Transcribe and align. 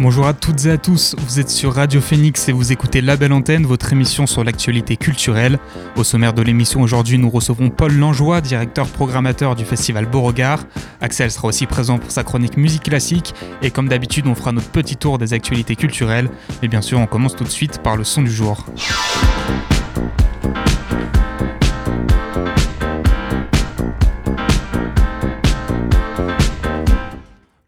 Bonjour 0.00 0.28
à 0.28 0.32
toutes 0.32 0.64
et 0.66 0.70
à 0.70 0.78
tous, 0.78 1.16
vous 1.18 1.40
êtes 1.40 1.50
sur 1.50 1.74
Radio 1.74 2.00
Phoenix 2.00 2.48
et 2.48 2.52
vous 2.52 2.70
écoutez 2.70 3.00
La 3.00 3.16
Belle 3.16 3.32
Antenne, 3.32 3.66
votre 3.66 3.92
émission 3.92 4.28
sur 4.28 4.44
l'actualité 4.44 4.96
culturelle. 4.96 5.58
Au 5.96 6.04
sommaire 6.04 6.32
de 6.32 6.40
l'émission 6.40 6.80
aujourd'hui, 6.82 7.18
nous 7.18 7.28
recevons 7.28 7.68
Paul 7.68 7.92
Langeois, 7.92 8.40
directeur 8.40 8.86
programmateur 8.86 9.56
du 9.56 9.64
festival 9.64 10.06
Beauregard. 10.06 10.60
Axel 11.00 11.32
sera 11.32 11.48
aussi 11.48 11.66
présent 11.66 11.98
pour 11.98 12.12
sa 12.12 12.22
chronique 12.22 12.56
musique 12.56 12.84
classique 12.84 13.34
et 13.60 13.72
comme 13.72 13.88
d'habitude, 13.88 14.28
on 14.28 14.36
fera 14.36 14.52
notre 14.52 14.70
petit 14.70 14.94
tour 14.94 15.18
des 15.18 15.32
actualités 15.32 15.74
culturelles. 15.74 16.30
Et 16.62 16.68
bien 16.68 16.80
sûr, 16.80 17.00
on 17.00 17.06
commence 17.06 17.34
tout 17.34 17.42
de 17.42 17.48
suite 17.48 17.82
par 17.82 17.96
le 17.96 18.04
son 18.04 18.22
du 18.22 18.30
jour. 18.30 18.66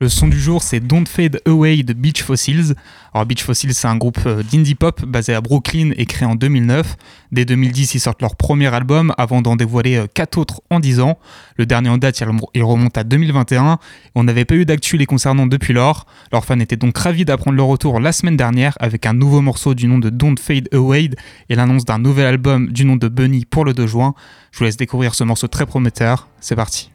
Le 0.03 0.09
son 0.09 0.29
du 0.29 0.41
jour, 0.41 0.63
c'est 0.63 0.81
Don't 0.81 1.05
Fade 1.07 1.43
Away 1.45 1.83
de 1.83 1.93
Beach 1.93 2.23
Fossils. 2.23 2.73
Alors, 3.13 3.27
Beach 3.27 3.45
Fossils, 3.45 3.75
c'est 3.75 3.87
un 3.87 3.99
groupe 3.99 4.19
euh, 4.25 4.43
d'indie 4.43 4.75
pop 4.75 5.05
basé 5.05 5.35
à 5.35 5.43
Brooklyn 5.43 5.91
et 5.99 6.07
créé 6.07 6.27
en 6.27 6.37
2009. 6.37 6.97
Dès 7.33 7.45
2010, 7.45 7.97
ils 7.97 8.01
sortent 8.01 8.23
leur 8.23 8.35
premier 8.35 8.75
album 8.75 9.13
avant 9.19 9.43
d'en 9.43 9.57
dévoiler 9.57 9.97
euh, 9.97 10.07
quatre 10.07 10.39
autres 10.39 10.63
en 10.71 10.81
10 10.81 11.01
ans. 11.01 11.19
Le 11.57 11.67
dernier 11.67 11.91
en 11.91 11.99
date, 11.99 12.19
il 12.55 12.63
remonte 12.63 12.97
à 12.97 13.05
2021. 13.05 13.79
On 14.15 14.25
n'avait 14.25 14.47
pas 14.47 14.55
eu 14.55 14.65
d'actu 14.65 14.97
les 14.97 15.05
concernant 15.05 15.47
depuis 15.47 15.75
lors. 15.75 16.07
Leurs 16.33 16.47
fans 16.47 16.61
étaient 16.61 16.77
donc 16.77 16.97
ravis 16.97 17.27
d'apprendre 17.27 17.59
leur 17.59 17.67
retour 17.67 18.01
la 18.01 18.13
semaine 18.13 18.39
dernière 18.39 18.79
avec 18.81 19.05
un 19.05 19.13
nouveau 19.13 19.43
morceau 19.43 19.75
du 19.75 19.87
nom 19.87 19.99
de 19.99 20.09
Don't 20.09 20.39
Fade 20.39 20.71
Away 20.73 21.11
et 21.51 21.55
l'annonce 21.55 21.85
d'un 21.85 21.99
nouvel 21.99 22.25
album 22.25 22.69
du 22.69 22.87
nom 22.87 22.97
de 22.97 23.09
Bunny 23.09 23.45
pour 23.45 23.67
le 23.67 23.75
2 23.75 23.87
juin. 23.87 24.15
Je 24.51 24.61
vous 24.61 24.65
laisse 24.65 24.79
découvrir 24.79 25.15
ce 25.15 25.25
morceau 25.25 25.47
très 25.47 25.67
prometteur. 25.67 26.29
C'est 26.41 26.57
parti. 26.57 26.91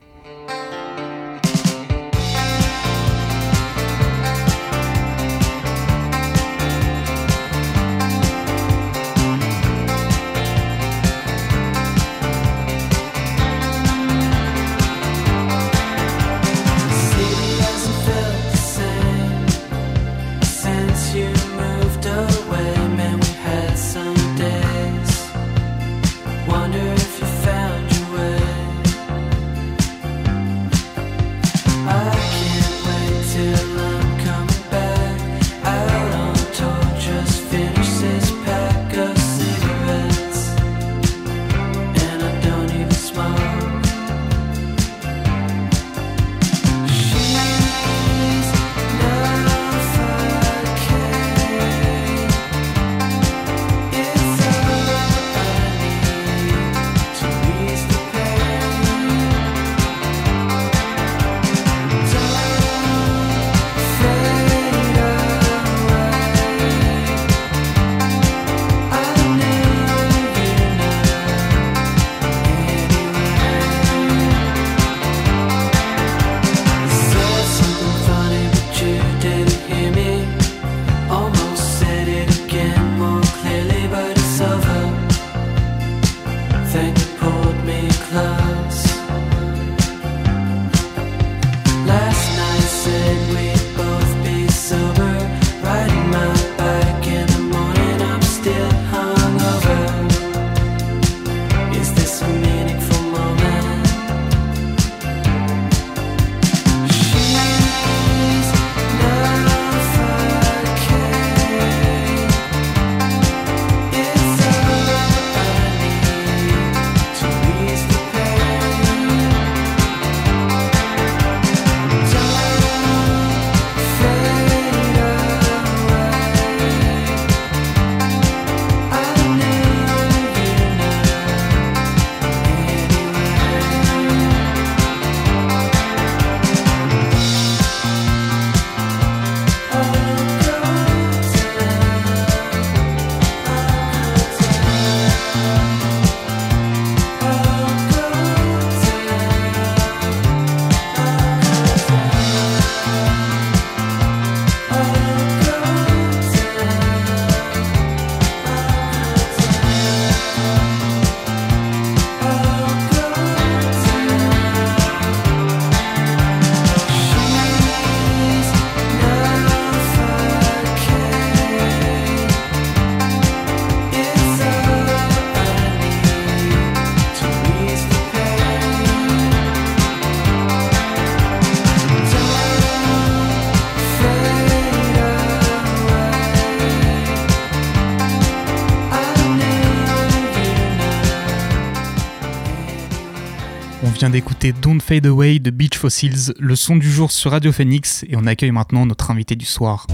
Don't 194.75 194.81
Fade 194.81 195.05
Away 195.05 195.39
de 195.39 195.51
Beach 195.51 195.77
Fossils, 195.77 196.33
le 196.37 196.55
son 196.57 196.75
du 196.75 196.91
jour 196.91 197.09
sur 197.09 197.31
Radio 197.31 197.53
Phoenix, 197.53 198.03
et 198.09 198.17
on 198.17 198.25
accueille 198.25 198.51
maintenant 198.51 198.85
notre 198.85 199.09
invité 199.09 199.37
du 199.37 199.45
soir. 199.45 199.87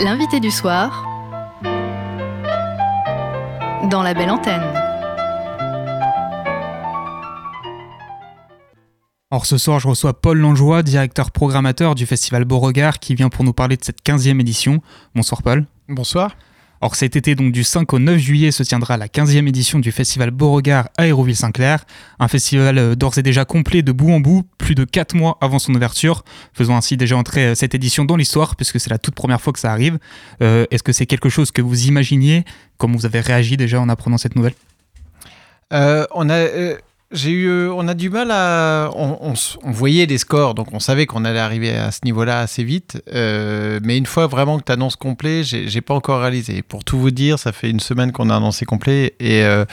L'invité 0.00 0.40
du 0.40 0.50
soir 0.50 1.06
dans 3.88 4.02
la 4.02 4.14
belle 4.14 4.30
antenne. 4.30 4.64
Or 9.30 9.46
ce 9.46 9.56
soir, 9.56 9.78
je 9.78 9.86
reçois 9.86 10.20
Paul 10.20 10.38
Langeois, 10.38 10.82
directeur 10.82 11.30
programmateur 11.30 11.94
du 11.94 12.04
festival 12.04 12.44
Beauregard, 12.44 12.98
qui 12.98 13.14
vient 13.14 13.28
pour 13.28 13.44
nous 13.44 13.52
parler 13.52 13.76
de 13.76 13.84
cette 13.84 14.02
15e 14.04 14.40
édition. 14.40 14.82
Bonsoir 15.14 15.44
Paul. 15.44 15.66
Bonsoir. 15.88 16.34
Or 16.84 16.96
cet 16.96 17.16
été, 17.16 17.34
donc 17.34 17.50
du 17.50 17.64
5 17.64 17.90
au 17.94 17.98
9 17.98 18.18
juillet, 18.18 18.50
se 18.50 18.62
tiendra 18.62 18.98
la 18.98 19.06
15e 19.06 19.48
édition 19.48 19.78
du 19.78 19.90
festival 19.90 20.30
Beauregard 20.30 20.90
à 20.98 21.04
Aéroville-Saint-Clair, 21.04 21.82
un 22.18 22.28
festival 22.28 22.76
euh, 22.76 22.94
d'ores 22.94 23.16
et 23.16 23.22
déjà 23.22 23.46
complet 23.46 23.80
de 23.80 23.90
bout 23.90 24.12
en 24.12 24.20
bout, 24.20 24.42
plus 24.58 24.74
de 24.74 24.84
4 24.84 25.14
mois 25.14 25.38
avant 25.40 25.58
son 25.58 25.74
ouverture, 25.74 26.24
faisant 26.52 26.76
ainsi 26.76 26.98
déjà 26.98 27.16
entrer 27.16 27.46
euh, 27.46 27.54
cette 27.54 27.74
édition 27.74 28.04
dans 28.04 28.16
l'histoire, 28.16 28.54
puisque 28.54 28.78
c'est 28.78 28.90
la 28.90 28.98
toute 28.98 29.14
première 29.14 29.40
fois 29.40 29.54
que 29.54 29.60
ça 29.60 29.72
arrive. 29.72 29.98
Euh, 30.42 30.66
est-ce 30.70 30.82
que 30.82 30.92
c'est 30.92 31.06
quelque 31.06 31.30
chose 31.30 31.52
que 31.52 31.62
vous 31.62 31.86
imaginiez? 31.86 32.44
Comment 32.76 32.98
vous 32.98 33.06
avez 33.06 33.20
réagi 33.20 33.56
déjà 33.56 33.80
en 33.80 33.88
apprenant 33.88 34.18
cette 34.18 34.36
nouvelle? 34.36 34.54
On 35.70 36.28
a 36.28 36.46
j'ai 37.14 37.30
eu, 37.30 37.46
euh, 37.46 37.72
on 37.72 37.88
a 37.88 37.94
du 37.94 38.10
mal 38.10 38.30
à, 38.30 38.90
on, 38.94 39.34
voyait 39.64 40.06
les 40.06 40.18
scores, 40.18 40.54
donc 40.54 40.68
on 40.72 40.80
savait 40.80 41.06
qu'on 41.06 41.24
allait 41.24 41.38
arriver 41.38 41.70
à 41.70 41.90
ce 41.90 42.00
niveau-là 42.04 42.40
assez 42.40 42.64
vite. 42.64 43.02
Euh, 43.12 43.80
mais 43.82 43.96
une 43.96 44.06
fois 44.06 44.26
vraiment 44.26 44.58
que 44.58 44.64
tu 44.64 44.72
annonces 44.72 44.96
complet, 44.96 45.42
j'ai 45.44 45.80
pas 45.80 45.94
encore 45.94 46.20
réalisé. 46.20 46.62
Pour 46.62 46.84
tout 46.84 46.98
vous 46.98 47.10
dire, 47.10 47.38
ça 47.38 47.52
fait 47.52 47.70
une 47.70 47.80
semaine 47.80 48.12
qu'on 48.12 48.30
a 48.30 48.36
annoncé 48.36 48.64
complet 48.64 49.14
et 49.20 49.44
euh, 49.44 49.64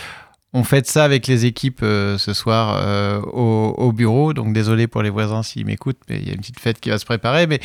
on 0.53 0.65
fait 0.65 0.85
ça 0.85 1.05
avec 1.05 1.27
les 1.27 1.45
équipes 1.45 1.79
euh, 1.81 2.17
ce 2.17 2.33
soir 2.33 2.77
euh, 2.83 3.21
au, 3.21 3.91
bureau. 3.93 4.33
Donc 4.33 4.53
désolé 4.53 4.87
pour 4.87 5.01
les 5.01 5.09
voisins 5.09 5.43
s'ils 5.43 5.65
m'écoutent, 5.65 5.99
mais 6.09 6.17
il 6.17 6.27
y 6.27 6.31
a 6.31 6.33
une 6.33 6.39
petite 6.39 6.59
fête 6.59 6.79
qui 6.79 6.89
va 6.89 6.97
se 6.97 7.05
préparer. 7.05 7.47
Mais 7.47 7.61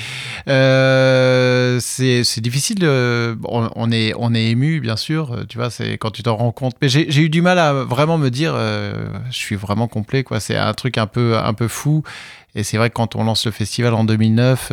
euh, 0.49 1.81
c'est 1.81 2.41
difficile. 2.41 2.85
on, 2.85 3.91
est, 3.91 4.13
on 4.17 4.35
est 4.35 4.45
ému, 4.47 4.81
bien 4.81 4.97
sûr. 4.97 5.45
Tu 5.49 5.59
vois, 5.59 5.71
c'est 5.71 5.99
quand 5.99 6.13
tu 6.13 6.23
t'en 6.23 6.37
rends 6.37 6.53
compte. 6.53 6.77
Mais 6.81 6.89
j'ai 6.89 7.21
eu 7.21 7.29
du 7.29 7.43
mal 7.43 7.59
à 7.59 7.73
vraiment 7.73 8.19
me 8.19 8.31
dire, 8.31 8.55
je 8.55 9.37
suis 9.37 9.57
vraiment 9.57 9.89
complet. 9.89 10.25
C'est 10.39 10.57
un 10.57 10.75
truc 10.75 10.99
un 10.99 11.07
peu, 11.07 11.37
un 11.37 11.55
peu 11.55 11.69
fou. 11.69 12.05
Et 12.55 12.63
c'est 12.63 12.77
vrai 12.77 12.89
que 12.89 12.95
quand 12.95 13.17
on 13.17 13.25
lance 13.25 13.47
le 13.47 13.53
festival 13.53 13.95
en 13.95 14.05
2009 14.05 14.73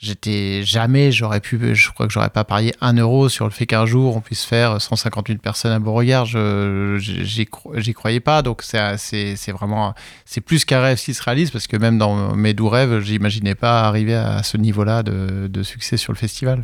J'étais 0.00 0.62
jamais, 0.62 1.10
j'aurais 1.10 1.40
pu, 1.40 1.58
je 1.74 1.90
crois 1.90 2.06
que 2.06 2.12
j'aurais 2.12 2.30
pas 2.30 2.44
parié 2.44 2.72
un 2.80 2.92
euro 2.92 3.28
sur 3.28 3.46
le 3.46 3.50
fait 3.50 3.66
qu'un 3.66 3.84
jour 3.84 4.16
on 4.16 4.20
puisse 4.20 4.44
faire 4.44 4.80
158 4.80 5.42
personnes 5.42 5.72
à 5.72 5.80
Beauregard. 5.80 6.24
Je, 6.24 6.98
j'y 6.98 7.94
croyais 7.94 8.20
pas, 8.20 8.42
donc 8.42 8.62
c'est, 8.62 8.96
c'est, 8.96 9.50
vraiment, 9.50 9.94
c'est 10.24 10.40
plus 10.40 10.64
qu'un 10.64 10.80
rêve 10.80 11.00
qui 11.00 11.14
se 11.14 11.22
réalise 11.22 11.50
parce 11.50 11.66
que 11.66 11.76
même 11.76 11.98
dans 11.98 12.36
mes 12.36 12.54
doux 12.54 12.68
rêves, 12.68 13.00
j'imaginais 13.00 13.56
pas 13.56 13.82
arriver 13.88 14.14
à 14.14 14.44
ce 14.44 14.56
niveau-là 14.56 15.02
de, 15.02 15.48
de 15.48 15.62
succès 15.64 15.96
sur 15.96 16.12
le 16.12 16.18
festival. 16.18 16.62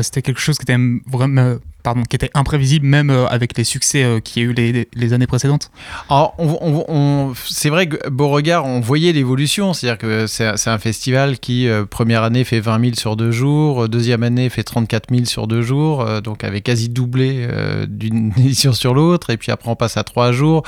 C'était 0.00 0.22
quelque 0.22 0.40
chose 0.40 0.56
qui 0.56 0.62
était 0.62 0.78
vraiment, 1.06 1.58
pardon, 1.82 2.02
qui 2.02 2.16
était 2.16 2.30
imprévisible 2.34 2.86
même 2.86 3.10
euh, 3.10 3.26
avec 3.26 3.56
les 3.56 3.64
succès 3.64 4.04
euh, 4.04 4.20
qu'il 4.20 4.42
y 4.42 4.46
a 4.46 4.48
eu 4.48 4.86
les, 4.94 5.12
années 5.12 5.26
précédentes. 5.26 5.70
Alors, 6.08 6.34
on, 6.38 7.32
c'est 7.48 7.68
vrai 7.68 7.88
que 7.88 8.08
Beauregard, 8.08 8.64
on 8.64 8.80
voyait 8.80 9.12
l'évolution, 9.12 9.74
c'est-à-dire 9.74 9.98
que 9.98 10.26
c'est 10.26 10.70
un 10.70 10.78
festival 10.78 11.38
qui 11.38 11.68
euh, 11.68 11.84
première 11.84 12.22
année 12.22 12.44
fait 12.44 12.60
20 12.60 12.80
000 12.80 12.94
sur 12.94 13.16
deux 13.16 13.30
jours, 13.30 13.88
deuxième 13.88 14.22
année 14.22 14.48
fait 14.48 14.62
34 14.62 15.12
000 15.12 15.24
sur 15.26 15.46
deux 15.46 15.62
jours, 15.62 16.22
donc 16.22 16.44
avait 16.44 16.60
quasi 16.60 16.88
doublé 16.88 17.46
d'une 17.88 18.32
édition 18.36 18.72
sur 18.72 18.94
l'autre, 18.94 19.30
et 19.30 19.36
puis 19.36 19.52
après 19.52 19.70
on 19.70 19.76
passe 19.76 19.96
à 19.96 20.04
trois 20.04 20.32
jours. 20.32 20.62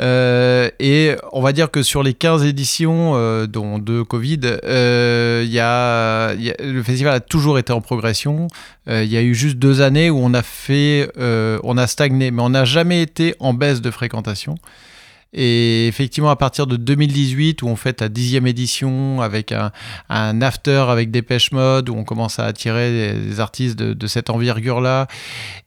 Euh, 0.00 0.70
et 0.78 1.16
on 1.32 1.40
va 1.40 1.52
dire 1.52 1.70
que 1.70 1.82
sur 1.82 2.02
les 2.02 2.14
15 2.14 2.44
éditions, 2.44 3.14
euh, 3.16 3.46
dont 3.46 3.78
deux 3.78 4.04
Covid, 4.04 4.40
euh, 4.44 5.44
y 5.46 5.58
a, 5.58 6.34
le 6.34 6.82
festival 6.82 7.14
a 7.14 7.20
toujours 7.20 7.58
été 7.58 7.72
en 7.72 7.80
progression. 7.80 8.48
Il 8.90 9.04
y 9.04 9.18
a 9.18 9.22
eu 9.22 9.34
juste 9.34 9.56
deux 9.56 9.82
années 9.82 10.08
où 10.08 10.18
on 10.18 10.32
a 10.32 10.42
fait, 10.42 11.10
on 11.18 11.76
a 11.76 11.86
stagné, 11.86 12.30
mais 12.30 12.40
on 12.40 12.50
n'a 12.50 12.64
jamais 12.64 13.02
été 13.02 13.34
en 13.38 13.52
baisse 13.52 13.82
de 13.82 13.90
fréquentation. 13.90 14.54
Et 15.34 15.86
effectivement, 15.88 16.30
à 16.30 16.36
partir 16.36 16.66
de 16.66 16.76
2018, 16.76 17.62
où 17.62 17.66
on 17.66 17.76
fait 17.76 18.00
la 18.00 18.08
dixième 18.08 18.46
édition 18.46 19.20
avec 19.20 19.52
un, 19.52 19.72
un 20.08 20.40
after 20.40 20.86
avec 20.88 21.10
Dépêche 21.10 21.52
Mode, 21.52 21.90
où 21.90 21.94
on 21.94 22.04
commence 22.04 22.38
à 22.38 22.46
attirer 22.46 23.14
des, 23.14 23.40
artistes 23.40 23.78
de, 23.78 24.06
cette 24.06 24.30
envergure-là, 24.30 25.06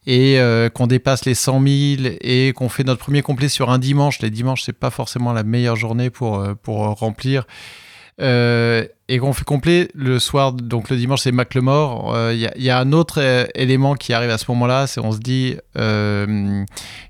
et 0.07 0.39
euh, 0.39 0.69
qu'on 0.69 0.87
dépasse 0.87 1.25
les 1.25 1.35
100 1.35 1.61
000, 1.61 2.15
et 2.21 2.53
qu'on 2.55 2.69
fait 2.69 2.83
notre 2.83 3.01
premier 3.01 3.21
complet 3.21 3.49
sur 3.49 3.69
un 3.69 3.77
dimanche. 3.77 4.19
Les 4.21 4.31
dimanches, 4.31 4.63
c'est 4.63 4.73
pas 4.73 4.89
forcément 4.89 5.31
la 5.31 5.43
meilleure 5.43 5.75
journée 5.75 6.09
pour, 6.09 6.39
euh, 6.39 6.55
pour 6.55 6.79
remplir. 6.79 7.45
Euh, 8.19 8.85
et 9.11 9.19
qu'on 9.19 9.33
fait 9.33 9.43
complet 9.43 9.89
le 9.93 10.19
soir, 10.19 10.53
donc 10.53 10.89
le 10.89 10.95
dimanche 10.95 11.21
c'est 11.21 11.33
Maclemore. 11.33 12.15
Il 12.31 12.49
y, 12.55 12.69
a 12.69 12.79
un 12.79 12.93
autre 12.93 13.19
élément 13.55 13.95
qui 13.95 14.13
arrive 14.13 14.29
à 14.29 14.37
ce 14.37 14.45
moment-là, 14.49 14.87
c'est 14.87 15.01
on 15.01 15.11
se 15.11 15.19
dit 15.19 15.57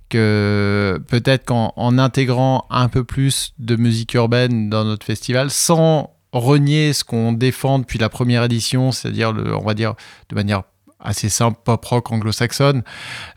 que 0.10 1.00
peut-être 1.08 1.46
qu'en 1.46 1.98
intégrant 2.00 2.66
un 2.72 2.90
peu 2.90 3.04
plus 3.04 3.54
de 3.60 3.76
musique 3.76 4.16
urbaine 4.16 4.70
dans 4.70 4.84
notre 4.84 5.06
festival, 5.06 5.52
sans 5.52 6.16
renier 6.34 6.94
ce 6.94 7.04
qu'on 7.04 7.34
défend 7.34 7.78
depuis 7.78 8.00
la 8.00 8.10
première 8.10 8.44
édition, 8.44 8.92
c'est-à-dire, 8.92 9.32
on 9.32 9.64
va 9.64 9.74
dire, 9.76 9.94
de 10.30 10.36
manière 10.36 10.64
assez 11.04 11.30
simple, 11.30 11.60
pop 11.64 11.84
rock 11.84 12.12
anglo-saxonne, 12.12 12.84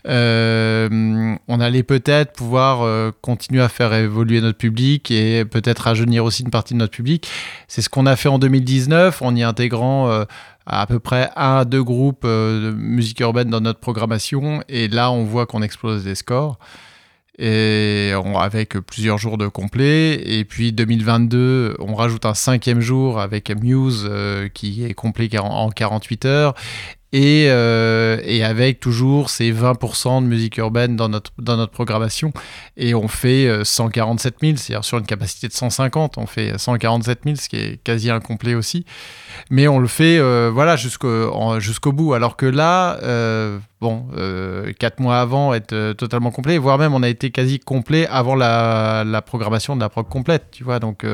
euh, 0.07 1.35
on 1.47 1.59
allait 1.59 1.83
peut-être 1.83 2.33
pouvoir 2.33 2.83
euh, 2.83 3.11
continuer 3.21 3.61
à 3.61 3.69
faire 3.69 3.93
évoluer 3.93 4.41
notre 4.41 4.57
public 4.57 5.11
et 5.11 5.45
peut-être 5.45 5.79
rajeunir 5.79 6.23
aussi 6.23 6.43
une 6.43 6.51
partie 6.51 6.73
de 6.73 6.79
notre 6.79 6.93
public. 6.93 7.27
C'est 7.67 7.81
ce 7.81 7.89
qu'on 7.89 8.05
a 8.05 8.15
fait 8.15 8.29
en 8.29 8.39
2019 8.39 9.21
en 9.21 9.35
y 9.35 9.43
intégrant 9.43 10.09
euh, 10.09 10.25
à 10.65 10.85
peu 10.87 10.99
près 10.99 11.29
un 11.35 11.57
à 11.57 11.65
deux 11.65 11.83
groupes 11.83 12.25
de 12.25 12.73
musique 12.75 13.19
urbaine 13.19 13.49
dans 13.49 13.61
notre 13.61 13.79
programmation 13.79 14.63
et 14.67 14.87
là 14.87 15.11
on 15.11 15.23
voit 15.23 15.45
qu'on 15.45 15.61
explose 15.61 16.05
les 16.05 16.15
scores 16.15 16.57
et 17.37 18.13
avec 18.35 18.79
plusieurs 18.79 19.17
jours 19.17 19.37
de 19.37 19.47
complet. 19.47 20.21
Et 20.25 20.45
puis 20.45 20.71
2022, 20.71 21.75
on 21.79 21.93
rajoute 21.93 22.25
un 22.25 22.33
cinquième 22.33 22.79
jour 22.79 23.19
avec 23.19 23.51
Muse 23.51 24.09
qui 24.53 24.85
est 24.85 24.93
complet 24.93 25.29
en 25.37 25.69
48 25.69 26.25
heures. 26.25 26.55
Euh, 27.13 28.19
et, 28.23 28.43
avec 28.43 28.79
toujours 28.79 29.29
ces 29.29 29.51
20% 29.53 30.21
de 30.21 30.27
musique 30.27 30.57
urbaine 30.57 30.95
dans 30.95 31.09
notre, 31.09 31.31
dans 31.37 31.55
notre 31.55 31.71
programmation. 31.71 32.33
Et 32.77 32.93
on 32.93 33.07
fait 33.07 33.63
147 33.63 34.33
euh, 34.33 34.37
000, 34.47 34.57
c'est-à-dire 34.57 34.83
sur 34.83 34.97
une 34.97 35.05
capacité 35.05 35.47
de 35.47 35.53
150, 35.53 36.17
on 36.17 36.25
fait 36.25 36.57
147 36.57 37.19
000, 37.23 37.35
ce 37.37 37.49
qui 37.49 37.55
est 37.57 37.83
quasi 37.83 38.09
incomplet 38.09 38.55
aussi. 38.55 38.85
Mais 39.49 39.67
on 39.67 39.79
le 39.79 39.87
fait 39.87 40.17
euh, 40.17 40.51
voilà, 40.53 40.75
jusqu'au 40.75 41.59
jusqu'au 41.59 41.91
bout. 41.91 42.13
Alors 42.13 42.35
que 42.35 42.45
là, 42.45 42.97
bon, 43.79 44.07
4 44.77 44.99
mois 44.99 45.19
avant, 45.19 45.53
être 45.53 45.93
totalement 45.93 46.31
complet, 46.31 46.57
voire 46.57 46.77
même 46.77 46.93
on 46.93 47.03
a 47.03 47.09
été 47.09 47.31
quasi 47.31 47.59
complet 47.59 48.07
avant 48.07 48.35
la, 48.35 49.03
la 49.05 49.21
programmation 49.21 49.75
de 49.75 49.81
la 49.81 49.89
prog 49.89 50.07
complète, 50.09 50.47
tu 50.51 50.63
vois. 50.63 50.79
Donc 50.79 51.05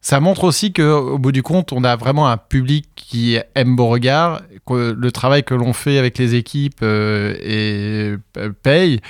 ça 0.00 0.20
montre 0.20 0.44
aussi 0.44 0.72
qu'au 0.72 1.18
bout 1.18 1.32
du 1.32 1.42
compte, 1.42 1.72
on 1.72 1.82
a 1.84 1.96
vraiment 1.96 2.28
un 2.28 2.36
public 2.36 2.88
qui 2.94 3.38
aime 3.54 3.76
Beauregard, 3.76 4.42
que 4.66 4.92
le 4.96 5.12
travail 5.12 5.42
que 5.42 5.54
l'on 5.54 5.72
fait 5.72 5.98
avec 5.98 6.18
les 6.18 6.34
équipes 6.34 6.80
euh, 6.82 7.34
et, 7.40 8.16
euh, 8.38 8.52
paye, 8.62 9.00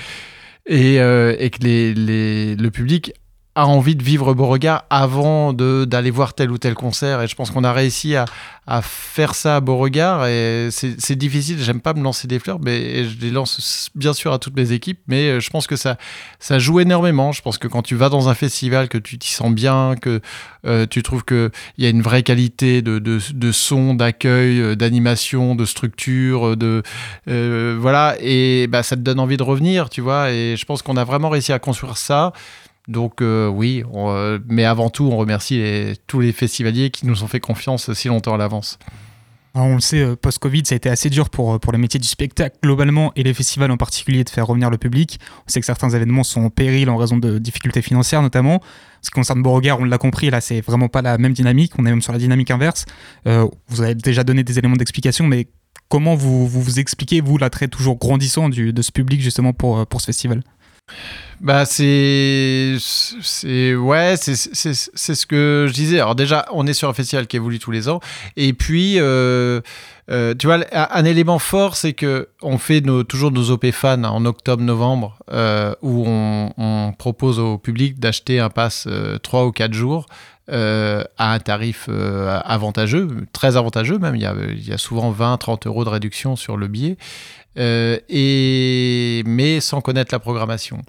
et, 0.66 1.00
euh, 1.00 1.36
que 1.36 1.58
le 1.62 2.68
public 2.70 3.12
a 3.56 3.66
envie 3.66 3.96
de 3.96 4.02
vivre 4.02 4.34
Beauregard 4.34 4.84
avant 4.90 5.54
d'aller 5.54 6.10
voir 6.10 6.34
tel 6.34 6.50
ou 6.50 6.58
tel 6.58 6.74
concert. 6.74 7.22
Et 7.22 7.26
je 7.26 7.34
pense 7.34 7.50
qu'on 7.50 7.64
a 7.64 7.72
réussi 7.72 8.14
à, 8.14 8.26
à, 8.66 8.82
faire 8.82 9.34
ça 9.34 9.56
à 9.56 9.60
Beauregard. 9.60 10.26
Et 10.26 10.68
c'est 10.70 11.16
difficile, 11.16 11.58
j'aime 11.58 11.80
pas 11.80 11.94
me 11.94 12.02
lancer 12.02 12.28
des 12.28 12.38
fleurs, 12.38 12.60
mais 12.60 13.04
je 13.04 13.18
les 13.18 13.30
lance 13.30 13.90
bien 13.94 14.12
sûr 14.12 14.34
à 14.34 14.38
toutes 14.38 14.54
mes 14.56 14.72
équipes. 14.72 15.00
Mais 15.08 15.30
euh, 15.30 15.40
je 15.40 15.48
pense 15.48 15.66
que 15.66 15.74
ça, 15.74 15.96
ça 16.38 16.58
joue 16.58 16.80
énormément. 16.80 17.32
Je 17.32 17.40
pense 17.40 17.56
que 17.56 17.66
quand 17.66 17.80
tu 17.80 17.94
vas 17.94 18.10
dans 18.10 18.28
un 18.28 18.34
festival, 18.34 18.88
que 18.88 18.98
tu 18.98 19.16
t'y 19.16 19.32
sens 19.32 19.50
bien, 19.50 19.94
que 19.98 20.20
euh, 20.66 20.84
tu 20.84 21.02
trouves 21.02 21.24
qu'il 21.24 21.50
y 21.78 21.86
a 21.86 21.88
une 21.88 22.02
vraie 22.02 22.22
qualité 22.22 22.82
de, 22.82 22.98
de, 22.98 23.18
de 23.32 23.52
son, 23.52 23.94
d'accueil, 23.94 24.60
euh, 24.60 24.74
d'animation, 24.74 25.54
de 25.54 25.64
structure, 25.64 26.58
de 26.58 26.82
voilà, 27.26 28.16
et 28.20 28.66
bah, 28.66 28.82
ça 28.82 28.96
te 28.96 29.00
donne 29.00 29.18
envie 29.18 29.38
de 29.38 29.42
revenir, 29.42 29.88
tu 29.88 30.02
vois. 30.02 30.30
Et 30.30 30.56
je 30.58 30.64
pense 30.66 30.82
qu'on 30.82 30.98
a 30.98 31.04
vraiment 31.04 31.30
réussi 31.30 31.54
à 31.54 31.58
construire 31.58 31.96
ça. 31.96 32.34
Donc 32.88 33.20
euh, 33.20 33.48
oui, 33.48 33.82
euh, 33.94 34.38
mais 34.46 34.64
avant 34.64 34.90
tout, 34.90 35.04
on 35.04 35.16
remercie 35.16 35.94
tous 36.06 36.20
les 36.20 36.32
festivaliers 36.32 36.90
qui 36.90 37.06
nous 37.06 37.24
ont 37.24 37.26
fait 37.26 37.40
confiance 37.40 37.92
si 37.92 38.08
longtemps 38.08 38.34
à 38.34 38.36
l'avance. 38.36 38.78
on 39.54 39.74
le 39.74 39.80
sait, 39.80 40.02
euh, 40.02 40.14
post-Covid, 40.14 40.62
ça 40.64 40.74
a 40.74 40.76
été 40.76 40.88
assez 40.88 41.10
dur 41.10 41.28
pour, 41.28 41.58
pour 41.58 41.72
les 41.72 41.78
métiers 41.78 41.98
du 41.98 42.06
spectacle 42.06 42.56
globalement 42.62 43.10
et 43.16 43.24
les 43.24 43.34
festivals 43.34 43.72
en 43.72 43.76
particulier 43.76 44.22
de 44.22 44.30
faire 44.30 44.46
revenir 44.46 44.70
le 44.70 44.78
public. 44.78 45.18
On 45.48 45.50
sait 45.50 45.58
que 45.58 45.66
certains 45.66 45.90
événements 45.90 46.22
sont 46.22 46.42
en 46.42 46.50
péril 46.50 46.88
en 46.88 46.96
raison 46.96 47.16
de 47.16 47.38
difficultés 47.38 47.82
financières 47.82 48.22
notamment. 48.22 48.62
Ce 49.02 49.10
qui 49.10 49.14
concerne 49.14 49.42
Beauregard, 49.42 49.80
on 49.80 49.84
l'a 49.84 49.98
compris, 49.98 50.30
là 50.30 50.40
c'est 50.40 50.60
vraiment 50.60 50.88
pas 50.88 51.02
la 51.02 51.18
même 51.18 51.32
dynamique, 51.32 51.72
on 51.78 51.86
est 51.86 51.90
même 51.90 52.02
sur 52.02 52.12
la 52.12 52.18
dynamique 52.18 52.52
inverse. 52.52 52.84
vous 53.24 53.80
avez 53.80 53.96
déjà 53.96 54.22
donné 54.22 54.44
des 54.44 54.58
éléments 54.58 54.76
d'explication, 54.76 55.26
mais 55.26 55.48
comment 55.88 56.14
vous, 56.14 56.46
vous, 56.46 56.78
expliquez, 56.78 57.20
vous, 57.20 57.36
l'attrait 57.36 57.68
toujours 57.68 57.96
grandissant 57.98 58.48
de 58.48 58.82
ce 58.82 58.92
public 58.92 59.20
justement 59.20 59.52
pour, 59.52 59.86
pour 59.86 60.00
ce 60.00 60.06
festival? 60.06 60.42
Bah 61.40 61.66
c'est 61.66 62.76
c'est 62.80 63.74
ouais 63.74 64.14
c'est 64.16 64.34
ce 64.34 65.26
que 65.26 65.66
je 65.68 65.72
disais. 65.72 66.00
Alors 66.00 66.14
déjà 66.14 66.46
on 66.52 66.66
est 66.66 66.72
sur 66.72 66.88
un 66.88 66.94
festival 66.94 67.26
qui 67.26 67.36
évolue 67.36 67.58
tous 67.58 67.70
les 67.70 67.88
ans 67.88 68.00
et 68.36 68.52
puis 68.52 68.98
euh, 68.98 69.60
euh, 70.10 70.34
tu 70.34 70.46
vois, 70.46 70.60
un, 70.72 71.04
élément 71.04 71.38
fort, 71.38 71.76
c'est 71.76 71.92
que 71.92 72.28
on 72.40 72.58
fait 72.58 72.80
toujours 73.08 73.32
nos 73.32 73.50
OP 73.50 73.70
fans 73.72 74.04
en 74.04 74.24
octobre-novembre, 74.24 75.18
euh, 75.32 75.74
où 75.82 76.04
on, 76.06 76.92
propose 76.96 77.40
au 77.40 77.58
public 77.58 77.98
d'acheter 77.98 78.38
un 78.38 78.48
pass 78.48 78.88
3 79.22 79.46
ou 79.46 79.52
4 79.52 79.72
jours 79.72 80.06
à 80.48 81.02
un 81.18 81.38
tarif 81.40 81.88
avantageux, 82.44 83.08
très 83.32 83.56
avantageux 83.56 83.98
même. 83.98 84.14
Il 84.14 84.22
y 84.22 84.26
a, 84.26 84.34
il 84.48 84.66
y 84.66 84.72
a 84.72 84.78
souvent 84.78 85.12
20-30 85.12 85.66
euros 85.66 85.84
de 85.84 85.90
réduction 85.90 86.36
sur 86.36 86.56
le 86.56 86.68
billet, 86.68 86.96
et, 87.56 89.22
mais 89.26 89.60
sans 89.60 89.80
connaître 89.80 90.14
la 90.14 90.18
programmation. 90.18 90.82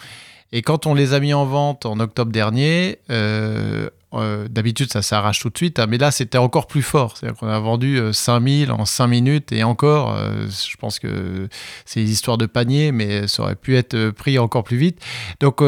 Et 0.52 0.62
quand 0.62 0.86
on 0.86 0.94
les 0.94 1.14
a 1.14 1.20
mis 1.20 1.34
en 1.34 1.46
vente 1.46 1.86
en 1.86 2.00
octobre 2.00 2.32
dernier, 2.32 3.00
euh, 3.10 3.90
euh, 4.14 4.48
d'habitude 4.48 4.92
ça 4.92 5.02
s'arrache 5.02 5.40
tout 5.40 5.50
de 5.50 5.58
suite, 5.58 5.80
hein, 5.80 5.88
mais 5.90 5.98
là 5.98 6.12
c'était 6.12 6.38
encore 6.38 6.68
plus 6.68 6.82
fort. 6.82 7.18
C'est-à-dire 7.18 7.38
qu'on 7.38 7.50
a 7.50 7.60
vendu 7.60 8.00
5000 8.14 8.70
euh, 8.70 8.74
en 8.74 8.86
5 8.86 9.08
minutes 9.08 9.52
et 9.52 9.64
encore, 9.64 10.18
je 10.48 10.78
pense 10.78 11.00
que 11.00 11.50
c'est 11.86 12.02
une 12.02 12.08
histoire 12.08 12.38
de 12.38 12.46
panier, 12.46 12.94
mais 12.94 13.28
ça 13.28 13.44
aurait 13.44 13.56
pu 13.56 13.76
être 13.76 14.12
pris 14.12 14.40
encore 14.40 14.64
plus 14.64 14.78
vite. 14.78 15.02
Donc, 15.42 15.62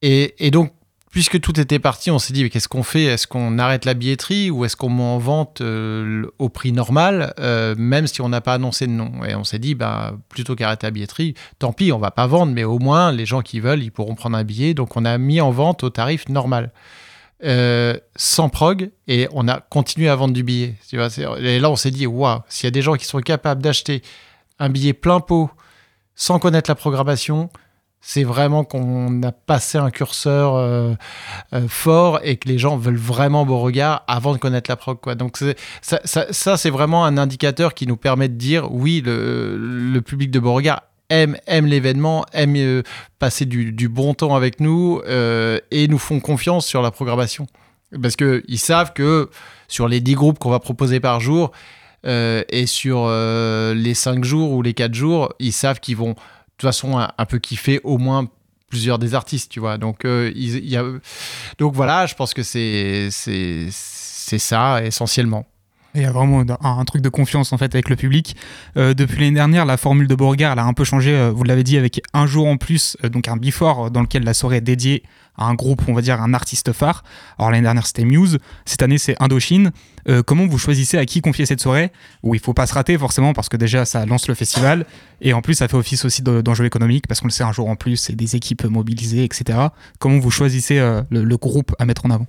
et, 0.00 0.50
donc 0.50 0.72
puisque 1.10 1.40
tout 1.40 1.58
était 1.58 1.78
parti, 1.78 2.10
on 2.10 2.18
s'est 2.18 2.32
dit, 2.32 2.42
mais 2.42 2.50
qu'est-ce 2.50 2.68
qu'on 2.68 2.82
fait? 2.82 3.04
Est-ce 3.04 3.26
qu'on 3.26 3.58
arrête 3.58 3.84
la 3.84 3.94
billetterie 3.94 4.50
ou 4.50 4.64
est-ce 4.64 4.76
qu'on 4.76 4.90
met 4.90 5.02
en 5.02 5.18
vente 5.18 5.60
euh, 5.60 6.26
au 6.38 6.48
prix 6.48 6.72
normal, 6.72 7.34
euh, 7.38 7.74
même 7.78 8.06
si 8.06 8.20
on 8.20 8.28
n'a 8.28 8.40
pas 8.40 8.54
annoncé 8.54 8.86
de 8.86 8.92
nom? 8.92 9.24
Et 9.24 9.34
on 9.34 9.44
s'est 9.44 9.58
dit, 9.58 9.74
bah, 9.74 10.14
plutôt 10.28 10.54
qu'arrêter 10.54 10.86
la 10.86 10.90
billetterie, 10.90 11.34
tant 11.58 11.72
pis, 11.72 11.92
on 11.92 11.98
va 11.98 12.10
pas 12.10 12.26
vendre, 12.26 12.52
mais 12.52 12.64
au 12.64 12.78
moins, 12.78 13.12
les 13.12 13.26
gens 13.26 13.40
qui 13.40 13.60
veulent, 13.60 13.82
ils 13.82 13.90
pourront 13.90 14.14
prendre 14.14 14.36
un 14.36 14.44
billet. 14.44 14.74
Donc, 14.74 14.96
on 14.96 15.04
a 15.04 15.16
mis 15.18 15.40
en 15.40 15.50
vente 15.50 15.82
au 15.82 15.90
tarif 15.90 16.28
normal. 16.28 16.72
Euh, 17.44 17.96
sans 18.16 18.48
prog 18.48 18.90
et 19.06 19.28
on 19.30 19.46
a 19.46 19.60
continué 19.60 20.08
à 20.08 20.16
vendre 20.16 20.34
du 20.34 20.42
billet. 20.42 20.74
Et 20.92 21.60
là, 21.60 21.70
on 21.70 21.76
s'est 21.76 21.92
dit, 21.92 22.04
waouh, 22.04 22.40
s'il 22.48 22.64
y 22.64 22.66
a 22.66 22.72
des 22.72 22.82
gens 22.82 22.94
qui 22.94 23.04
sont 23.04 23.20
capables 23.20 23.62
d'acheter 23.62 24.02
un 24.58 24.68
billet 24.68 24.92
plein 24.92 25.20
pot 25.20 25.48
sans 26.16 26.40
connaître 26.40 26.68
la 26.68 26.74
programmation, 26.74 27.48
c'est 28.00 28.22
vraiment 28.22 28.64
qu'on 28.64 29.22
a 29.22 29.32
passé 29.32 29.76
un 29.76 29.90
curseur 29.90 30.54
euh, 30.54 30.94
euh, 31.52 31.66
fort 31.68 32.20
et 32.22 32.36
que 32.36 32.48
les 32.48 32.58
gens 32.58 32.76
veulent 32.76 32.96
vraiment 32.96 33.44
Beauregard 33.44 34.04
avant 34.06 34.32
de 34.32 34.38
connaître 34.38 34.70
la 34.70 34.76
prog. 34.76 34.98
Donc 35.14 35.36
ça, 35.82 36.56
c'est 36.56 36.70
vraiment 36.70 37.04
un 37.04 37.18
indicateur 37.18 37.74
qui 37.74 37.86
nous 37.86 37.96
permet 37.96 38.28
de 38.28 38.34
dire 38.34 38.72
oui, 38.72 39.02
le, 39.04 40.00
public 40.00 40.30
de 40.30 40.38
Beauregard 40.38 40.82
aime, 41.10 41.36
aime 41.46 41.66
l'événement, 41.66 42.24
aime 42.32 42.54
euh, 42.56 42.82
passer 43.18 43.46
du, 43.46 43.88
bon 43.88 44.14
temps 44.14 44.36
avec 44.36 44.60
nous 44.60 45.02
et 45.04 45.88
nous 45.88 45.98
font 45.98 46.20
confiance 46.20 46.66
sur 46.66 46.82
la 46.82 46.90
programmation. 46.90 47.46
Parce 48.00 48.16
qu'ils 48.16 48.58
savent 48.58 48.92
que 48.92 49.28
sur 49.66 49.88
les 49.88 50.00
10 50.00 50.14
groupes 50.14 50.38
qu'on 50.38 50.50
va 50.50 50.60
proposer 50.60 51.00
par 51.00 51.20
jour 51.20 51.50
et 52.04 52.64
sur 52.66 53.08
les 53.08 53.94
5 53.94 54.24
jours 54.24 54.52
ou 54.52 54.62
les 54.62 54.72
4 54.72 54.94
jours, 54.94 55.34
ils 55.40 55.52
savent 55.52 55.80
qu'ils 55.80 55.96
vont 55.96 56.14
toute 56.58 56.68
façon 56.68 56.98
un, 56.98 57.24
peu 57.26 57.38
kiffé 57.38 57.80
au 57.84 57.98
moins 57.98 58.28
plusieurs 58.68 58.98
des 58.98 59.14
artistes, 59.14 59.50
tu 59.50 59.60
vois. 59.60 59.78
Donc, 59.78 60.04
euh, 60.04 60.32
il, 60.34 60.68
y 60.68 60.76
a... 60.76 60.84
donc 61.58 61.74
voilà, 61.74 62.06
je 62.06 62.14
pense 62.14 62.34
que 62.34 62.42
c'est 62.42 63.10
ça 63.70 64.84
essentiellement. 64.84 65.46
Il 65.94 66.02
y 66.02 66.04
a 66.04 66.12
vraiment 66.12 66.44
un, 66.60 66.84
truc 66.84 67.02
de 67.02 67.08
confiance 67.08 67.52
en 67.52 67.58
fait 67.58 67.74
avec 67.74 67.88
le 67.88 67.96
public. 67.96 68.36
Euh, 68.76 68.94
depuis 68.94 69.20
l'année 69.20 69.34
dernière, 69.34 69.64
la 69.64 69.76
formule 69.76 70.06
de 70.06 70.14
Beauregard 70.14 70.52
elle 70.52 70.58
a 70.58 70.64
un 70.64 70.74
peu 70.74 70.84
changé. 70.84 71.12
Euh, 71.12 71.32
vous 71.34 71.44
l'avez 71.44 71.64
dit 71.64 71.78
avec 71.78 72.00
un 72.12 72.26
jour 72.26 72.46
en 72.46 72.56
plus, 72.56 72.96
donc 73.10 73.28
un 73.28 73.36
before 73.36 73.90
dans 73.90 74.02
lequel 74.02 74.22
la 74.22 74.34
soirée 74.34 74.56
est 74.56 74.60
dédiée 74.60 75.02
à 75.38 75.46
un 75.46 75.54
groupe, 75.54 75.82
on 75.88 75.94
va 75.94 76.02
dire 76.02 76.20
un 76.20 76.34
artiste 76.34 76.72
phare. 76.72 77.04
Alors 77.38 77.50
l'année 77.50 77.62
dernière 77.62 77.86
c'était 77.86 78.04
Muse, 78.04 78.38
cette 78.66 78.82
année 78.82 78.98
c'est 78.98 79.16
Indochine. 79.22 79.70
Euh, 80.08 80.22
comment 80.22 80.46
vous 80.46 80.58
choisissez 80.58 80.98
à 80.98 81.06
qui 81.06 81.20
confier 81.20 81.46
cette 81.46 81.60
soirée? 81.60 81.92
Où 82.22 82.34
il 82.34 82.40
faut 82.40 82.54
pas 82.54 82.66
se 82.66 82.74
rater 82.74 82.98
forcément 82.98 83.32
parce 83.32 83.48
que 83.48 83.56
déjà 83.56 83.84
ça 83.84 84.04
lance 84.04 84.28
le 84.28 84.34
festival 84.34 84.84
et 85.20 85.32
en 85.32 85.40
plus 85.40 85.54
ça 85.54 85.68
fait 85.68 85.76
office 85.76 86.04
aussi 86.04 86.22
d'enjeu 86.22 86.66
économique 86.66 87.06
parce 87.06 87.20
qu'on 87.20 87.28
le 87.28 87.32
sait 87.32 87.44
un 87.44 87.52
jour 87.52 87.68
en 87.68 87.76
plus, 87.76 87.96
c'est 87.96 88.16
des 88.16 88.36
équipes 88.36 88.64
mobilisées, 88.64 89.24
etc. 89.24 89.58
Comment 89.98 90.18
vous 90.18 90.30
choisissez 90.30 90.78
euh, 90.78 91.02
le, 91.10 91.36
groupe 91.36 91.74
à 91.78 91.86
mettre 91.86 92.04
en 92.04 92.10
avant? 92.10 92.26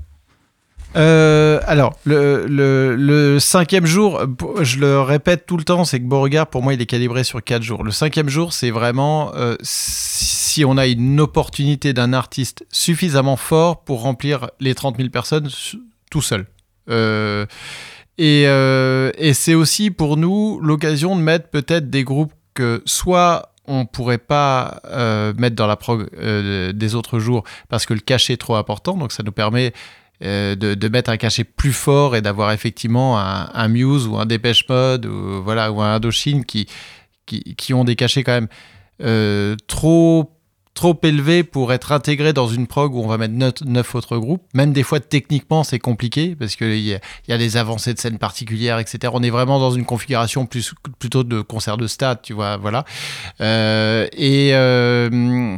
Euh, 0.95 1.59
alors, 1.65 1.97
le, 2.05 3.37
cinquième 3.39 3.85
jour, 3.85 4.21
je 4.61 4.79
le 4.79 5.01
répète 5.01 5.45
tout 5.45 5.57
le 5.57 5.63
temps, 5.63 5.85
c'est 5.85 5.99
que 5.99 6.05
Beauregard, 6.05 6.47
pour 6.47 6.63
moi, 6.63 6.73
il 6.73 6.81
est 6.81 6.85
calibré 6.85 7.23
sur 7.23 7.43
quatre 7.43 7.63
jours. 7.63 7.83
Le 7.83 7.91
cinquième 7.91 8.29
jour, 8.29 8.53
c'est 8.53 8.71
vraiment 8.71 9.31
si 9.61 10.65
on 10.65 10.77
a 10.77 10.87
une 10.87 11.19
opportunité 11.19 11.93
d'un 11.93 12.13
artiste 12.13 12.65
suffisamment 12.71 13.37
fort 13.37 13.83
pour 13.83 14.01
remplir 14.01 14.49
les 14.59 14.73
30 14.73 14.97
000 14.97 15.09
personnes 15.09 15.49
tout 16.09 16.21
seul. 16.21 16.47
Euh, 16.89 17.45
euh, 18.19 19.11
et, 19.17 19.33
c'est 19.33 19.53
aussi 19.53 19.91
pour 19.91 20.17
nous 20.17 20.59
l'occasion 20.61 21.15
de 21.15 21.21
mettre 21.21 21.49
peut-être 21.49 21.89
des 21.89 22.03
groupes 22.03 22.33
que 22.53 22.81
soit 22.85 23.53
on 23.65 23.85
pourrait 23.85 24.17
pas 24.17 24.81
euh, 24.85 25.33
mettre 25.37 25.55
dans 25.55 25.67
la 25.67 25.75
prog 25.75 26.09
des 26.73 26.95
autres 26.95 27.19
jours 27.19 27.43
parce 27.69 27.85
que 27.85 27.93
le 27.93 27.99
cachet 27.99 28.33
est 28.33 28.37
trop 28.37 28.55
important, 28.55 28.97
donc 28.97 29.11
ça 29.11 29.23
nous 29.23 29.31
permet 29.31 29.73
de, 30.21 30.87
mettre 30.89 31.09
un 31.09 31.17
cachet 31.17 31.43
plus 31.43 31.73
fort 31.73 32.15
et 32.15 32.21
d'avoir 32.21 32.51
effectivement 32.51 33.17
un, 33.19 33.67
Muse 33.67 34.07
ou 34.07 34.17
un 34.17 34.25
Dépêche 34.25 34.67
Mode 34.67 35.05
ou, 35.05 35.41
voilà, 35.43 35.71
ou 35.71 35.81
un 35.81 35.95
Indochine 35.95 36.45
qui, 36.45 36.67
qui, 37.25 37.55
qui, 37.55 37.73
ont 37.73 37.83
des 37.83 37.95
cachets 37.95 38.23
quand 38.23 38.41
même 38.41 39.57
trop 39.67 40.31
trop 40.79 40.97
élevé 41.03 41.43
pour 41.43 41.73
être 41.73 41.91
intégré 41.91 42.31
dans 42.31 42.47
une 42.47 42.65
prog 42.65 42.95
où 42.95 42.99
on 42.99 43.07
va 43.07 43.17
mettre 43.17 43.65
neuf, 43.65 43.95
autres 43.95 44.17
groupes. 44.17 44.43
Même 44.53 44.71
des 44.71 44.83
fois, 44.83 45.01
techniquement, 45.01 45.65
c'est 45.65 45.77
compliqué 45.77 46.37
parce 46.37 46.55
qu'il 46.55 46.77
y, 46.77 46.97
y 47.27 47.33
a 47.33 47.37
des 47.37 47.57
avancées 47.57 47.93
de 47.93 47.99
scènes 47.99 48.17
particulières, 48.17 48.79
etc. 48.79 49.11
On 49.13 49.21
est 49.21 49.29
vraiment 49.29 49.59
dans 49.59 49.71
une 49.71 49.83
configuration 49.83 50.45
plus, 50.45 50.73
plutôt 50.97 51.25
de 51.25 51.41
concert 51.41 51.75
de 51.75 51.85
stade, 51.85 52.21
tu 52.21 52.31
vois, 52.31 52.55
voilà. 52.55 52.85
Euh, 53.41 54.07
et, 54.13 54.51
euh, 54.53 55.57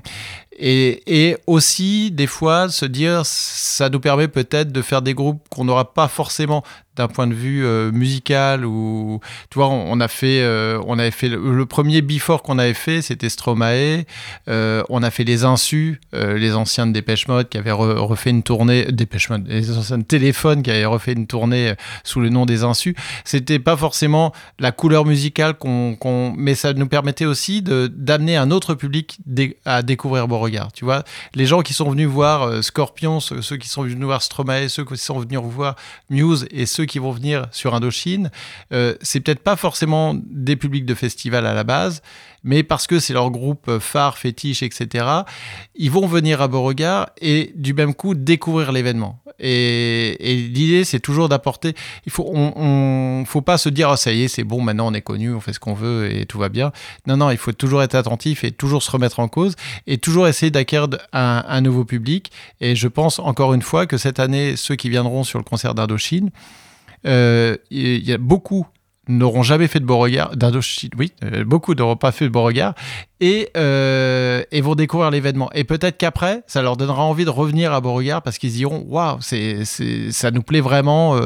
et, 0.63 1.37
aussi, 1.47 2.11
des 2.11 2.27
fois, 2.27 2.69
se 2.69 2.85
dire, 2.85 3.21
ça 3.25 3.89
nous 3.89 3.99
permet 3.99 4.27
peut-être 4.27 4.71
de 4.71 4.81
faire 4.81 5.01
des 5.01 5.13
groupes 5.13 5.41
qu'on 5.49 5.65
n'aura 5.65 5.93
pas 5.93 6.07
forcément 6.07 6.63
d'un 6.97 7.07
point 7.07 7.27
de 7.27 7.33
vue 7.33 7.65
euh, 7.65 7.91
musical 7.91 8.65
ou 8.65 9.21
tu 9.49 9.59
vois 9.59 9.69
on, 9.69 9.99
a 10.01 10.07
fait 10.09 10.41
euh, 10.41 10.79
on 10.85 10.99
avait 10.99 11.11
fait 11.11 11.29
le, 11.29 11.65
premier 11.65 12.01
before 12.01 12.43
qu'on 12.43 12.59
avait 12.59 12.73
fait 12.73 13.01
c'était 13.01 13.29
Stromae. 13.29 14.03
Euh, 14.49 14.83
on 14.89 15.01
a 15.01 15.09
fait 15.09 15.23
les 15.23 15.45
Insus 15.45 16.01
les 16.13 16.53
anciens 16.53 16.87
de 16.87 16.91
Dépêche 16.91 17.27
Mode 17.27 17.47
qui 17.47 17.57
avaient 17.57 17.71
refait 17.71 18.31
une 18.31 18.43
tournée 18.43 18.85
Dépêche 18.91 19.29
Mode 19.29 19.47
les 19.47 19.77
anciens 19.77 19.99
de 19.99 20.03
Téléphone 20.03 20.63
qui 20.63 20.69
avaient 20.69 20.85
refait 20.85 21.13
une 21.13 21.27
tournée 21.27 21.73
sous 22.03 22.19
le 22.19 22.29
nom 22.29 22.45
des 22.45 22.63
Insus. 22.63 22.95
C'était 23.23 23.59
pas 23.59 23.77
forcément 23.77 24.33
la 24.59 24.71
couleur 24.71 25.05
musicale 25.05 25.53
qu'on 25.53 26.33
mais 26.37 26.55
ça 26.55 26.73
nous 26.73 26.87
permettait 26.87 27.25
aussi 27.25 27.61
d'amener 27.61 28.35
un 28.35 28.51
autre 28.51 28.73
public 28.73 29.17
à 29.65 29.81
découvrir 29.81 30.27
Tu 30.73 30.85
vois. 30.85 31.03
Les 31.33 31.45
gens 31.45 31.61
qui 31.61 31.73
sont 31.73 31.89
venus 31.89 32.07
voir 32.07 32.63
Scorpions 32.63 33.19
ceux 33.19 33.57
qui 33.57 33.67
sont 33.67 33.83
venus 33.83 34.05
voir 34.05 34.21
Stromae 34.21 34.69
ceux 34.69 34.85
qui 34.85 34.97
sont 34.97 35.19
venus 35.19 35.39
voir 35.39 35.75
Muse 36.09 36.47
et 36.51 36.65
ceux 36.65 36.85
qui 36.85 36.99
vont 36.99 37.11
venir 37.11 37.47
sur 37.51 37.73
Indochine, 37.73 38.31
euh, 38.73 38.95
c'est 39.01 39.19
peut-être 39.19 39.43
pas 39.43 39.55
forcément 39.55 40.15
des 40.15 40.55
publics 40.55 40.85
de 40.85 40.95
festival 40.95 41.45
à 41.45 41.53
la 41.53 41.63
base, 41.63 42.01
mais 42.43 42.63
parce 42.63 42.87
que 42.87 42.99
c'est 42.99 43.13
leur 43.13 43.29
groupe 43.31 43.79
phare, 43.79 44.17
fétiche, 44.17 44.63
etc., 44.63 45.05
ils 45.75 45.91
vont 45.91 46.07
venir 46.07 46.41
à 46.41 46.47
Beauregard 46.47 47.09
et 47.19 47.51
du 47.55 47.73
même 47.73 47.93
coup 47.93 48.15
découvrir 48.15 48.71
l'événement. 48.71 49.21
Et, 49.39 50.17
l'idée, 50.21 50.83
c'est 50.83 50.99
toujours 50.99 51.29
d'apporter. 51.29 51.73
Il 52.05 52.11
faut, 52.11 52.29
on, 52.33 53.23
faut 53.25 53.41
pas 53.41 53.57
se 53.57 53.69
dire, 53.69 53.89
oh, 53.91 53.95
ça 53.95 54.11
y 54.11 54.23
est, 54.23 54.27
c'est 54.27 54.43
bon, 54.43 54.61
maintenant 54.61 54.87
on 54.87 54.93
est 54.93 55.01
connu, 55.01 55.33
on 55.33 55.39
fait 55.39 55.53
ce 55.53 55.59
qu'on 55.59 55.73
veut 55.73 56.13
et 56.13 56.25
tout 56.25 56.37
va 56.37 56.49
bien. 56.49 56.71
Non, 57.07 57.17
non, 57.17 57.31
il 57.31 57.37
faut 57.37 57.51
toujours 57.51 57.81
être 57.81 57.95
attentif 57.95 58.43
et 58.43 58.51
toujours 58.51 58.83
se 58.83 58.91
remettre 58.91 59.19
en 59.19 59.27
cause 59.27 59.55
et 59.87 59.97
toujours 59.97 60.27
essayer 60.27 60.51
d'acquérir 60.51 60.87
un, 61.13 61.43
un 61.47 61.61
nouveau 61.61 61.85
public. 61.85 62.31
Et 62.59 62.75
je 62.75 62.87
pense 62.87 63.19
encore 63.19 63.53
une 63.53 63.61
fois 63.61 63.85
que 63.85 63.97
cette 63.97 64.19
année, 64.19 64.55
ceux 64.55 64.75
qui 64.75 64.89
viendront 64.89 65.23
sur 65.23 65.39
le 65.39 65.43
concert 65.43 65.73
d'Indochine, 65.73 66.29
euh, 67.05 67.57
il 67.71 68.05
y 68.07 68.13
a 68.13 68.17
beaucoup 68.17 68.67
n'auront 69.07 69.41
jamais 69.41 69.67
fait 69.67 69.79
de 69.79 69.85
Beauregard, 69.85 70.35
d'Indochine, 70.35 70.91
oui, 70.97 71.11
euh, 71.23 71.43
beaucoup 71.43 71.73
n'auront 71.73 71.95
pas 71.95 72.11
fait 72.11 72.25
de 72.25 72.29
Beauregard, 72.29 72.75
et, 73.19 73.49
euh, 73.57 74.43
et 74.51 74.61
vont 74.61 74.75
découvrir 74.75 75.09
l'événement. 75.09 75.49
Et 75.53 75.63
peut-être 75.63 75.97
qu'après, 75.97 76.43
ça 76.47 76.61
leur 76.61 76.77
donnera 76.77 77.03
envie 77.03 77.25
de 77.25 77.29
revenir 77.29 77.73
à 77.73 77.81
Beauregard 77.81 78.21
parce 78.21 78.37
qu'ils 78.37 78.51
diront, 78.51 78.85
waouh, 78.87 79.17
c'est, 79.21 79.65
ça 79.65 80.31
nous 80.31 80.43
plaît 80.43 80.61
vraiment, 80.61 81.19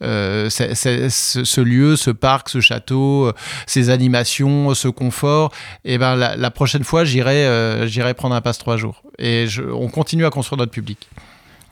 ce, 0.00 1.60
lieu, 1.60 1.96
ce 1.96 2.10
parc, 2.10 2.48
ce 2.48 2.60
château, 2.60 3.32
ces 3.66 3.90
animations, 3.90 4.74
ce 4.74 4.88
confort. 4.88 5.52
Et 5.84 5.98
ben 5.98 6.14
la, 6.14 6.50
prochaine 6.50 6.84
fois, 6.84 7.04
j'irai, 7.04 7.88
j'irai 7.88 8.14
prendre 8.14 8.34
un 8.34 8.40
passe 8.40 8.58
trois 8.58 8.76
jours. 8.76 9.02
Et 9.18 9.46
on 9.72 9.88
continue 9.88 10.24
à 10.24 10.30
construire 10.30 10.58
notre 10.58 10.72
public. 10.72 11.08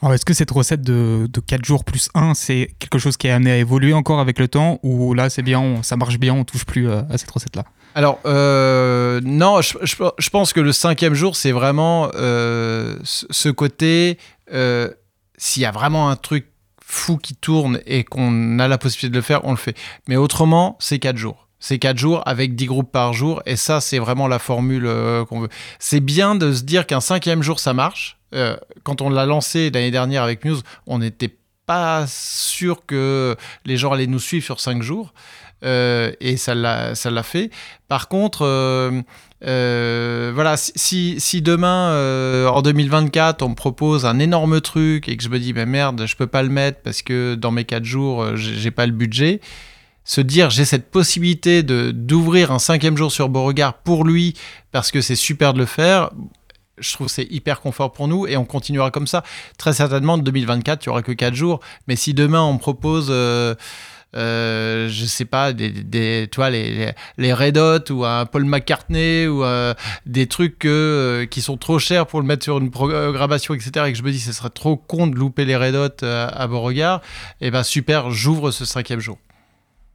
Alors, 0.02 0.14
est-ce 0.14 0.24
que 0.24 0.32
cette 0.32 0.50
recette 0.50 0.80
de, 0.80 1.28
de 1.30 1.40
4 1.40 1.64
jours 1.64 1.84
plus 1.84 2.08
1, 2.14 2.32
c'est 2.32 2.74
quelque 2.78 2.98
chose 2.98 3.18
qui 3.18 3.26
est 3.26 3.30
amené 3.30 3.50
à 3.50 3.56
évoluer 3.58 3.92
encore 3.92 4.18
avec 4.18 4.38
le 4.38 4.48
temps 4.48 4.80
ou 4.82 5.12
là, 5.12 5.28
c'est 5.28 5.42
bien, 5.42 5.82
ça 5.82 5.96
marche 5.96 6.18
bien, 6.18 6.32
on 6.32 6.44
touche 6.44 6.64
plus 6.64 6.88
euh, 6.88 7.02
à 7.10 7.18
cette 7.18 7.30
recette-là? 7.30 7.64
Alors, 7.94 8.18
euh, 8.24 9.20
non, 9.24 9.60
je, 9.60 10.30
pense 10.30 10.52
que 10.54 10.60
le 10.60 10.72
cinquième 10.72 11.12
jour, 11.12 11.36
c'est 11.36 11.52
vraiment 11.52 12.08
euh, 12.14 12.96
ce 13.02 13.50
côté, 13.50 14.16
s'il 15.36 15.62
y 15.62 15.66
a 15.66 15.70
vraiment 15.70 16.08
un 16.08 16.16
truc 16.16 16.46
fou 16.82 17.18
qui 17.18 17.34
tourne 17.34 17.80
et 17.84 18.04
qu'on 18.04 18.58
a 18.58 18.68
la 18.68 18.78
possibilité 18.78 19.10
de 19.10 19.16
le 19.16 19.22
faire, 19.22 19.44
on 19.44 19.50
le 19.50 19.56
fait. 19.56 19.76
Mais 20.08 20.16
autrement, 20.16 20.76
c'est 20.80 20.98
quatre 20.98 21.18
jours. 21.18 21.48
C'est 21.58 21.78
quatre 21.78 21.98
jours 21.98 22.22
avec 22.24 22.54
10 22.54 22.66
groupes 22.66 22.90
par 22.90 23.12
jour. 23.12 23.42
Et 23.44 23.56
ça, 23.56 23.82
c'est 23.82 23.98
vraiment 23.98 24.28
la 24.28 24.38
formule 24.38 24.88
qu'on 25.28 25.40
veut. 25.40 25.50
C'est 25.78 26.00
bien 26.00 26.36
de 26.36 26.52
se 26.52 26.62
dire 26.62 26.86
qu'un 26.86 27.00
cinquième 27.00 27.42
jour, 27.42 27.60
ça 27.60 27.74
marche. 27.74 28.19
Euh, 28.34 28.56
quand 28.82 29.02
on 29.02 29.10
l'a 29.10 29.26
lancé 29.26 29.70
l'année 29.70 29.90
dernière 29.90 30.22
avec 30.22 30.44
Muse, 30.44 30.62
on 30.86 30.98
n'était 30.98 31.36
pas 31.66 32.06
sûr 32.06 32.84
que 32.86 33.36
les 33.64 33.76
gens 33.76 33.92
allaient 33.92 34.06
nous 34.06 34.18
suivre 34.18 34.44
sur 34.44 34.60
cinq 34.60 34.82
jours. 34.82 35.12
Euh, 35.62 36.12
et 36.20 36.38
ça 36.38 36.54
l'a, 36.54 37.22
fait. 37.22 37.50
Par 37.86 38.08
contre, 38.08 38.44
voilà, 39.42 40.56
si, 40.56 41.42
demain, 41.42 42.48
en 42.48 42.62
2024, 42.62 43.42
on 43.42 43.50
me 43.50 43.54
propose 43.54 44.06
un 44.06 44.18
énorme 44.18 44.60
truc 44.60 45.08
et 45.08 45.16
que 45.16 45.22
je 45.22 45.28
me 45.28 45.38
dis, 45.38 45.52
mais 45.52 45.66
merde, 45.66 46.06
je 46.06 46.16
peux 46.16 46.26
pas 46.26 46.42
le 46.42 46.48
mettre 46.48 46.80
parce 46.82 47.02
que 47.02 47.34
dans 47.34 47.50
mes 47.50 47.64
quatre 47.64 47.84
jours, 47.84 48.36
j'ai 48.36 48.70
pas 48.70 48.86
le 48.86 48.92
budget 48.92 49.40
se 50.10 50.20
dire 50.20 50.50
j'ai 50.50 50.64
cette 50.64 50.90
possibilité 50.90 51.62
d'ouvrir 51.62 52.50
un 52.50 52.58
cinquième 52.58 52.96
jour 52.96 53.12
sur 53.12 53.28
Beauregard 53.28 53.74
pour 53.74 54.04
lui 54.04 54.34
parce 54.72 54.90
que 54.90 55.00
c'est 55.00 55.16
super 55.16 55.54
de 55.54 55.58
le 55.58 55.66
faire. 55.66 56.10
Je 56.80 56.92
trouve 56.92 57.06
que 57.06 57.12
c'est 57.12 57.30
hyper 57.30 57.60
confort 57.60 57.92
pour 57.92 58.08
nous 58.08 58.26
et 58.26 58.36
on 58.36 58.44
continuera 58.44 58.90
comme 58.90 59.06
ça. 59.06 59.22
Très 59.58 59.72
certainement, 59.72 60.14
en 60.14 60.18
2024, 60.18 60.84
il 60.84 60.88
n'y 60.88 60.90
aura 60.90 61.02
que 61.02 61.12
4 61.12 61.34
jours. 61.34 61.60
Mais 61.86 61.96
si 61.96 62.14
demain 62.14 62.42
on 62.42 62.58
propose, 62.58 63.08
euh, 63.10 63.54
euh, 64.16 64.88
je 64.88 65.04
sais 65.04 65.24
pas, 65.24 65.52
des, 65.52 65.70
des 65.70 66.28
tu 66.30 66.36
vois, 66.36 66.50
les, 66.50 66.92
les, 67.16 67.32
Red 67.32 67.56
Hot 67.56 67.92
ou 67.92 68.04
un 68.04 68.26
Paul 68.26 68.44
McCartney 68.44 69.28
ou 69.28 69.44
euh, 69.44 69.72
des 70.04 70.26
trucs 70.26 70.64
euh, 70.64 71.26
qui 71.26 71.40
sont 71.42 71.56
trop 71.56 71.78
chers 71.78 72.06
pour 72.06 72.20
le 72.20 72.26
mettre 72.26 72.42
sur 72.42 72.58
une 72.58 72.70
programmation, 72.70 73.54
etc. 73.54 73.86
et 73.86 73.92
que 73.92 73.98
je 73.98 74.02
me 74.02 74.10
dis 74.10 74.18
ce 74.18 74.32
serait 74.32 74.50
trop 74.50 74.76
con 74.76 75.06
de 75.06 75.14
louper 75.14 75.44
les 75.44 75.56
Red 75.56 75.76
Hot 75.76 76.04
à, 76.04 76.46
Beauregard, 76.48 77.00
et 77.40 77.46
eh 77.46 77.50
ben 77.50 77.62
super, 77.62 78.10
j'ouvre 78.10 78.50
ce 78.50 78.64
cinquième 78.64 79.00
jour. 79.00 79.18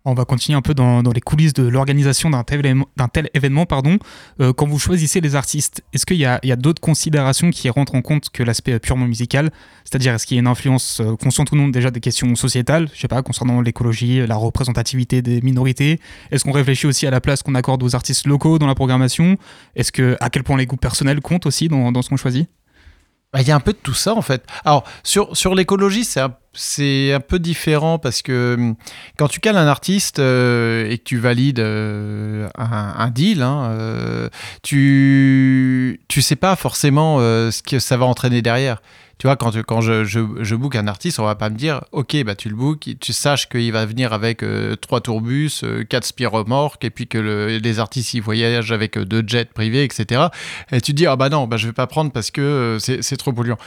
On 0.08 0.14
va 0.14 0.24
continuer 0.24 0.56
un 0.56 0.62
peu 0.62 0.76
dans, 0.76 1.02
les 1.02 1.22
coulisses 1.22 1.54
de 1.54 1.64
l'organisation 1.64 2.30
d'un 2.30 2.44
tel, 2.44 3.30
événement. 3.34 3.66
Euh, 4.40 4.54
quand 4.54 4.68
vous 4.68 4.78
choisissez 4.78 5.20
les 5.20 5.36
artistes, 5.36 5.84
est-ce 5.94 6.06
qu'il 6.06 6.18
y 6.18 6.26
a, 6.26 6.56
d'autres 6.56 6.80
considérations 6.80 7.50
qui 7.50 7.70
rentrent 7.72 7.96
en 7.96 8.04
compte 8.04 8.30
que 8.30 8.44
l'aspect 8.44 8.78
purement 8.78 9.08
musical? 9.08 9.50
C'est-à-dire, 9.84 10.14
est-ce 10.14 10.28
qu'il 10.28 10.36
y 10.36 10.38
a 10.38 10.42
une 10.42 10.48
influence 10.48 11.02
euh, 11.02 11.16
consciente 11.16 11.52
ou 11.52 11.56
non 11.56 11.70
déjà 11.70 11.90
des 11.90 12.02
questions 12.02 12.36
sociétales, 12.36 12.88
je 12.94 13.02
sais 13.02 13.08
pas, 13.08 13.24
concernant 13.24 13.62
l'écologie, 13.62 14.26
la 14.28 14.36
représentativité 14.36 15.24
des 15.24 15.42
minorités. 15.42 16.00
Est-ce 16.30 16.44
qu'on 16.44 16.52
réfléchit 16.52 16.86
aussi 16.86 17.08
à 17.08 17.12
la 17.12 17.20
place 17.20 17.42
qu'on 17.42 17.56
accorde 17.56 17.82
aux 17.82 17.96
artistes 17.96 18.28
locaux 18.28 18.60
dans 18.60 18.68
la 18.68 18.76
programmation? 18.76 19.38
Est-ce 19.76 19.92
que 19.92 20.18
à 20.20 20.30
quel 20.30 20.44
point 20.44 20.58
les 20.58 20.68
goûts 20.68 20.78
personnels 20.78 21.22
comptent 21.22 21.48
aussi 21.48 21.68
dans 21.68 22.02
ce 22.02 22.10
qu'on 22.10 22.18
choisit? 22.18 22.48
Bah, 23.36 23.42
il 23.42 23.48
y 23.50 23.52
a 23.52 23.56
un 23.56 23.60
peu 23.60 23.74
de 23.74 23.78
tout 23.78 23.94
ça 23.94 24.14
en 24.14 24.22
fait. 24.22 24.46
Alors 24.64 24.86
sur, 25.04 25.36
sur 25.36 25.56
l'écologie, 25.56 26.06
c'est 26.06 26.22
un, 26.22 26.34
c'est 26.54 27.12
un 27.12 27.20
peu 27.20 27.38
différent 27.38 28.00
parce 28.00 28.22
que 28.22 28.56
hum, 28.58 28.76
quand 29.18 29.28
tu 29.28 29.42
cales 29.42 29.58
un 29.58 29.68
artiste 29.68 30.20
euh, 30.20 30.90
et 30.90 30.98
que 30.98 31.04
tu 31.04 31.18
valides 31.18 31.60
euh, 31.60 32.48
un, 32.58 33.10
deal, 33.10 33.42
hein, 33.42 33.72
euh, 33.72 34.30
tu 34.64 36.00
tu 36.08 36.22
sais 36.22 36.38
pas 36.38 36.56
forcément 36.56 37.20
ce 37.20 37.62
que 37.62 37.78
ça 37.78 37.98
va 37.98 38.06
entraîner 38.06 38.42
derrière 38.42 38.82
tu 39.18 39.28
vois, 39.28 39.38
quand, 39.38 39.56
quand 39.64 39.82
je, 39.82 40.04
je, 40.04 40.20
je, 40.42 40.56
book 40.56 40.76
un 40.76 40.88
artiste, 40.88 41.20
on 41.20 41.24
va 41.24 41.36
pas 41.36 41.50
me 41.50 41.56
dire, 41.56 41.86
ok, 41.94 42.22
bah 42.26 42.36
tu 42.36 42.50
le 42.50 42.56
book, 42.56 42.90
tu 43.00 43.14
saches 43.14 43.48
qu'il 43.48 43.72
va 43.72 43.86
venir 43.86 44.12
avec 44.12 44.44
euh, 44.44 44.76
trois 44.76 45.00
tourbus, 45.00 45.62
euh, 45.64 45.84
quatre 45.84 46.06
spiromorques, 46.06 46.84
et 46.84 46.90
puis 46.90 47.08
que 47.08 47.18
les 47.62 47.80
artistes 47.80 48.14
ils 48.14 48.22
voyagent 48.22 48.74
avec 48.74 48.98
euh, 48.98 49.06
deux 49.06 49.24
jets 49.26 49.46
privés, 49.46 49.86
etc. 49.86 50.26
Et 50.72 50.82
tu 50.82 50.92
te 50.92 50.98
dis, 50.98 51.08
ah 51.08 51.16
bah 51.16 51.30
non, 51.30 51.48
bah 51.48 51.56
je 51.56 51.68
vais 51.68 51.74
pas 51.74 51.88
prendre 51.88 52.12
parce 52.12 52.30
que 52.30 52.78
c'est 52.80 53.18
trop 53.18 53.32
polluant. 53.32 53.58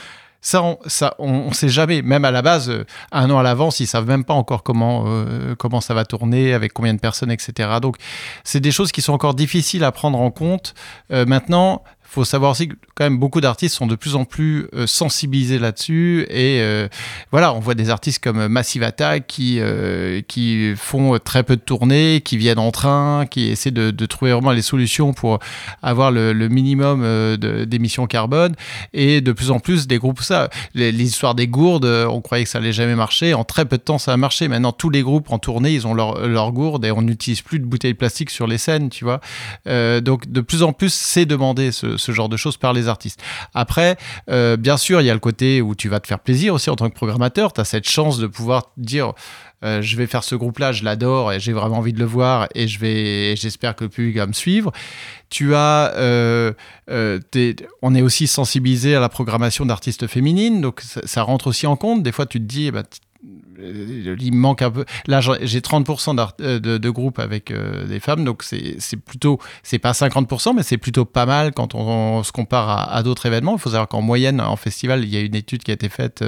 Ça, 0.41 0.63
on, 0.63 0.79
ça, 0.87 1.17
on, 1.19 1.51
sait 1.53 1.69
jamais, 1.69 2.01
même 2.01 2.25
à 2.25 2.31
la 2.31 2.43
base, 2.43 2.73
un 3.11 3.29
an 3.29 3.39
à 3.39 3.43
l'avance, 3.43 3.81
ils 3.81 3.89
savent 3.89 4.07
même 4.07 4.23
pas 4.23 4.35
encore 4.35 4.63
comment, 4.63 5.25
comment 5.59 5.81
ça 5.81 5.95
va 5.95 6.05
tourner, 6.05 6.53
avec 6.53 6.73
combien 6.73 6.95
de 6.95 7.01
personnes, 7.01 7.33
etc. 7.33 7.69
Donc, 7.83 7.97
c'est 8.45 8.61
des 8.61 8.71
choses 8.71 8.93
qui 8.93 9.03
sont 9.03 9.13
encore 9.13 9.35
difficiles 9.35 9.83
à 9.83 9.91
prendre 9.91 10.21
en 10.21 10.31
compte. 10.31 10.75
maintenant, 11.11 11.83
faut 12.09 12.25
savoir 12.25 12.53
aussi 12.53 12.69
que 12.69 12.75
quand 12.95 13.05
même 13.05 13.19
beaucoup 13.19 13.41
d'artistes 13.43 13.77
sont 13.77 13.87
de 13.87 13.95
plus 13.95 14.17
en 14.17 14.25
plus 14.25 14.67
euh, 14.75 14.87
sensibilisés 14.87 15.59
là-dessus 15.59 16.27
et 16.31 16.61
euh, 16.63 16.89
voilà 17.31 17.53
on 17.53 17.61
voit 17.61 17.75
des 17.75 17.91
artistes 17.91 18.23
comme 18.25 18.49
Massive 18.49 18.83
Attack 18.83 19.27
qui 19.27 19.59
euh, 19.61 20.23
qui 20.27 20.73
font 20.75 21.19
très 21.23 21.43
peu 21.43 21.57
de 21.57 21.61
tournées 21.61 22.23
qui 22.25 22.39
viennent 22.39 22.59
en 22.59 22.71
train 22.71 23.27
qui 23.27 23.49
essaient 23.49 23.71
de, 23.71 24.07
trouver 24.07 24.33
vraiment 24.33 24.53
les 24.53 24.63
solutions 24.63 25.13
pour 25.13 25.39
avoir 25.83 26.11
le, 26.11 26.33
minimum 26.49 27.37
d'émissions 27.37 28.07
carbone 28.07 28.55
et 28.95 29.21
de 29.21 29.33
plus 29.33 29.51
en 29.51 29.61
plus 29.61 29.87
des 29.87 29.99
groupes 29.99 30.23
ça 30.23 30.49
l'histoire 30.75 31.35
des 31.35 31.47
gourdes 31.47 31.85
on 31.85 32.23
croyait 32.23 32.45
que 32.45 32.51
ça 32.51 32.59
allait 32.59 32.73
jamais 32.73 32.95
marcher. 32.95 33.35
En 33.35 33.45
très 33.45 33.67
peu 33.67 33.77
de 33.77 33.83
temps 33.83 33.99
ça 33.99 34.15
a 34.15 34.17
marché. 34.17 34.49
Maintenant 34.49 34.73
tous 34.73 34.89
les 34.89 35.03
groupes 35.03 35.31
en 35.31 35.39
tournée 35.39 35.73
ils 35.73 35.87
ont 35.87 35.93
leur, 35.93 36.27
leur 36.27 36.53
gourde 36.53 36.87
et 36.87 36.91
on 36.91 37.03
n'utilise 37.03 37.43
plus 37.43 37.59
de 37.59 37.67
bouteilles 37.67 37.95
plastique 37.95 38.31
sur 38.31 38.47
les 38.47 38.57
scènes 38.59 38.89
tu 38.89 39.05
vois. 39.05 39.21
Donc 40.01 40.31
de 40.31 40.41
plus 40.41 40.63
en 40.63 40.73
plus 40.73 40.93
c'est 40.93 41.27
demandé 41.27 41.71
ce, 41.71 41.98
ce 41.99 42.13
genre 42.13 42.29
de 42.29 42.37
choses 42.37 42.57
par 42.57 42.73
les 42.73 42.89
artistes. 42.89 43.23
Après, 43.55 43.97
euh, 44.31 44.57
bien 44.57 44.77
sûr, 44.77 45.01
il 45.01 45.07
y 45.07 45.11
a 45.11 45.15
le 45.15 45.21
côté 45.21 45.61
où 45.63 45.75
tu 45.75 45.89
vas 45.89 46.01
te 46.01 46.07
faire 46.07 46.21
plaisir 46.21 46.55
aussi 46.55 46.71
en 46.71 46.77
tant 46.77 46.89
que 46.89 46.95
programmateur. 46.95 47.53
Tu 47.53 47.61
as 47.61 47.65
cette 47.65 47.89
chance 47.89 48.19
de 48.19 48.27
pouvoir 48.27 48.73
dire 48.77 49.13
euh, 49.65 49.83
je 49.83 49.97
vais 49.97 50.07
faire 50.07 50.23
ce 50.23 50.37
groupe-là, 50.37 50.71
je 50.71 50.85
l'adore 50.85 51.33
et 51.33 51.41
j'ai 51.41 51.53
vraiment 51.53 51.79
envie 51.79 51.93
de 51.93 51.99
le 51.99 52.05
voir 52.05 52.49
et 52.55 52.69
je 52.69 52.79
vais, 52.79 53.35
j'espère 53.35 53.75
que 53.75 53.85
le 53.85 53.91
public 53.91 54.17
va 54.17 54.27
me 54.27 54.33
suivre. 54.33 54.73
Tu 55.31 55.55
as, 55.55 55.93
euh, 55.97 56.53
on 57.83 57.95
est 57.95 58.03
aussi 58.03 58.29
sensibilisé 58.29 58.95
à 58.95 59.01
la 59.01 59.09
programmation 59.09 59.67
d'artistes 59.67 60.07
féminines, 60.07 60.61
donc 60.61 60.81
ça, 60.81 61.23
rentre 61.23 61.49
aussi 61.49 61.67
en 61.67 61.77
compte. 61.77 62.03
Des 62.03 62.13
fois, 62.13 62.25
tu 62.25 62.39
te 62.39 62.45
dis, 62.45 62.69
eh 62.69 62.71
ben, 62.71 62.85
il 63.23 64.33
manque 64.35 64.63
un 64.63 64.71
peu. 64.71 64.85
Là, 65.07 65.21
j'ai 65.21 65.61
30% 65.61 66.35
euh, 66.41 66.61
de, 66.61 66.91
groupes 66.91 67.19
avec 67.19 67.51
euh, 67.51 67.87
des 67.87 68.01
femmes, 68.01 68.25
donc 68.25 68.43
c'est 68.43 68.97
plutôt, 69.05 69.39
c'est 69.63 69.79
pas 69.79 69.93
50%, 69.93 70.55
mais 70.55 70.63
c'est 70.63 70.79
plutôt 70.79 71.05
pas 71.05 71.27
mal 71.27 71.53
quand 71.53 71.75
on, 71.75 72.23
se 72.23 72.33
compare 72.33 72.93
à, 72.93 73.03
d'autres 73.03 73.27
événements. 73.27 73.55
Il 73.55 73.59
faut 73.59 73.71
savoir 73.71 73.89
qu'en 73.89 74.03
moyenne, 74.03 74.41
en 74.41 74.57
festival, 74.57 75.05
il 75.05 75.11
y 75.13 75.17
a 75.17 75.21
une 75.21 75.35
étude 75.35 75.63
qui 75.63 75.71
a 75.71 75.75
été 75.75 75.89
faite 75.89 76.25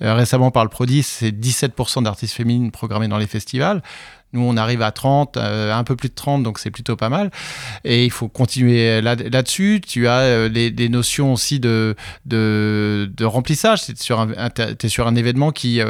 récemment 0.00 0.50
par 0.50 0.64
le 0.64 0.70
Prodis, 0.70 1.02
c'est 1.02 1.30
17% 1.30 2.04
d'artistes 2.04 2.34
féminines 2.34 2.70
programmés 2.70 3.08
dans 3.08 3.18
les 3.18 3.26
festivals. 3.26 3.82
Nous, 4.32 4.42
on 4.42 4.56
arrive 4.56 4.82
à 4.82 4.92
30, 4.92 5.36
un 5.36 5.84
peu 5.84 5.96
plus 5.96 6.08
de 6.08 6.14
30, 6.14 6.42
donc 6.42 6.58
c'est 6.58 6.70
plutôt 6.70 6.96
pas 6.96 7.08
mal. 7.08 7.30
Et 7.84 8.04
il 8.04 8.10
faut 8.10 8.28
continuer 8.28 9.00
là-dessus. 9.00 9.80
tu 9.86 10.08
as 10.08 10.48
des 10.48 10.88
notions 10.88 11.32
aussi 11.32 11.60
de, 11.60 11.94
de, 12.26 13.10
de 13.14 13.24
remplissage. 13.24 13.84
Tu 13.84 13.92
es, 13.92 14.76
es 14.82 14.88
sur 14.88 15.06
un 15.06 15.14
événement 15.16 15.50
qui 15.52 15.80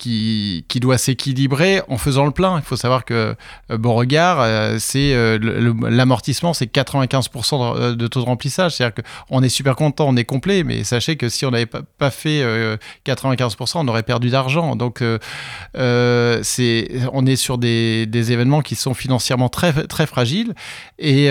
qui, 0.00 0.80
doit 0.80 0.98
s'équilibrer 0.98 1.82
en 1.88 1.98
faisant 1.98 2.24
le 2.24 2.30
plein. 2.30 2.56
Il 2.56 2.64
faut 2.64 2.76
savoir 2.76 3.04
que 3.04 3.36
euh, 3.70 3.78
Beauregard, 3.78 4.38
euh, 4.40 4.76
c'est 4.78 5.12
euh, 5.12 5.38
l'amortissement, 5.88 6.54
c'est 6.54 6.72
95% 6.72 7.94
de, 7.94 8.06
taux 8.06 8.20
de 8.20 8.24
remplissage. 8.24 8.76
C'est-à-dire 8.76 9.04
qu'on 9.28 9.42
est 9.42 9.50
super 9.50 9.76
content, 9.76 10.06
on 10.08 10.16
est 10.16 10.24
complet, 10.24 10.64
mais 10.64 10.84
sachez 10.84 11.16
que 11.16 11.28
si 11.28 11.44
on 11.44 11.50
n'avait 11.50 11.66
pas, 11.66 12.10
fait 12.10 12.42
95%, 13.06 13.78
on 13.78 13.88
aurait 13.88 14.02
perdu 14.02 14.30
d'argent. 14.30 14.74
Donc, 14.74 15.04
c'est, 15.74 16.88
on 17.12 17.26
est 17.26 17.36
sur 17.36 17.58
des, 17.58 18.08
événements 18.32 18.60
qui 18.60 18.74
sont 18.74 18.94
financièrement 18.94 19.48
très, 19.48 19.72
très 19.86 20.06
fragiles. 20.06 20.54
Et, 20.98 21.26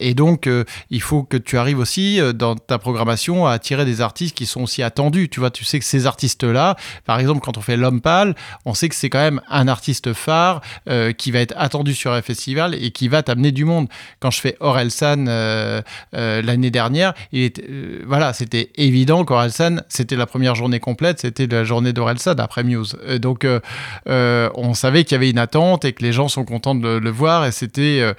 et 0.00 0.14
donc, 0.14 0.48
il 0.90 1.02
faut 1.02 1.22
que 1.22 1.36
tu 1.36 1.56
arrives 1.56 1.78
aussi 1.78 2.20
dans 2.34 2.56
ta 2.56 2.78
programmation 2.78 3.46
à 3.46 3.52
attirer 3.52 3.84
des 3.84 4.00
artistes 4.00 4.36
qui 4.36 4.46
sont 4.46 4.62
aussi 4.62 4.82
attendus. 4.82 5.28
Tu 5.28 5.40
vois, 5.40 5.50
tu 5.50 5.64
sais 5.64 5.78
que 5.78 5.84
ces 5.84 6.06
artistes-là, 6.06 6.76
par 7.06 7.18
exemple, 7.18 7.40
quand 7.40 7.56
on 7.56 7.60
fait 7.60 7.69
L'Homme 7.76 8.00
Pâle, 8.00 8.34
on 8.64 8.74
sait 8.74 8.88
que 8.88 8.94
c'est 8.94 9.10
quand 9.10 9.20
même 9.20 9.40
un 9.48 9.68
artiste 9.68 10.12
phare 10.12 10.60
euh, 10.88 11.12
qui 11.12 11.30
va 11.30 11.40
être 11.40 11.54
attendu 11.56 11.94
sur 11.94 12.12
un 12.12 12.22
festival 12.22 12.74
et 12.74 12.90
qui 12.90 13.08
va 13.08 13.22
t'amener 13.22 13.52
du 13.52 13.64
monde. 13.64 13.88
Quand 14.20 14.30
je 14.30 14.40
fais 14.40 14.56
Orelsan 14.60 15.26
euh, 15.28 15.82
euh, 16.14 16.42
l'année 16.42 16.70
dernière, 16.70 17.14
il 17.32 17.50
voilà, 18.06 18.32
c'était 18.32 18.70
évident 18.76 19.24
qu'Orelsan, 19.24 19.82
c'était 19.88 20.16
la 20.16 20.26
première 20.26 20.54
journée 20.54 20.80
complète, 20.80 21.20
c'était 21.20 21.46
la 21.46 21.64
journée 21.64 21.92
d'Orelsan 21.92 22.34
après 22.38 22.62
Muse. 22.62 22.96
donc 23.20 23.46
on 24.06 24.74
savait 24.74 25.04
qu'il 25.04 25.12
y 25.12 25.16
avait 25.16 25.30
une 25.30 25.38
attente 25.38 25.84
et 25.84 25.92
que 25.92 26.02
les 26.02 26.12
gens 26.12 26.28
sont 26.28 26.44
contents 26.44 26.74
de 26.74 26.88
le 26.88 27.10
voir 27.10 27.46
et 27.46 27.52
c'était 27.52 28.14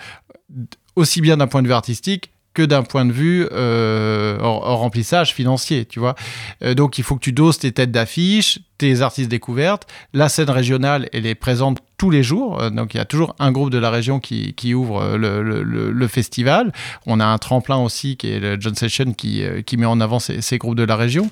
aussi 0.95 1.21
bien 1.21 1.37
d'un 1.37 1.47
point 1.47 1.61
de 1.61 1.67
vue 1.67 1.73
artistique 1.73 2.31
que 2.53 2.63
d'un 2.63 2.83
point 2.83 3.05
de 3.05 3.13
vue 3.13 3.47
euh, 3.51 4.37
remplissage 4.41 5.33
financier, 5.33 5.85
tu 5.85 5.99
vois. 5.99 6.15
Euh, 6.63 6.73
donc 6.73 6.97
il 6.97 7.03
faut 7.03 7.15
que 7.15 7.21
tu 7.21 7.31
doses 7.31 7.59
tes 7.59 7.71
têtes 7.71 7.91
d'affiche, 7.91 8.59
tes 8.77 9.01
artistes 9.01 9.29
découvertes. 9.29 9.87
La 10.13 10.27
scène 10.27 10.49
régionale, 10.49 11.07
elle 11.13 11.25
est 11.25 11.35
présente 11.35 11.79
tous 11.97 12.09
les 12.09 12.23
jours. 12.23 12.61
Euh, 12.61 12.69
donc 12.69 12.93
il 12.93 12.97
y 12.97 12.99
a 12.99 13.05
toujours 13.05 13.35
un 13.39 13.51
groupe 13.51 13.69
de 13.69 13.77
la 13.77 13.89
région 13.89 14.19
qui, 14.19 14.73
ouvre 14.73 15.01
euh, 15.01 15.17
le, 15.63 16.07
festival. 16.07 16.73
On 17.05 17.19
a 17.19 17.25
un 17.25 17.37
tremplin 17.37 17.77
aussi 17.77 18.17
qui 18.17 18.31
est 18.31 18.39
le 18.39 18.59
John 18.59 18.75
Session 18.75 19.13
qui, 19.13 19.43
met 19.77 19.85
en 19.85 20.01
avant 20.01 20.19
ces, 20.19 20.57
groupes 20.57 20.75
de 20.75 20.83
la 20.83 20.97
région. 20.97 21.29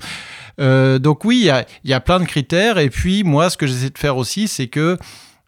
donc 0.58 1.24
oui, 1.24 1.40
il 1.40 1.46
y 1.46 1.50
a, 1.50 1.66
y 1.84 1.92
a, 1.92 2.00
plein 2.00 2.18
de 2.18 2.24
critères. 2.24 2.78
Et 2.78 2.88
puis 2.88 3.24
moi, 3.24 3.50
ce 3.50 3.58
que 3.58 3.66
j'essaie 3.66 3.90
de 3.90 3.98
faire 3.98 4.16
aussi, 4.16 4.48
c'est 4.48 4.68
que 4.68 4.96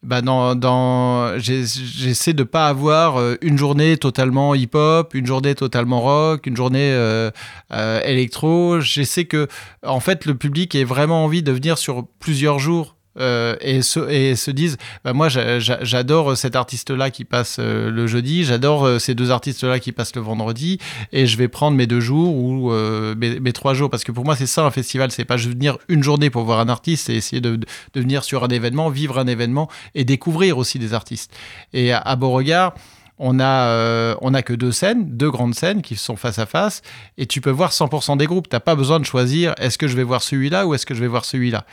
bah 0.03 0.21
dans, 0.21 0.57
dans 0.57 1.39
j'essaie 1.39 2.33
de 2.33 2.43
pas 2.43 2.67
avoir 2.67 3.21
euh, 3.21 3.37
une 3.41 3.57
journée 3.57 3.97
totalement 3.97 4.55
hip-hop, 4.55 5.15
une 5.15 5.27
journée 5.27 5.55
totalement 5.55 6.01
rock, 6.01 6.47
une 6.47 6.57
journée 6.57 6.93
euh, 6.93 7.31
euh, 7.73 8.01
électro. 8.03 8.81
J'essaie 8.81 9.27
que, 9.27 9.47
en 9.85 10.01
fait, 10.01 10.27
le 10.27 10.35
public 10.35 10.75
ait 10.75 10.85
vraiment 10.85 11.25
envie 11.25 11.43
de 11.43 11.53
venir 11.53 11.79
sur 11.79 12.05
plusieurs 12.19 12.59
jours 12.59 12.97
euh, 13.19 13.57
et, 13.61 13.83
se, 13.83 14.01
et 14.09 14.37
se 14.37 14.51
disent 14.51 14.79
bah 15.05 15.13
moi 15.13 15.29
j'adore 15.29 16.35
cet 16.35 16.57
artiste 16.57 16.91
là 16.91 17.11
qui 17.11 17.27
passe 17.27 17.59
euh, 17.59 17.91
le 17.91 18.07
jeudi 18.07 18.43
j'adore 18.43 18.87
euh, 18.87 18.99
ces 18.99 19.15
deux 19.15 19.31
artistes 19.31 19.65
là 19.65 19.79
qui 19.81 19.93
passent 19.93 20.17
le 20.17 20.23
vendredi 20.23 20.79
et 21.13 21.27
je 21.27 21.37
vais 21.37 21.49
prendre 21.49 21.77
mes 21.77 21.87
deux 21.87 22.01
jours 22.01 22.35
ou 22.35 22.73
mes, 22.73 23.53
trois 23.53 23.75
jours 23.75 23.91
parce 23.91 24.03
que 24.03 24.13
pour 24.13 24.25
moi 24.25 24.35
c'est 24.35 24.47
ça 24.47 24.65
un 24.65 24.71
festival 24.71 25.11
c'est 25.11 25.27
pas 25.27 25.37
venir 25.37 25.77
une 25.89 26.03
journée 26.03 26.31
pour 26.31 26.45
voir 26.45 26.59
un 26.61 26.71
artiste 26.71 27.07
c'est 27.07 27.15
essayer 27.15 27.43
de, 27.43 27.61
venir 27.95 28.25
sur 28.25 28.45
un 28.45 28.49
événement 28.49 28.89
vivre 28.89 29.19
un 29.19 29.27
événement 29.27 29.69
et 29.95 30.05
découvrir 30.05 30.57
aussi 30.57 30.79
des 30.79 30.95
artistes 30.95 31.35
et 31.75 31.93
à, 31.93 32.17
Beauregard 32.17 32.73
on 33.19 33.41
a, 33.41 34.17
on 34.23 34.35
a 34.35 34.43
que 34.43 34.55
deux 34.55 34.73
scènes, 34.73 35.17
deux 35.17 35.31
grandes 35.31 35.55
scènes 35.55 35.83
qui 35.83 35.95
sont 35.95 36.17
face 36.17 36.41
à 36.41 36.47
face, 36.47 36.83
et 37.19 37.27
tu 37.27 37.41
peux 37.41 37.51
voir 37.51 37.71
100% 37.71 38.17
des 38.17 38.27
groupes. 38.27 38.49
Tu 38.49 38.57
n'as 38.57 38.61
pas 38.61 38.75
besoin 38.75 38.99
de 38.99 39.05
choisir 39.05 39.55
est-ce 39.59 39.79
que 39.79 39.87
je 39.87 39.95
vais 39.95 40.03
voir 40.03 40.23
celui-là 40.23 40.67
ou 40.67 40.75
est-ce 40.75 40.87
que 40.87 40.95
je 40.95 41.01
vais 41.01 41.07
voir 41.07 41.25
celui-là 41.25 41.65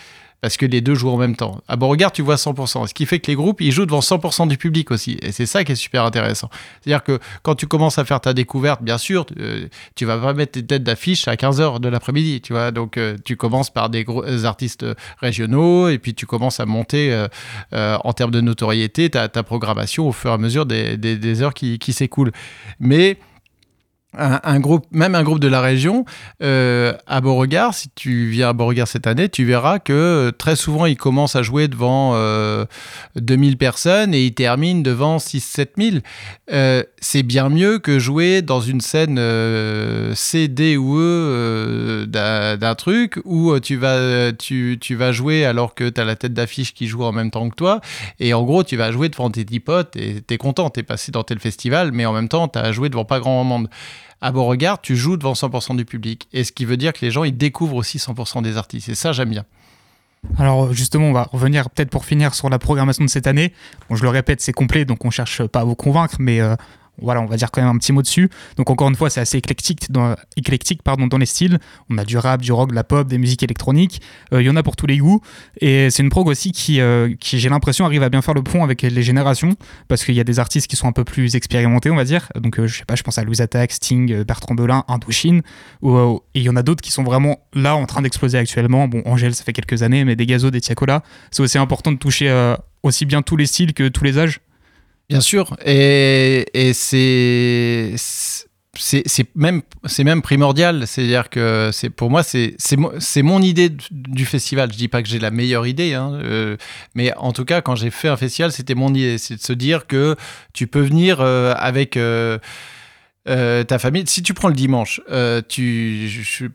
parce 0.42 0.58
que 0.58 0.66
les 0.66 0.82
deux 0.82 0.96
jouent 0.96 1.10
en 1.10 1.18
même 1.18 1.36
temps. 1.36 1.60
À 1.68 1.76
Beauregard, 1.76 2.12
tu 2.12 2.22
vois 2.22 2.36
100%. 2.36 2.88
Ce 2.88 2.94
qui 2.94 3.06
fait 3.06 3.20
que 3.20 3.28
les 3.28 3.36
groupes, 3.36 3.60
ils 3.62 3.72
jouent 3.72 3.86
devant 3.86 4.00
100% 4.00 4.48
du 4.48 4.58
public 4.58 4.92
aussi. 4.92 5.18
Et 5.22 5.32
c'est 5.32 5.46
ça 5.46 5.64
qui 5.64 5.74
est 5.74 5.76
super 5.76 6.06
intéressant. 6.06 6.50
C'est-à-dire 6.82 7.04
que 7.04 7.20
quand 7.44 7.56
tu 7.56 7.68
commences 7.68 7.98
à 7.98 8.06
faire 8.06 8.22
ta 8.22 8.34
découverte, 8.34 8.82
bien 8.82 8.98
sûr, 8.98 9.26
euh, 9.40 9.68
tu 9.96 10.06
vas 10.06 10.18
pas 10.18 10.34
mettre 10.34 10.54
tes 10.54 10.66
têtes 10.66 10.84
d'affiche 10.84 11.28
à 11.28 11.36
15h 11.36 11.80
de 11.80 11.90
l'après-midi, 11.90 12.42
tu 12.42 12.54
vois. 12.54 12.72
Donc, 12.72 12.98
euh, 12.98 13.18
tu 13.26 13.36
commences 13.36 13.70
par 13.70 13.90
des 13.90 14.04
gros 14.04 14.46
artistes 14.46 14.86
régionaux 15.20 15.90
et 15.90 15.98
puis 15.98 16.14
tu 16.14 16.26
commences 16.26 16.60
à 16.60 16.66
monter 16.66 17.12
euh, 17.74 17.98
en 18.04 18.14
termes 18.14 18.32
de 18.32 18.42
notoriété 18.42 19.10
ta, 19.10 19.28
ta, 19.28 19.44
programmation 19.44 20.08
au 20.08 20.12
fur 20.12 20.32
et 20.32 20.34
à 20.34 20.38
mesure 20.38 20.66
des, 20.66 20.98
des, 20.98 21.42
heures 21.42 21.54
qui, 21.54 21.80
qui 21.80 21.92
s'écoulent. 21.92 22.32
Mais 22.80 23.18
un, 24.18 24.60
groupe, 24.60 24.88
même 24.92 25.14
un 25.14 25.22
groupe 25.22 25.40
de 25.40 25.48
la 25.48 25.62
région, 25.62 26.04
euh, 26.42 26.94
à 27.06 27.22
Beauregard, 27.22 27.76
si 27.76 27.90
tu 27.94 28.30
viens 28.30 28.50
à 28.50 28.54
Beauregard 28.54 28.88
cette 28.88 29.06
année, 29.06 29.30
tu 29.30 29.46
verras 29.46 29.78
que 29.78 29.94
euh, 29.94 30.32
très 30.32 30.56
souvent, 30.56 30.88
ils 30.88 30.98
commencent 30.98 31.36
à 31.36 31.44
jouer 31.44 31.68
devant 31.68 32.14
2000 33.16 33.54
euh, 33.54 33.58
personnes 33.58 34.16
et 34.16 34.26
ils 34.26 34.34
terminent 34.34 34.82
devant 34.82 35.18
6-7000. 35.18 36.02
c'est 37.00 37.24
bien 37.24 37.50
mieux 37.50 37.78
que 37.78 38.00
jouer 38.00 38.42
dans 38.42 38.62
une 38.62 38.82
scène 38.82 39.20
C, 40.16 40.48
D 40.48 40.76
ou 40.76 40.98
E 40.98 42.06
d'un 42.08 42.76
truc 42.76 43.20
où 43.26 43.60
tu 43.60 43.76
vas, 43.76 44.32
tu, 44.34 44.80
tu, 44.82 44.96
vas 44.96 45.12
jouer 45.12 45.46
alors 45.46 45.76
que 45.76 45.88
tu 45.88 46.02
as 46.02 46.06
la 46.06 46.16
tête 46.16 46.34
d'affiche 46.34 46.74
qui 46.74 46.88
joue 46.88 47.04
en 47.04 47.12
même 47.12 47.30
temps 47.30 47.48
que 47.50 47.56
toi. 47.56 47.80
Et 48.20 48.34
en 48.34 48.44
gros, 48.44 48.64
tu 48.64 48.76
vas 48.76 48.92
jouer 48.92 49.10
devant 49.10 49.30
tes 49.30 49.44
10 49.44 49.60
potes 49.60 49.96
et 49.96 50.22
tu 50.28 50.34
es 50.34 50.38
content, 50.38 50.72
tu 50.72 50.80
es 50.80 50.84
passé 50.84 51.12
dans 51.12 51.24
tel 51.24 51.40
festival, 51.40 51.92
mais 51.92 52.08
en 52.08 52.14
même 52.14 52.28
temps, 52.28 52.48
tu 52.48 52.58
as 52.58 52.72
joué 52.72 52.90
devant 52.90 53.06
pas 53.06 53.20
grand 53.20 53.44
monde 53.44 53.70
à 54.22 54.32
Beauregard, 54.32 54.82
tu 54.82 54.96
joues 54.96 55.18
devant 55.18 55.34
100% 55.34 55.76
du 55.76 55.86
public. 55.86 56.28
Et 56.34 56.44
ce 56.44 56.52
qui 56.52 56.66
veut 56.66 56.78
dire 56.78 56.94
que 56.94 57.00
les 57.02 57.12
gens, 57.12 57.24
ils 57.24 57.36
découvrent 57.36 57.76
aussi 57.76 57.98
100% 57.98 58.42
des 58.42 58.58
artistes. 58.58 58.90
Et 58.90 58.96
ça, 58.96 59.12
j'aime 59.12 59.30
bien. 59.30 59.46
Alors 60.38 60.74
justement, 60.74 61.06
on 61.06 61.14
va 61.14 61.24
revenir 61.24 61.70
peut-être 61.70 61.90
pour 61.90 62.06
finir 62.06 62.34
sur 62.34 62.50
la 62.50 62.60
programmation 62.60 63.06
de 63.06 63.10
cette 63.10 63.28
année. 63.28 63.54
Bon, 63.90 63.96
je 63.96 64.04
le 64.04 64.10
répète, 64.10 64.42
c'est 64.42 64.52
complet, 64.52 64.84
donc 64.84 65.06
on 65.06 65.10
cherche 65.12 65.44
pas 65.46 65.62
à 65.62 65.64
vous 65.64 65.76
convaincre, 65.76 66.16
mais 66.20 66.42
euh, 66.42 66.56
voilà, 67.02 67.22
on 67.22 67.26
va 67.26 67.38
dire 67.38 67.52
quand 67.52 67.62
même 67.62 67.70
un 67.70 67.78
petit 67.78 67.92
mot 67.92 68.02
dessus. 68.02 68.30
Donc 68.58 68.70
encore 68.70 68.90
une 68.90 68.96
fois, 68.96 69.10
c'est 69.10 69.22
assez 69.22 69.38
éclectique 69.38 69.92
dans, 69.92 70.16
éclectique 70.36 70.84
pardon, 70.84 71.08
dans 71.08 71.18
les 71.18 71.26
styles. 71.26 71.60
On 71.90 71.98
a 71.98 72.06
du 72.06 72.18
rap, 72.18 72.42
du 72.42 72.52
rock, 72.52 72.70
de 72.70 72.76
la 72.76 72.84
pop, 72.84 73.08
des 73.08 73.18
musiques 73.18 73.44
électroniques. 73.44 74.02
Euh, 74.34 74.42
il 74.42 74.46
y 74.46 74.50
en 74.50 74.56
a 74.56 74.64
pour 74.64 74.76
tous 74.76 74.88
les 74.88 74.98
goûts. 74.98 75.22
Et 75.60 75.90
c'est 75.90 76.04
une 76.04 76.10
prog 76.10 76.28
aussi 76.28 76.52
qui, 76.52 76.82
euh, 76.82 77.14
qui 77.20 77.40
j'ai 77.40 77.50
l'impression, 77.50 77.86
arrive 77.86 78.04
à 78.04 78.10
bien 78.10 78.22
faire 78.22 78.34
le 78.34 78.44
pont 78.44 78.64
avec 78.64 78.82
les 78.82 79.04
générations. 79.04 79.56
Parce 79.88 80.04
qu'il 80.04 80.16
y 80.16 80.20
a 80.20 80.24
des 80.24 80.40
artistes 80.40 80.68
qui 80.68 80.76
sont 80.76 80.88
un 80.88 80.92
peu 80.92 81.04
plus 81.04 81.36
expérimentés, 81.36 81.90
on 81.90 81.96
va 81.96 82.04
dire. 82.04 82.30
Donc 82.36 82.60
euh, 82.60 82.68
je 82.68 82.80
sais 82.80 82.86
pas, 82.86 82.96
je 82.96 83.04
pense 83.04 83.18
à 83.18 83.24
Louis 83.24 83.42
Attack, 83.42 83.72
Sting, 83.72 84.24
Bertrand 84.24 84.56
Belin, 84.56 84.84
Indochine. 84.88 85.42
et 85.84 86.20
il 86.36 86.44
y 86.44 86.50
en 86.50 86.56
a 86.56 86.64
d'autres 86.64 86.82
qui 86.82 86.92
sont 86.92 87.04
vraiment 87.04 87.40
là 87.54 87.76
en 87.76 87.86
train 87.86 88.02
d'exploser 88.02 88.38
actuellement. 88.38 88.88
Bon, 88.88 89.02
Angèle, 89.06 89.36
ça 89.36 89.44
fait 89.44 89.54
quelques 89.54 89.84
années, 89.84 90.06
mais 90.06 90.16
des 90.16 90.26
Gazo, 90.26 90.52
des 90.52 90.62
Tiakola. 90.62 91.04
C'est 91.32 91.44
aussi 91.44 91.58
important 91.58 91.92
de 91.92 91.98
toucher 91.98 92.30
aussi 92.84 93.06
bien 93.06 93.22
tous 93.22 93.38
les 93.38 93.46
styles 93.46 93.74
que 93.74 93.88
tous 93.88 94.04
les 94.04 94.18
âges. 94.18 94.42
Bien 95.10 95.22
sûr, 95.22 95.56
et, 95.66 96.46
et 96.54 96.74
c'est 96.74 97.96
c'est 98.80 99.36
même 99.36 99.62
c'est 99.86 100.04
même 100.04 100.22
primordial. 100.22 100.86
C'est-à-dire 100.88 101.30
que 101.30 101.70
c'est 101.74 101.90
pour 101.90 102.10
moi 102.10 102.24
c'est 102.24 102.56
c'est 102.58 103.22
mon 103.24 103.42
idée 103.42 103.72
du 103.92 104.26
festival. 104.26 104.72
Je 104.72 104.78
dis 104.78 104.88
pas 104.88 105.02
que 105.02 105.10
j'ai 105.10 105.20
la 105.20 105.32
meilleure 105.32 105.68
idée 105.68 105.94
hein, 105.96 106.14
euh, 106.24 106.58
mais 106.96 107.14
en 107.18 107.34
tout 107.34 107.46
cas 107.46 107.62
quand 107.62 107.76
j'ai 107.76 107.90
fait 107.90 108.08
un 108.08 108.18
festival 108.18 108.52
c'était 108.52 108.76
mon 108.76 108.94
idée. 108.94 109.18
C'est 109.18 109.36
de 109.36 109.42
se 109.42 109.54
dire 109.54 109.88
que 109.88 110.16
tu 110.54 110.68
peux 110.68 110.82
venir 110.82 111.22
euh, 111.22 111.54
avec 111.58 111.98
euh, 111.98 112.38
euh, 113.30 113.64
ta 113.64 113.78
famille, 113.80 114.04
si 114.08 114.24
tu 114.24 114.34
prends 114.34 114.48
le 114.48 114.56
dimanche, 114.56 115.02
euh, 115.12 115.42
tu, 115.48 116.10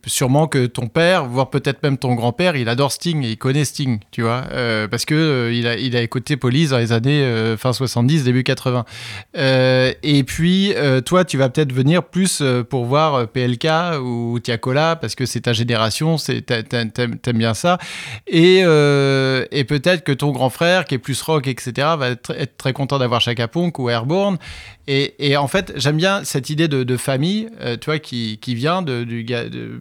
sûrement 0.07 0.49
que 0.49 0.67
ton 0.67 0.89
père, 0.89 1.25
voire 1.27 1.51
peut-être 1.51 1.83
même 1.83 1.99
ton 1.99 2.15
grand-père, 2.15 2.57
il 2.57 2.69
adore 2.69 2.93
Sting 2.93 3.23
il 3.23 3.39
connaît 3.39 3.65
Sting, 3.65 4.01
tu 4.11 4.23
vois, 4.23 4.45
euh, 4.53 4.89
parce 4.89 5.05
que 5.05 5.53
il, 5.53 5.67
a, 5.67 5.77
il 5.77 5.97
a 5.97 6.03
écouté 6.03 6.37
Police 6.37 6.71
dans 6.71 6.79
les 6.79 6.93
années 6.93 7.55
fin 7.57 7.73
70, 7.73 8.25
début 8.25 8.43
80. 8.43 8.85
et 9.35 10.25
puis, 10.27 10.75
toi, 11.05 11.25
tu 11.25 11.37
vas 11.37 11.49
peut-être 11.49 11.73
venir 11.73 12.03
plus 12.03 12.43
pour 12.69 12.85
voir 12.87 13.29
PLK 13.29 13.67
ou 14.03 14.39
Tiakola, 14.43 14.97
parce 14.97 15.15
que 15.15 15.27
c'est 15.27 15.43
ta 15.43 15.53
génération, 15.53 16.17
t'aimes 16.17 17.39
bien 17.39 17.55
ça. 17.55 17.79
Et, 18.27 18.59
et 18.59 19.65
peut-être 19.65 20.03
que 20.05 20.13
ton 20.13 20.31
grand 20.33 20.51
frère, 20.51 20.85
qui 20.85 20.97
est 20.97 20.99
plus 20.99 21.21
rock, 21.23 21.47
etc., 21.47 21.89
va 21.99 22.11
être, 22.11 22.33
être 22.33 22.57
très 22.57 22.73
content 22.73 22.99
d'avoir 22.99 23.21
Chaka 23.21 23.49
Punk 23.49 23.79
ou 23.79 23.91
Airborne. 23.91 24.39
Et, 24.87 25.37
en 25.37 25.49
fait, 25.49 25.73
j'aime 25.77 25.97
bien 25.97 26.25
cette 26.25 26.51
idée 26.51 26.69
de, 26.69 26.97
famille, 26.97 27.49
euh, 27.61 27.77
tu 27.81 27.87
vois, 27.87 27.99
qui, 27.99 28.39
vient 28.47 28.83
de, 28.83 29.05
du 29.05 29.25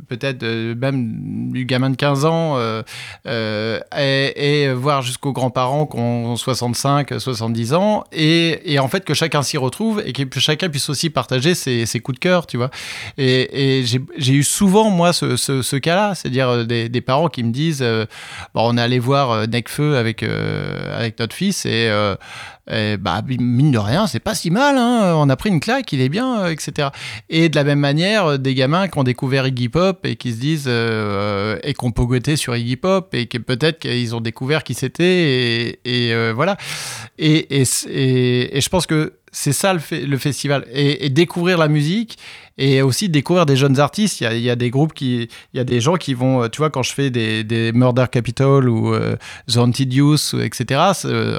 peut-être 0.07 0.43
même 0.43 1.51
du 1.51 1.65
gamin 1.65 1.89
de 1.89 1.95
15 1.95 2.25
ans 2.25 2.57
euh, 2.57 2.81
euh, 3.27 3.79
et, 3.95 4.71
voir 4.73 5.01
jusqu'aux 5.01 5.33
grands-parents 5.33 5.85
qui 5.85 5.97
ont 5.97 6.35
65, 6.35 7.19
70 7.19 7.73
ans, 7.73 8.05
et, 8.11 8.79
en 8.79 8.87
fait 8.87 9.03
que 9.03 9.13
chacun 9.13 9.43
s'y 9.43 9.57
retrouve 9.57 10.01
et 10.05 10.13
que 10.13 10.39
chacun 10.39 10.69
puisse 10.69 10.89
aussi 10.89 11.09
partager 11.09 11.53
ses, 11.53 11.85
coups 11.99 12.17
de 12.17 12.19
cœur, 12.19 12.47
tu 12.47 12.57
vois. 12.57 12.69
Et, 13.17 13.83
j'ai 13.85 14.33
eu 14.33 14.43
souvent, 14.43 14.89
moi, 14.89 15.11
ce, 15.11 15.75
cas-là, 15.75 16.15
c'est-à-dire 16.15 16.65
des, 16.65 17.01
parents 17.01 17.27
qui 17.27 17.43
me 17.43 17.51
disent, 17.51 17.83
bon, 18.53 18.69
on 18.73 18.77
est 18.77 18.81
allé 18.81 18.99
voir 18.99 19.47
Necfeu 19.49 19.97
avec, 19.97 20.23
avec 20.23 21.19
notre 21.19 21.35
fils 21.35 21.65
et 21.65 21.91
et 22.71 22.95
bah, 22.95 23.21
mine 23.27 23.71
de 23.71 23.77
rien, 23.77 24.07
c'est 24.07 24.21
pas 24.21 24.35
si 24.35 24.49
mal, 24.49 24.77
hein. 24.77 25.15
on 25.17 25.27
a 25.29 25.35
pris 25.35 25.49
une 25.49 25.59
claque, 25.59 25.91
il 25.91 25.99
est 25.99 26.07
bien, 26.07 26.43
euh, 26.43 26.49
etc. 26.49 26.89
Et 27.29 27.49
de 27.49 27.55
la 27.57 27.65
même 27.65 27.79
manière, 27.79 28.25
euh, 28.25 28.37
des 28.37 28.55
gamins 28.55 28.87
qui 28.87 28.97
ont 28.97 29.03
découvert 29.03 29.45
Iggy 29.45 29.67
Pop 29.67 30.05
et 30.05 30.15
qui 30.15 30.31
se 30.31 30.37
disent, 30.37 30.65
euh, 30.67 31.57
et 31.63 31.73
qui 31.73 31.85
ont 31.85 31.91
pogoté 31.91 32.37
sur 32.37 32.55
Iggy 32.55 32.77
Pop 32.77 33.13
et 33.13 33.27
qui 33.27 33.39
peut-être 33.39 33.79
qu'ils 33.79 34.15
ont 34.15 34.21
découvert 34.21 34.63
qui 34.63 34.75
c'était, 34.75 35.79
et, 35.83 36.31
voilà. 36.33 36.55
Et, 37.19 37.61
et, 37.61 37.63
et, 37.89 38.61
je 38.61 38.69
pense 38.69 38.87
que 38.87 39.13
c'est 39.33 39.51
ça 39.51 39.73
le 39.73 40.17
festival. 40.17 40.65
Et, 40.71 41.09
découvrir 41.09 41.57
la 41.57 41.67
musique 41.67 42.17
et 42.57 42.81
aussi 42.81 43.09
découvrir 43.09 43.45
des 43.45 43.55
jeunes 43.55 43.79
artistes. 43.79 44.21
Il 44.21 44.39
y 44.39 44.49
a, 44.49 44.55
des 44.55 44.69
groupes 44.69 44.93
qui. 44.93 45.29
Il 45.53 45.57
y 45.57 45.59
a 45.59 45.63
des 45.63 45.81
gens 45.81 45.95
qui 45.95 46.13
vont. 46.13 46.47
Tu 46.49 46.59
vois, 46.59 46.69
quand 46.69 46.83
je 46.83 46.93
fais 46.93 47.09
des, 47.09 47.71
Murder 47.73 48.05
Capital 48.11 48.69
ou 48.69 48.93
euh, 48.93 49.15
The 49.51 49.57
Antidius, 49.57 50.35
etc., 50.35 50.81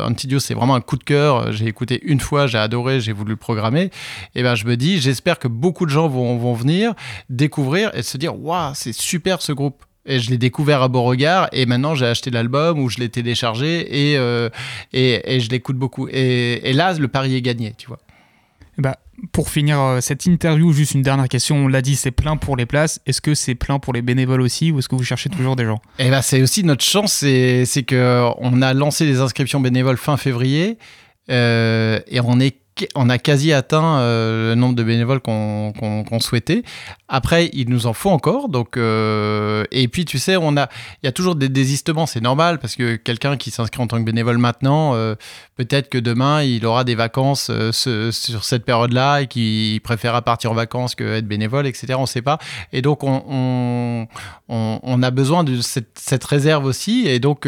Antidius, 0.02 0.44
c'est 0.44 0.54
vraiment 0.54 0.74
un 0.74 0.80
coup 0.80 0.96
de 0.96 1.04
cœur. 1.04 1.52
J'ai 1.52 1.66
écouté 1.66 2.00
une 2.04 2.20
fois, 2.20 2.46
j'ai 2.46 2.58
adoré, 2.58 3.00
j'ai 3.00 3.12
voulu 3.12 3.32
le 3.32 3.36
programmer. 3.36 3.90
Et 4.34 4.42
ben, 4.42 4.54
je 4.54 4.66
me 4.66 4.76
dis, 4.76 5.00
j'espère 5.00 5.38
que 5.38 5.48
beaucoup 5.48 5.86
de 5.86 5.90
gens 5.90 6.08
vont, 6.08 6.36
vont 6.36 6.54
venir 6.54 6.94
découvrir 7.28 7.90
et 7.94 8.02
se 8.02 8.16
dire, 8.16 8.38
waouh, 8.38 8.72
c'est 8.74 8.92
super 8.92 9.42
ce 9.42 9.52
groupe. 9.52 9.84
Et 10.06 10.20
je 10.20 10.30
l'ai 10.30 10.36
découvert 10.36 10.82
à 10.82 10.88
Beauregard 10.88 11.48
et 11.52 11.64
maintenant 11.64 11.94
j'ai 11.94 12.04
acheté 12.04 12.30
l'album 12.30 12.78
ou 12.78 12.90
je 12.90 12.98
l'ai 12.98 13.08
téléchargé 13.08 14.10
et, 14.10 14.18
euh, 14.18 14.50
et, 14.92 15.34
et, 15.34 15.40
je 15.40 15.48
l'écoute 15.48 15.76
beaucoup. 15.76 16.08
Et, 16.08 16.68
et, 16.68 16.74
là, 16.74 16.92
le 16.92 17.08
pari 17.08 17.34
est 17.34 17.40
gagné, 17.40 17.72
tu 17.78 17.86
vois. 17.86 17.98
Bah, 18.78 18.98
pour 19.32 19.48
finir 19.48 19.80
euh, 19.80 20.00
cette 20.00 20.26
interview, 20.26 20.72
juste 20.72 20.94
une 20.94 21.02
dernière 21.02 21.28
question. 21.28 21.56
On 21.56 21.68
l'a 21.68 21.82
dit, 21.82 21.96
c'est 21.96 22.10
plein 22.10 22.36
pour 22.36 22.56
les 22.56 22.66
places. 22.66 23.00
Est-ce 23.06 23.20
que 23.20 23.34
c'est 23.34 23.54
plein 23.54 23.78
pour 23.78 23.92
les 23.92 24.02
bénévoles 24.02 24.40
aussi 24.40 24.72
ou 24.72 24.78
est-ce 24.78 24.88
que 24.88 24.96
vous 24.96 25.04
cherchez 25.04 25.30
toujours 25.30 25.56
des 25.56 25.64
gens? 25.64 25.80
Eh 25.98 26.10
bah, 26.10 26.22
c'est 26.22 26.42
aussi 26.42 26.64
notre 26.64 26.84
chance, 26.84 27.12
c'est 27.12 27.86
qu'on 27.88 28.62
a 28.62 28.74
lancé 28.74 29.06
les 29.06 29.20
inscriptions 29.20 29.60
bénévoles 29.60 29.96
fin 29.96 30.16
février 30.16 30.78
euh, 31.30 32.00
et 32.08 32.20
on 32.20 32.40
est 32.40 32.56
on 32.94 33.08
a 33.08 33.18
quasi 33.18 33.52
atteint 33.52 33.98
euh, 33.98 34.50
le 34.50 34.54
nombre 34.56 34.74
de 34.74 34.82
bénévoles 34.82 35.20
qu'on 35.20 36.18
souhaitait. 36.20 36.62
Après, 37.08 37.50
il 37.52 37.68
nous 37.68 37.86
en 37.86 37.92
faut 37.92 38.10
encore. 38.10 38.48
Donc, 38.48 38.76
euh, 38.76 39.64
et 39.70 39.86
puis, 39.88 40.04
tu 40.04 40.18
sais, 40.18 40.36
on 40.36 40.56
a, 40.56 40.68
il 41.02 41.06
y 41.06 41.08
a 41.08 41.12
toujours 41.12 41.36
des 41.36 41.48
désistements. 41.48 42.06
C'est 42.06 42.20
normal 42.20 42.58
parce 42.58 42.74
que 42.74 42.96
quelqu'un 42.96 43.36
qui 43.36 43.50
s'inscrit 43.50 43.80
en 43.80 43.86
tant 43.86 43.98
que 43.98 44.04
bénévole 44.04 44.38
maintenant, 44.38 44.94
euh, 44.94 45.14
peut-être 45.56 45.88
que 45.88 45.98
demain, 45.98 46.42
il 46.42 46.66
aura 46.66 46.82
des 46.82 46.94
vacances 46.94 47.50
sur 47.70 48.44
cette 48.44 48.64
période-là 48.64 49.20
et 49.20 49.26
qu'il 49.28 49.80
préférera 49.80 50.22
partir 50.22 50.50
en 50.50 50.54
vacances 50.54 50.94
que 50.94 51.04
être 51.04 51.28
bénévole, 51.28 51.66
etc. 51.66 51.94
On 51.96 52.02
ne 52.02 52.06
sait 52.06 52.22
pas. 52.22 52.38
Et 52.72 52.82
donc, 52.82 53.04
on, 53.04 54.06
a 54.48 55.10
besoin 55.10 55.44
de 55.44 55.60
cette, 55.60 55.98
cette, 55.98 56.24
réserve 56.24 56.64
aussi. 56.64 57.06
Et 57.06 57.20
donc, 57.20 57.46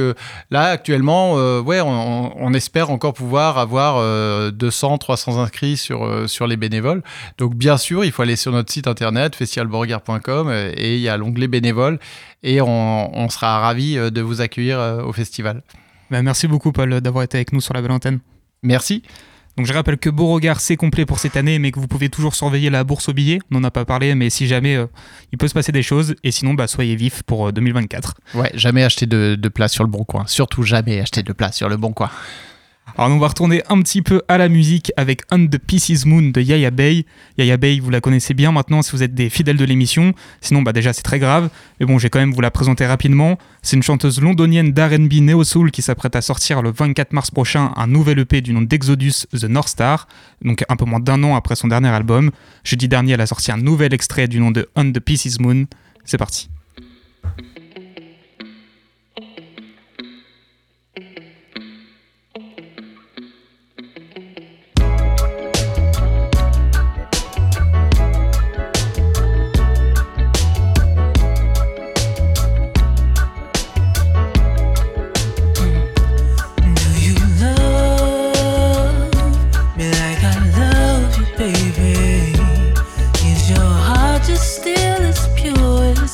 là, 0.51 0.65
actuellement, 0.65 1.35
ouais, 1.61 1.81
on, 1.81 2.55
espère 2.55 2.91
encore 2.91 3.15
pouvoir 3.15 3.59
avoir 3.59 4.53
200, 4.53 4.99
300 4.99 5.16
sans 5.17 5.39
inscrits 5.39 5.77
sur, 5.77 6.05
euh, 6.05 6.27
sur 6.27 6.47
les 6.47 6.57
bénévoles. 6.57 7.03
Donc 7.39 7.55
bien 7.55 7.77
sûr, 7.77 8.05
il 8.05 8.13
faut 8.13 8.23
aller 8.23 8.37
sur 8.37 8.53
notre 8.53 8.73
site 8.73 8.87
internet 8.87 9.35
festivalbeauregard.com 9.37 10.49
euh, 10.49 10.73
et 10.77 10.97
il 10.97 11.01
y 11.01 11.09
a 11.09 11.17
l'onglet 11.17 11.49
bénévoles 11.49 11.99
et 12.43 12.61
on, 12.61 13.29
sera 13.29 13.59
ravis 13.59 13.99
euh, 13.99 14.11
de 14.11 14.21
vous 14.21 14.41
accueillir 14.41 14.79
au 15.05 15.13
festival. 15.13 15.63
Bah, 16.11 16.23
merci 16.23 16.47
beaucoup 16.47 16.73
Paul 16.73 17.01
d'avoir 17.01 17.25
été 17.25 17.39
avec 17.39 17.53
nous 17.53 17.61
sur 17.61 17.75
la 17.75 17.83
belle 17.83 17.93
antenne. 17.93 18.21
Merci. 18.63 19.03
Donc 19.57 19.67
je 19.67 19.73
rappelle 19.73 19.97
que 19.97 20.11
Beauregard 20.11 20.61
c'est 20.61 20.77
complet 20.77 21.07
pour 21.07 21.19
cette 21.19 21.37
année, 21.37 21.59
mais 21.59 21.73
que 21.73 21.81
vous 21.81 21.89
pouvez 21.89 22.11
toujours 22.11 22.35
surveiller 22.35 22.69
la 22.69 22.85
bourse 22.85 23.09
aux 23.09 23.15
billets. 23.15 23.39
On 23.51 23.59
n'en 23.59 23.65
a 23.65 23.71
pas 23.71 23.87
parlé, 23.87 24.15
mais 24.15 24.29
si 24.29 24.47
jamais 24.47 24.79
il 25.33 25.39
peut 25.39 25.49
se 25.49 25.55
passer 25.55 25.73
des 25.73 25.83
choses, 25.83 26.15
et 26.23 26.31
sinon 26.31 26.53
bah, 26.53 26.67
soyez 26.67 26.95
vifs 26.95 27.23
pour 27.23 27.53
2024. 27.53 28.15
Ouais, 28.35 28.51
jamais 28.55 28.85
acheter 28.85 29.07
de, 29.07 29.35
de 29.35 29.49
place 29.49 29.73
sur 29.73 29.83
le 29.83 29.91
bon 29.91 30.05
coin. 30.05 30.27
Surtout 30.27 30.63
jamais 30.63 31.01
acheter 31.01 31.23
de 31.23 31.33
place 31.33 31.57
sur 31.57 31.71
le 31.71 31.79
bon 31.79 31.93
coin. 31.93 32.11
Alors 32.99 33.11
on 33.11 33.19
va 33.19 33.29
retourner 33.29 33.63
un 33.69 33.83
petit 33.83 34.01
peu 34.01 34.23
à 34.27 34.39
la 34.39 34.49
musique 34.49 34.91
avec 34.97 35.21
On 35.31 35.47
the 35.47 35.59
Pieces 35.59 36.07
Moon 36.07 36.31
de 36.31 36.41
Yaya 36.41 36.71
Bay. 36.71 37.05
Yaya 37.37 37.59
Bay, 37.59 37.79
vous 37.79 37.91
la 37.91 38.01
connaissez 38.01 38.33
bien 38.33 38.53
maintenant 38.53 38.81
si 38.81 38.93
vous 38.93 39.03
êtes 39.03 39.13
des 39.13 39.29
fidèles 39.29 39.59
de 39.59 39.67
l'émission. 39.67 40.15
Sinon, 40.41 40.63
bah 40.63 40.73
déjà 40.73 40.95
c'est 40.95 41.03
très 41.03 41.19
grave. 41.19 41.51
Mais 41.79 41.85
bon, 41.85 41.99
je 41.99 42.05
vais 42.05 42.09
quand 42.09 42.21
même 42.21 42.33
vous 42.33 42.41
la 42.41 42.51
présenter 42.51 42.87
rapidement. 42.87 43.37
C'est 43.61 43.77
une 43.77 43.83
chanteuse 43.83 44.19
londonienne 44.23 44.73
d'R&B 44.73 45.13
Neo 45.21 45.45
Soul 45.45 45.73
qui 45.73 45.83
s'apprête 45.83 46.17
à 46.17 46.23
sortir 46.23 46.63
le 46.63 46.73
24 46.73 47.13
mars 47.13 47.31
prochain 47.31 47.71
un 47.77 47.87
nouvel 47.87 48.19
EP 48.21 48.41
du 48.41 48.55
nom 48.55 48.63
d'Exodus 48.63 49.27
The 49.31 49.45
North 49.45 49.69
Star. 49.69 50.09
Donc 50.43 50.65
un 50.67 50.77
peu 50.77 50.87
moins 50.87 51.01
d'un 51.01 51.23
an 51.23 51.37
après 51.37 51.55
son 51.55 51.69
dernier 51.69 51.89
album. 51.89 52.31
Jeudi 52.65 52.89
dernier, 52.89 53.13
elle 53.13 53.21
a 53.21 53.27
sorti 53.27 53.53
un 53.53 53.59
nouvel 53.59 53.93
extrait 53.93 54.27
du 54.27 54.41
nom 54.41 54.51
de 54.51 54.71
On 54.75 54.91
the 54.91 55.01
Pieces 55.01 55.39
Moon. 55.39 55.67
C'est 56.07 56.17
parti. 56.17 56.49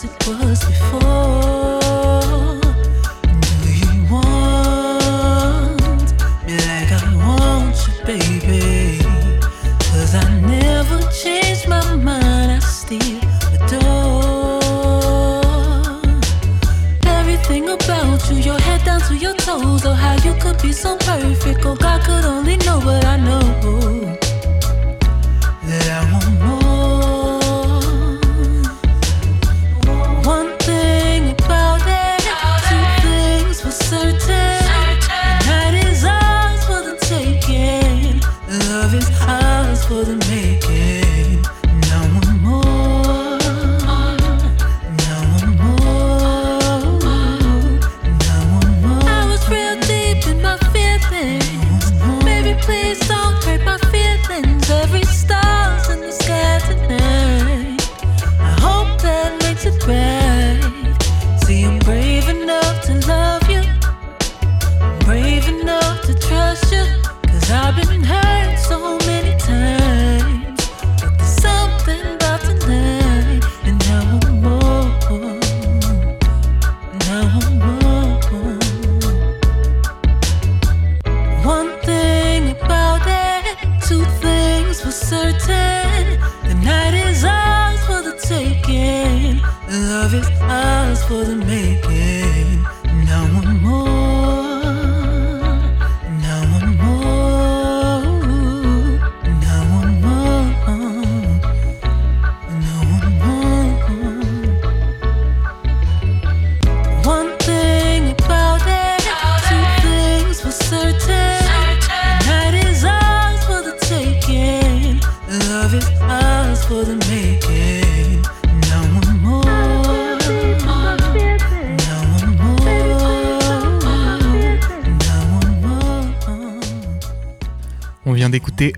it 0.04 0.26
was 0.26 0.64
before. 0.64 1.80
Do 3.62 3.70
you 3.82 3.94
want 4.10 5.80
me 6.46 6.54
like 6.68 6.90
I 6.90 7.02
want 7.24 7.76
you, 7.86 7.94
I 10.14 10.16
never 10.40 11.00
my 11.68 11.94
mind, 11.94 12.50
I 12.52 12.58
still 12.58 13.20
adore 13.54 14.60
everything 17.06 17.68
about 17.68 18.28
you, 18.30 18.36
your 18.38 18.58
head 18.58 18.84
down 18.84 19.00
to 19.02 19.16
your 19.16 19.34
toes, 19.34 19.86
or 19.86 19.94
how 19.94 20.14
you 20.24 20.34
could 20.40 20.60
be 20.60 20.72
so 20.72 20.96
perfect. 20.96 21.64
Oh, 21.64 21.76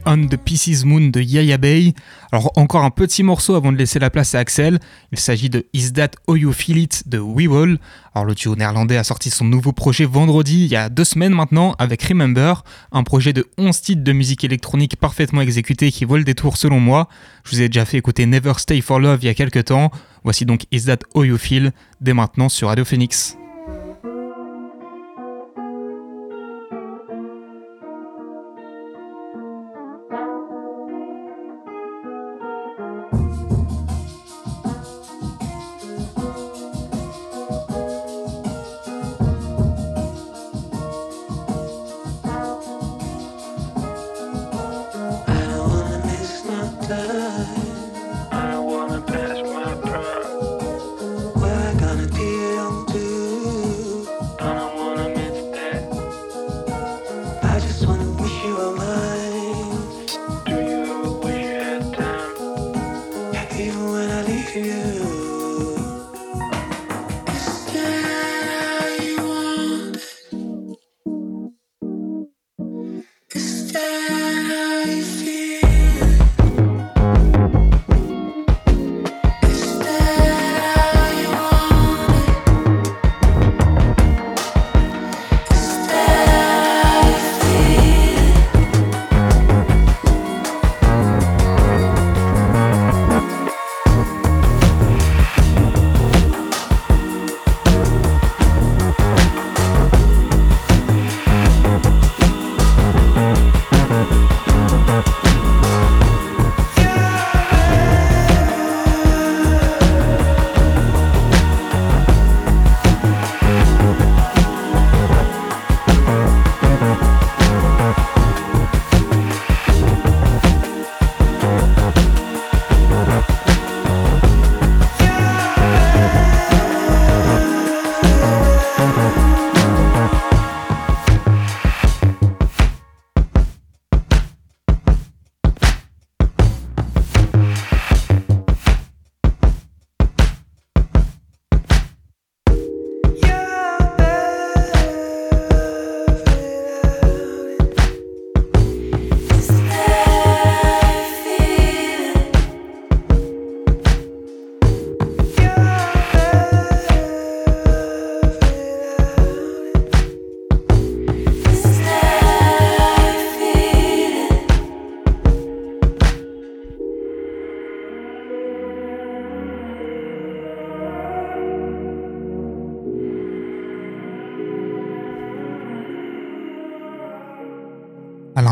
On 0.07 0.27
the 0.27 0.37
Pieces 0.37 0.85
Moon 0.85 1.11
de 1.11 1.21
Yaya 1.21 1.59
Bay. 1.59 1.95
Alors 2.33 2.51
encore 2.57 2.85
un 2.85 2.91
petit 2.91 3.23
morceau 3.23 3.55
avant 3.55 3.71
de 3.71 3.77
laisser 3.77 3.99
la 3.99 4.11
place 4.11 4.35
à 4.35 4.41
Axel. 4.41 4.81
Il 5.13 5.19
s'agit 5.19 5.49
de 5.49 5.67
Is 5.73 5.93
That 5.93 6.11
How 6.27 6.37
You 6.37 6.53
Feel 6.53 6.79
It 6.79 7.09
de. 7.09 7.21
Alors 8.15 8.25
le 8.25 8.35
duo 8.35 8.57
néerlandais 8.57 8.97
a 8.97 9.05
sorti 9.05 9.31
son 9.31 9.45
nouveau 9.45 9.73
projet 9.73 10.05
vendredi, 10.05 10.65
il 10.65 10.71
y 10.71 10.77
a 10.77 10.89
deux 10.89 11.05
semaines 11.05 11.35
maintenant, 11.35 11.75
avec 11.79 12.03
Remember, 12.03 12.65
un 12.91 13.03
projet 13.05 13.33
de 13.33 13.47
11 13.59 13.81
titres 13.81 14.05
de 14.05 14.13
musique 14.13 14.45
électronique 14.45 14.97
parfaitement 14.97 15.41
exécuté 15.41 15.93
qui 15.93 16.05
vaut 16.05 16.17
le 16.17 16.25
détour 16.25 16.57
selon 16.57 16.81
moi. 16.81 17.09
Je 17.45 17.53
vous 17.53 17.63
ai 17.63 17.69
déjà 17.69 17.85
fait 17.85 17.99
écouter 17.99 18.27
Never 18.27 18.55
Stay 18.59 18.81
for 18.81 18.99
Love 18.99 19.21
il 19.23 19.27
y 19.27 19.29
a 19.29 19.35
quelques 19.35 19.67
temps. 19.67 19.91
Voici 20.25 20.47
donc 20.47 20.65
Is 20.73 20.85
That 20.87 20.99
How 21.15 21.25
You 21.25 21.39
Feel 21.39 21.73
dès 22.01 22.15
maintenant 22.15 22.49
sur 22.49 22.69
Radio 22.69 22.85
Phoenix. 22.85 23.37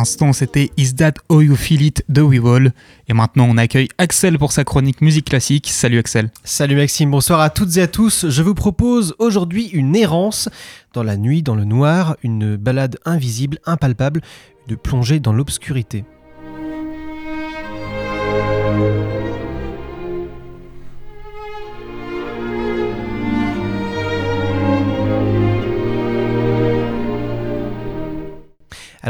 L'instant, 0.03 0.33
c'était 0.33 0.73
Is 0.77 0.97
That 0.97 1.13
How 1.29 1.43
You 1.43 1.55
Feel 1.55 1.83
It 1.83 2.05
de 2.09 2.23
Weevil. 2.23 2.73
Et 3.07 3.13
maintenant, 3.13 3.47
on 3.49 3.57
accueille 3.57 3.87
Axel 3.99 4.37
pour 4.37 4.51
sa 4.51 4.65
chronique 4.65 5.01
musique 5.01 5.27
classique. 5.27 5.69
Salut 5.71 6.01
Axel. 6.01 6.29
Salut 6.43 6.75
Maxime, 6.75 7.13
bonsoir 7.13 7.39
à 7.39 7.51
toutes 7.51 7.77
et 7.77 7.83
à 7.83 7.87
tous. 7.87 8.29
Je 8.29 8.43
vous 8.43 8.55
propose 8.55 9.15
aujourd'hui 9.21 9.69
une 9.69 9.95
errance 9.95 10.49
dans 10.93 11.05
la 11.05 11.17
nuit, 11.17 11.45
dans 11.45 11.55
le 11.55 11.65
noir, 11.65 12.17
une 12.25 12.57
balade 12.57 12.99
invisible, 13.05 13.61
impalpable, 13.65 14.23
de 14.67 14.75
plongée 14.75 15.21
dans 15.21 15.33
l'obscurité. 15.33 16.05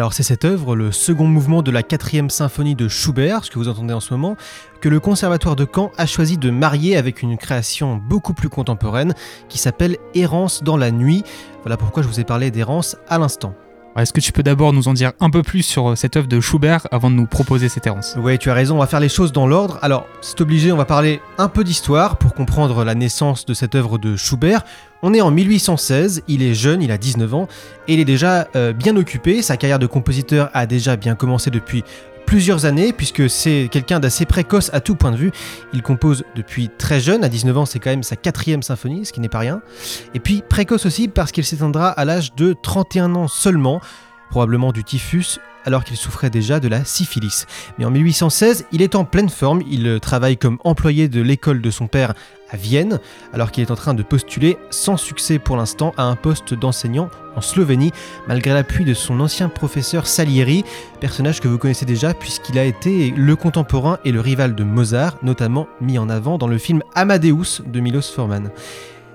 Alors 0.03 0.15
c'est 0.15 0.25
cette 0.25 0.45
œuvre, 0.45 0.75
le 0.75 0.91
second 0.91 1.29
mouvement 1.29 1.63
de 1.63 1.71
la 1.71 1.85
quatrième 1.85 2.29
symphonie 2.29 2.75
de 2.75 2.89
Schubert, 2.89 3.45
ce 3.45 3.53
que 3.53 3.61
vous 3.61 3.69
entendez 3.69 3.95
en 3.95 4.01
ce 4.01 4.13
moment, 4.13 4.37
que 4.81 4.89
le 4.89 4.99
Conservatoire 4.99 5.55
de 5.55 5.65
Caen 5.65 5.93
a 5.97 6.07
choisi 6.07 6.39
de 6.39 6.51
marier 6.51 6.97
avec 6.97 7.23
une 7.23 7.39
création 7.39 7.99
beaucoup 7.99 8.35
plus 8.35 8.49
contemporaine 8.49 9.15
qui 9.49 9.59
s'appelle 9.59 9.99
Errance 10.17 10.65
dans 10.65 10.77
la 10.77 10.91
nuit. 10.91 11.23
Voilà 11.63 11.77
pourquoi 11.77 12.03
je 12.03 12.09
vous 12.09 12.19
ai 12.19 12.25
parlé 12.25 12.51
d'Errance 12.51 12.97
à 13.09 13.21
l'instant. 13.21 13.55
Est-ce 13.95 14.15
que 14.15 14.21
tu 14.21 14.33
peux 14.33 14.43
d'abord 14.43 14.73
nous 14.73 14.89
en 14.89 14.95
dire 14.95 15.13
un 15.21 15.29
peu 15.29 15.43
plus 15.43 15.63
sur 15.63 15.91
euh, 15.91 15.97
cette 15.97 16.17
œuvre 16.17 16.27
de 16.27 16.41
Schubert 16.41 16.87
avant 16.91 17.11
de 17.11 17.15
nous 17.15 17.27
proposer 17.27 17.69
cette 17.69 17.87
errance 17.87 18.17
Oui, 18.19 18.39
tu 18.39 18.51
as 18.51 18.55
raison, 18.55 18.77
on 18.77 18.79
va 18.79 18.87
faire 18.87 19.01
les 19.01 19.11
choses 19.11 19.33
dans 19.33 19.47
l'ordre. 19.47 19.79
Alors, 19.83 20.07
c'est 20.23 20.41
obligé, 20.41 20.73
on 20.73 20.79
va 20.79 20.87
parler 20.87 21.21
un 21.37 21.49
peu 21.49 21.63
d'histoire 21.63 22.17
pour 22.17 22.33
comprendre 22.33 22.85
la 22.85 22.95
naissance 22.95 23.45
de 23.45 23.53
cette 23.53 23.75
œuvre 23.75 23.99
de 23.99 24.17
Schubert. 24.17 24.65
On 25.03 25.13
est 25.13 25.21
en 25.21 25.31
1816, 25.31 26.23
il 26.27 26.43
est 26.43 26.55
jeune, 26.55 26.81
il 26.81 26.91
a 26.91 26.97
19 26.97 27.35
ans, 27.35 27.49
et 27.87 27.95
il 27.95 28.01
est 28.01 28.07
déjà 28.07 28.49
euh, 28.57 28.73
bien 28.73 28.97
occupé. 28.97 29.43
Sa 29.43 29.59
carrière 29.59 29.79
de 29.79 29.87
compositeur 29.87 30.49
a 30.55 30.65
déjà 30.65 30.97
bien 30.97 31.15
commencé 31.15 31.51
depuis 31.51 31.85
plusieurs 32.33 32.65
années, 32.65 32.95
puisque 32.95 33.29
c'est 33.29 33.69
quelqu'un 33.71 34.01
d'assez 34.01 34.25
précoce 34.25 34.71
à 34.73 34.81
tout 34.81 34.95
point 34.95 35.11
de 35.11 35.19
vue. 35.19 35.33
Il 35.75 35.83
compose 35.83 36.25
depuis 36.35 36.71
très 36.71 36.99
jeune, 36.99 37.25
à 37.25 37.29
19 37.29 37.59
ans 37.59 37.67
c'est 37.67 37.79
quand 37.79 37.91
même 37.91 38.03
sa 38.03 38.17
quatrième 38.17 38.63
symphonie, 38.63 39.05
ce 39.05 39.13
qui 39.13 39.21
n'est 39.21 39.29
pas 39.29 39.41
rien. 39.41 39.61
Et 40.15 40.19
puis 40.19 40.43
précoce 40.49 40.87
aussi 40.87 41.09
parce 41.09 41.31
qu'il 41.31 41.45
s'éteindra 41.45 41.91
à 41.91 42.07
l'âge 42.07 42.35
de 42.35 42.57
31 42.63 43.17
ans 43.17 43.29
seulement, 43.29 43.83
probablement 44.31 44.73
du 44.73 44.83
typhus, 44.83 45.41
alors 45.67 45.85
qu'il 45.85 45.99
souffrait 45.99 46.31
déjà 46.31 46.59
de 46.59 46.69
la 46.69 46.87
syphilis. 46.87 47.45
Mais 47.77 47.85
en 47.85 47.91
1816, 47.91 48.65
il 48.73 48.81
est 48.81 48.95
en 48.95 49.05
pleine 49.05 49.29
forme, 49.29 49.61
il 49.71 50.01
travaille 50.01 50.39
comme 50.39 50.57
employé 50.65 51.09
de 51.09 51.21
l'école 51.21 51.61
de 51.61 51.71
son 51.71 51.87
père 51.87 52.15
à 52.53 52.57
Vienne, 52.57 53.01
alors 53.33 53.51
qu'il 53.51 53.63
est 53.63 53.71
en 53.71 53.77
train 53.77 53.95
de 53.95 54.03
postuler 54.03 54.59
sans 54.71 54.97
succès 54.97 55.39
pour 55.39 55.57
l'instant 55.57 55.93
à 55.97 56.05
un 56.05 56.17
poste 56.17 56.55
d'enseignant 56.55 57.09
en 57.35 57.41
Slovénie, 57.41 57.93
malgré 58.29 58.53
l'appui 58.53 58.85
de 58.85 58.95
son 58.95 59.19
ancien 59.21 59.49
professeur 59.49 60.07
Salieri, 60.07 60.65
personnage 61.01 61.41
que 61.41 61.49
vous 61.49 61.59
connaissez 61.59 61.87
déjà 61.87 62.15
puisqu'il 62.15 62.59
a 62.59 62.65
été 62.65 63.13
le 63.17 63.37
contemporain 63.37 63.99
et 64.05 64.13
le 64.13 64.21
rival 64.21 64.55
de 64.55 64.65
Mozart, 64.65 65.17
notamment 65.23 65.67
mis 65.81 65.99
en 65.99 66.09
avant 66.09 66.39
dans 66.39 66.49
le 66.49 66.59
film 66.59 66.83
Amadeus 66.95 67.63
de 67.67 67.81
Milos 67.81 68.13
Forman. 68.15 68.51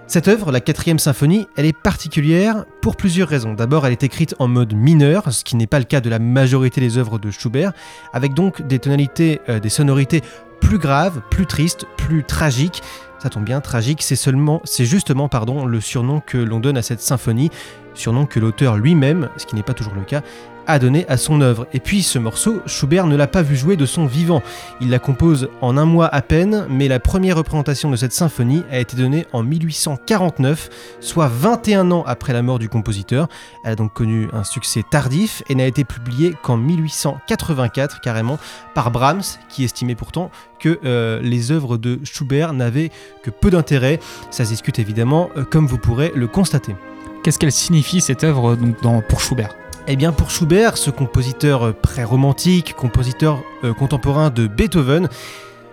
Cette 0.09 0.29
œuvre, 0.29 0.53
la 0.53 0.61
quatrième 0.61 0.99
symphonie, 0.99 1.49
elle 1.57 1.65
est 1.65 1.77
particulière 1.77 2.63
pour 2.81 2.95
plusieurs 2.95 3.27
raisons. 3.27 3.53
D'abord, 3.53 3.85
elle 3.85 3.91
est 3.91 4.03
écrite 4.03 4.35
en 4.39 4.47
mode 4.47 4.73
mineur, 4.73 5.33
ce 5.33 5.43
qui 5.43 5.57
n'est 5.57 5.67
pas 5.67 5.79
le 5.79 5.85
cas 5.85 5.99
de 5.99 6.09
la 6.09 6.17
majorité 6.17 6.79
des 6.79 6.97
œuvres 6.97 7.19
de 7.19 7.29
Schubert, 7.29 7.73
avec 8.13 8.33
donc 8.33 8.65
des 8.65 8.79
tonalités, 8.79 9.41
euh, 9.49 9.59
des 9.59 9.67
sonorités 9.67 10.21
plus 10.61 10.77
graves, 10.77 11.21
plus 11.29 11.45
tristes, 11.45 11.87
plus 11.97 12.23
tragiques. 12.23 12.81
Ça 13.19 13.29
tombe 13.29 13.43
bien, 13.43 13.61
tragique, 13.61 14.03
c'est 14.03 14.15
seulement, 14.15 14.61
c'est 14.63 14.85
justement, 14.85 15.27
pardon, 15.27 15.65
le 15.65 15.81
surnom 15.81 16.19
que 16.19 16.37
l'on 16.37 16.59
donne 16.59 16.77
à 16.77 16.83
cette 16.83 17.01
symphonie, 17.01 17.49
surnom 17.95 18.27
que 18.27 18.39
l'auteur 18.39 18.77
lui-même, 18.77 19.29
ce 19.37 19.47
qui 19.47 19.55
n'est 19.55 19.63
pas 19.63 19.73
toujours 19.73 19.95
le 19.95 20.03
cas, 20.03 20.21
a 20.67 20.79
donné 20.79 21.05
à 21.07 21.17
son 21.17 21.41
œuvre. 21.41 21.67
Et 21.73 21.79
puis 21.79 22.03
ce 22.03 22.19
morceau, 22.19 22.61
Schubert 22.65 23.07
ne 23.07 23.15
l'a 23.15 23.27
pas 23.27 23.41
vu 23.41 23.55
jouer 23.55 23.75
de 23.75 23.85
son 23.85 24.05
vivant. 24.05 24.43
Il 24.81 24.89
la 24.89 24.99
compose 24.99 25.49
en 25.61 25.77
un 25.77 25.85
mois 25.85 26.07
à 26.13 26.21
peine, 26.21 26.67
mais 26.69 26.87
la 26.87 26.99
première 26.99 27.37
représentation 27.37 27.89
de 27.89 27.95
cette 27.95 28.13
symphonie 28.13 28.63
a 28.69 28.79
été 28.79 28.95
donnée 28.95 29.25
en 29.33 29.43
1849, 29.43 30.69
soit 30.99 31.27
21 31.27 31.91
ans 31.91 32.03
après 32.05 32.33
la 32.33 32.41
mort 32.41 32.59
du 32.59 32.69
compositeur. 32.69 33.27
Elle 33.63 33.71
a 33.71 33.75
donc 33.75 33.93
connu 33.93 34.27
un 34.33 34.43
succès 34.43 34.83
tardif 34.89 35.41
et 35.49 35.55
n'a 35.55 35.65
été 35.65 35.83
publiée 35.83 36.35
qu'en 36.43 36.57
1884 36.57 38.01
carrément 38.01 38.37
par 38.75 38.91
Brahms, 38.91 39.23
qui 39.49 39.63
estimait 39.63 39.95
pourtant 39.95 40.29
que 40.59 40.79
euh, 40.85 41.21
les 41.21 41.51
œuvres 41.51 41.77
de 41.77 41.99
Schubert 42.03 42.53
n'avaient 42.53 42.91
que 43.23 43.29
peu 43.29 43.49
d'intérêt. 43.49 43.99
Ça 44.31 44.45
se 44.45 44.49
discute 44.49 44.79
évidemment, 44.79 45.29
euh, 45.37 45.43
comme 45.43 45.67
vous 45.67 45.77
pourrez 45.77 46.11
le 46.15 46.27
constater. 46.27 46.75
Qu'est-ce 47.23 47.39
qu'elle 47.39 47.51
signifie 47.51 48.01
cette 48.01 48.23
œuvre 48.23 48.55
donc, 48.55 49.07
pour 49.07 49.21
Schubert? 49.21 49.55
Eh 49.89 49.95
bien 49.95 50.11
pour 50.11 50.29
Schubert, 50.31 50.77
ce 50.77 50.89
compositeur 50.89 51.73
pré-romantique, 51.73 52.73
compositeur 52.75 53.41
euh, 53.63 53.73
contemporain 53.73 54.29
de 54.29 54.45
Beethoven, 54.45 55.07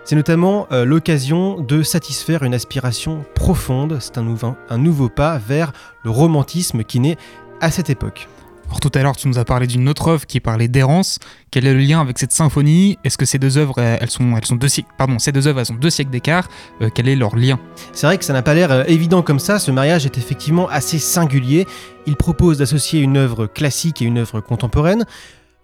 c'est 0.05 0.15
notamment 0.15 0.69
euh, 0.71 0.85
l'occasion 0.85 1.61
de 1.61 1.83
satisfaire 1.83 2.45
une 2.45 2.55
aspiration 2.55 3.25
profonde, 3.35 3.99
c'est 4.01 4.17
un, 4.17 4.25
un 4.71 4.79
nouveau 4.79 5.09
pas 5.09 5.39
vers 5.39 5.73
le 6.05 6.11
romantisme 6.11 6.85
qui 6.85 7.01
naît 7.01 7.19
à 7.61 7.73
cette 7.73 7.91
époque. 7.91 8.29
Alors 8.75 8.81
tout 8.81 8.99
à 8.99 9.03
l'heure, 9.05 9.15
tu 9.15 9.29
nous 9.29 9.39
as 9.39 9.45
parlé 9.45 9.69
d'une 9.69 9.89
autre 9.89 10.09
œuvre 10.09 10.27
qui 10.27 10.41
parlait 10.41 10.67
d'errance. 10.67 11.21
Quel 11.53 11.65
est 11.65 11.73
le 11.73 11.79
lien 11.79 12.01
avec 12.01 12.19
cette 12.19 12.33
symphonie? 12.33 12.99
Est-ce 13.05 13.17
que 13.17 13.25
ces 13.25 13.39
deux 13.39 13.57
œuvres, 13.57 13.79
elles 13.79 14.11
sont, 14.11 14.37
elles 14.37 14.45
sont 14.45 14.57
deux 14.57 14.67
siècles, 14.67 14.89
pardon, 14.99 15.21
ces 15.21 15.31
deux 15.31 15.47
œuvres, 15.47 15.63
deux 15.81 15.91
siècles 15.91 16.11
d'écart? 16.11 16.49
Euh, 16.83 16.91
Quel 16.93 17.07
est 17.07 17.15
leur 17.15 17.37
lien? 17.37 17.61
C'est 17.93 18.09
vrai 18.09 18.19
que 18.19 18.25
ça 18.25 18.33
n'a 18.33 18.43
pas 18.43 18.53
l'air 18.53 18.73
euh, 18.73 18.83
évident 18.89 19.23
comme 19.23 19.39
ça. 19.39 19.61
Ce 19.61 19.71
mariage 19.71 20.07
est 20.07 20.19
effectivement 20.19 20.69
assez 20.69 20.99
singulier. 20.99 21.69
Il 22.09 22.17
propose 22.17 22.59
d'associer 22.59 23.01
une 23.01 23.17
œuvre 23.17 23.47
classique 23.47 24.03
et 24.03 24.07
une 24.07 24.19
œuvre 24.19 24.41
contemporaine. 24.41 25.05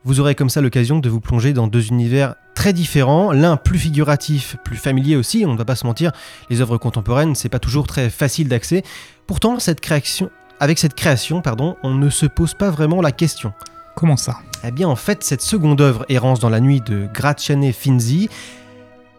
Vous 0.05 0.21
aurez 0.21 0.37
comme 0.37 0.49
ça 0.49 0.61
l'occasion 0.61 1.01
de 1.01 1.09
vous 1.09 1.21
plonger 1.21 1.53
dans 1.53 1.67
deux 1.67 1.89
univers 1.89 2.37
très 2.55 2.73
différents, 2.73 3.33
l'un 3.33 3.57
plus 3.57 3.79
figuratif, 3.81 4.57
plus 4.65 4.77
familier 4.77 5.17
aussi, 5.17 5.45
on 5.45 5.53
ne 5.53 5.59
va 5.59 5.65
pas 5.65 5.77
se 5.77 5.85
mentir, 5.85 6.13
les 6.49 6.61
œuvres 6.61 6.79
contemporaines, 6.79 7.35
c'est 7.35 7.49
pas 7.49 7.59
toujours 7.59 7.87
très 7.87 8.09
facile 8.09 8.49
d'accès. 8.49 8.83
Pourtant, 9.27 9.59
cette 9.59 9.81
création, 9.81 10.31
avec 10.61 10.79
cette 10.79 10.95
création, 10.95 11.41
pardon, 11.41 11.77
on 11.83 11.95
ne 11.95 12.11
se 12.11 12.27
pose 12.27 12.55
pas 12.55 12.71
vraiment 12.71 13.01
la 13.01 13.13
question. 13.13 13.53
Comment 13.97 14.17
ça? 14.17 14.37
Eh 14.63 14.71
bien, 14.71 14.89
en 14.89 14.97
fait, 14.97 15.25
cette 15.25 15.41
seconde 15.41 15.81
œuvre, 15.81 16.05
Errance 16.11 16.39
dans 16.39 16.51
la 16.51 16.61
nuit 16.61 16.83
de 16.83 17.09
Graziane 17.13 17.73
Finzi, 17.73 18.29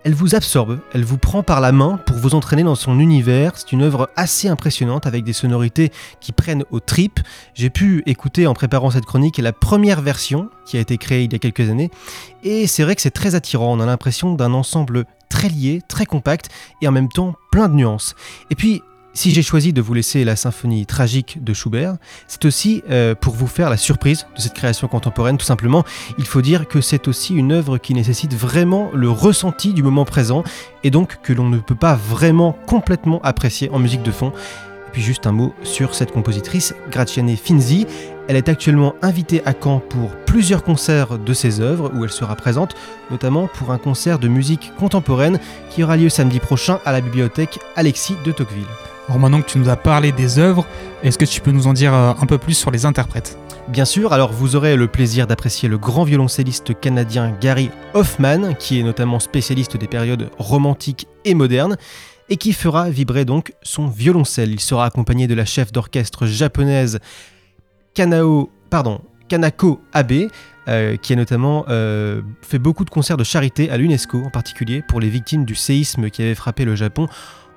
elle 0.04 0.16
vous 0.16 0.34
absorbe, 0.34 0.80
elle 0.94 1.04
vous 1.04 1.18
prend 1.18 1.44
par 1.44 1.62
la 1.62 1.72
main 1.72 2.00
pour 2.06 2.18
vous 2.18 2.34
entraîner 2.34 2.64
dans 2.64 2.76
son 2.76 3.00
univers. 3.00 3.54
C'est 3.56 3.72
une 3.72 3.84
œuvre 3.84 4.10
assez 4.16 4.48
impressionnante 4.48 5.06
avec 5.06 5.24
des 5.24 5.34
sonorités 5.34 5.92
qui 6.20 6.32
prennent 6.32 6.64
aux 6.72 6.80
tripes. 6.80 7.20
J'ai 7.54 7.70
pu 7.70 8.02
écouter 8.08 8.48
en 8.48 8.54
préparant 8.54 8.90
cette 8.90 9.06
chronique 9.06 9.38
la 9.38 9.54
première 9.54 10.02
version 10.02 10.50
qui 10.66 10.78
a 10.78 10.80
été 10.80 10.98
créée 10.98 11.26
il 11.26 11.34
y 11.34 11.36
a 11.36 11.40
quelques 11.40 11.70
années. 11.70 11.92
Et 12.44 12.66
c'est 12.66 12.84
vrai 12.84 12.96
que 12.96 13.02
c'est 13.02 13.12
très 13.12 13.36
attirant. 13.36 13.76
On 13.78 13.80
a 13.80 13.86
l'impression 13.86 14.34
d'un 14.34 14.54
ensemble 14.54 15.06
très 15.30 15.50
lié, 15.50 15.82
très 15.88 16.08
compact 16.08 16.50
et 16.82 16.88
en 16.88 16.92
même 16.92 17.10
temps 17.10 17.36
plein 17.52 17.70
de 17.70 17.76
nuances. 17.76 18.16
Et 18.50 18.56
puis 18.56 18.82
si 19.14 19.32
j'ai 19.32 19.42
choisi 19.42 19.74
de 19.74 19.82
vous 19.82 19.94
laisser 19.94 20.24
la 20.24 20.36
symphonie 20.36 20.86
tragique 20.86 21.44
de 21.44 21.54
Schubert, 21.54 21.98
c'est 22.28 22.46
aussi 22.46 22.84
euh, 22.90 23.16
pour 23.16 23.34
vous 23.34 23.48
faire 23.48 23.70
la 23.70 23.78
surprise 23.78 24.26
de 24.36 24.42
cette 24.42 24.54
création 24.54 24.88
contemporaine. 24.88 25.38
Tout 25.38 25.46
simplement, 25.46 25.84
il 26.18 26.26
faut 26.26 26.42
dire 26.42 26.68
que 26.68 26.82
c'est 26.82 27.08
aussi 27.08 27.36
une 27.36 27.52
œuvre 27.52 27.78
qui 27.78 27.94
nécessite 27.94 28.34
vraiment 28.34 28.90
le 28.94 29.10
ressenti 29.10 29.74
du 29.74 29.84
moment 29.84 30.06
présent 30.06 30.44
et 30.84 30.92
donc 30.92 31.18
que 31.22 31.34
l'on 31.34 31.50
ne 31.50 31.58
peut 31.58 31.76
pas 31.76 31.96
vraiment 31.96 32.54
complètement 32.66 33.22
apprécier 33.24 33.70
en 33.72 33.80
musique 33.80 34.04
de 34.04 34.12
fond. 34.12 34.32
Et 34.88 34.92
puis 34.92 35.02
juste 35.02 35.28
un 35.28 35.32
mot 35.32 35.54
sur 35.64 35.96
cette 35.96 36.12
compositrice, 36.12 36.74
Graziane 36.90 37.36
Finzi. 37.36 37.88
Elle 38.28 38.36
est 38.38 38.50
actuellement 38.50 38.96
invitée 39.02 39.42
à 39.46 39.54
Caen 39.54 39.80
pour 39.80 40.10
plusieurs 40.26 40.64
concerts 40.64 41.18
de 41.18 41.34
ses 41.34 41.60
œuvres 41.60 41.92
où 41.96 42.04
elle 42.06 42.12
sera 42.12 42.36
présente, 42.36 42.76
notamment 43.10 43.48
pour 43.48 43.72
un 43.72 43.78
concert 43.78 44.20
de 44.20 44.30
musique 44.30 44.72
contemporaine 44.78 45.40
qui 45.70 45.84
aura 45.84 45.98
lieu 45.98 46.08
samedi 46.08 46.40
prochain 46.40 46.80
à 46.86 46.94
la 46.94 47.02
bibliothèque 47.02 47.60
Alexis 47.76 48.16
de 48.24 48.32
Tocqueville. 48.32 48.68
Alors 49.12 49.20
maintenant 49.20 49.42
que 49.42 49.50
tu 49.50 49.58
nous 49.58 49.68
as 49.68 49.76
parlé 49.76 50.14
des 50.14 50.40
œuvres, 50.40 50.66
est-ce 51.04 51.18
que 51.18 51.26
tu 51.26 51.42
peux 51.42 51.52
nous 51.52 51.68
en 51.68 51.74
dire 51.74 51.94
euh, 51.94 52.14
un 52.18 52.26
peu 52.26 52.38
plus 52.38 52.54
sur 52.54 52.72
les 52.72 52.86
interprètes? 52.86 53.38
Bien 53.68 53.84
sûr, 53.84 54.14
alors 54.14 54.32
vous 54.32 54.56
aurez 54.56 54.78
le 54.78 54.88
plaisir 54.88 55.28
d'apprécier 55.28 55.68
le 55.68 55.78
grand 55.78 56.06
violoncelliste 56.06 56.80
canadien 56.80 57.36
Gary 57.42 57.72
Hoffman, 57.94 58.54
qui 58.54 58.80
est 58.80 58.84
notamment 58.84 59.20
spécialiste 59.20 59.76
des 59.76 59.88
périodes 59.88 60.30
romantiques 60.38 61.10
et 61.26 61.34
modernes, 61.34 61.76
et 62.30 62.38
qui 62.38 62.54
fera 62.54 62.90
vibrer 62.90 63.26
donc 63.26 63.52
son 63.64 63.88
violoncelle. 63.88 64.54
Il 64.54 64.62
sera 64.62 64.86
accompagné 64.86 65.28
de 65.28 65.34
la 65.34 65.44
chef 65.44 65.74
d'orchestre 65.74 66.26
japonaise 66.26 67.00
Kanako 67.96 68.50
Abe, 69.92 70.30
euh, 70.70 70.96
qui 70.96 71.12
a 71.12 71.16
notamment 71.18 71.66
euh, 71.68 72.22
fait 72.44 72.60
beaucoup 72.60 72.86
de 72.86 72.90
concerts 72.90 73.18
de 73.18 73.26
charité 73.26 73.70
à 73.72 73.78
l'UNESCO 73.78 74.24
en 74.24 74.30
particulier 74.30 74.82
pour 74.88 75.02
les 75.02 75.10
victimes 75.10 75.44
du 75.44 75.56
séisme 75.56 76.10
qui 76.10 76.22
avait 76.22 76.36
frappé 76.36 76.64
le 76.64 76.76
Japon 76.76 77.08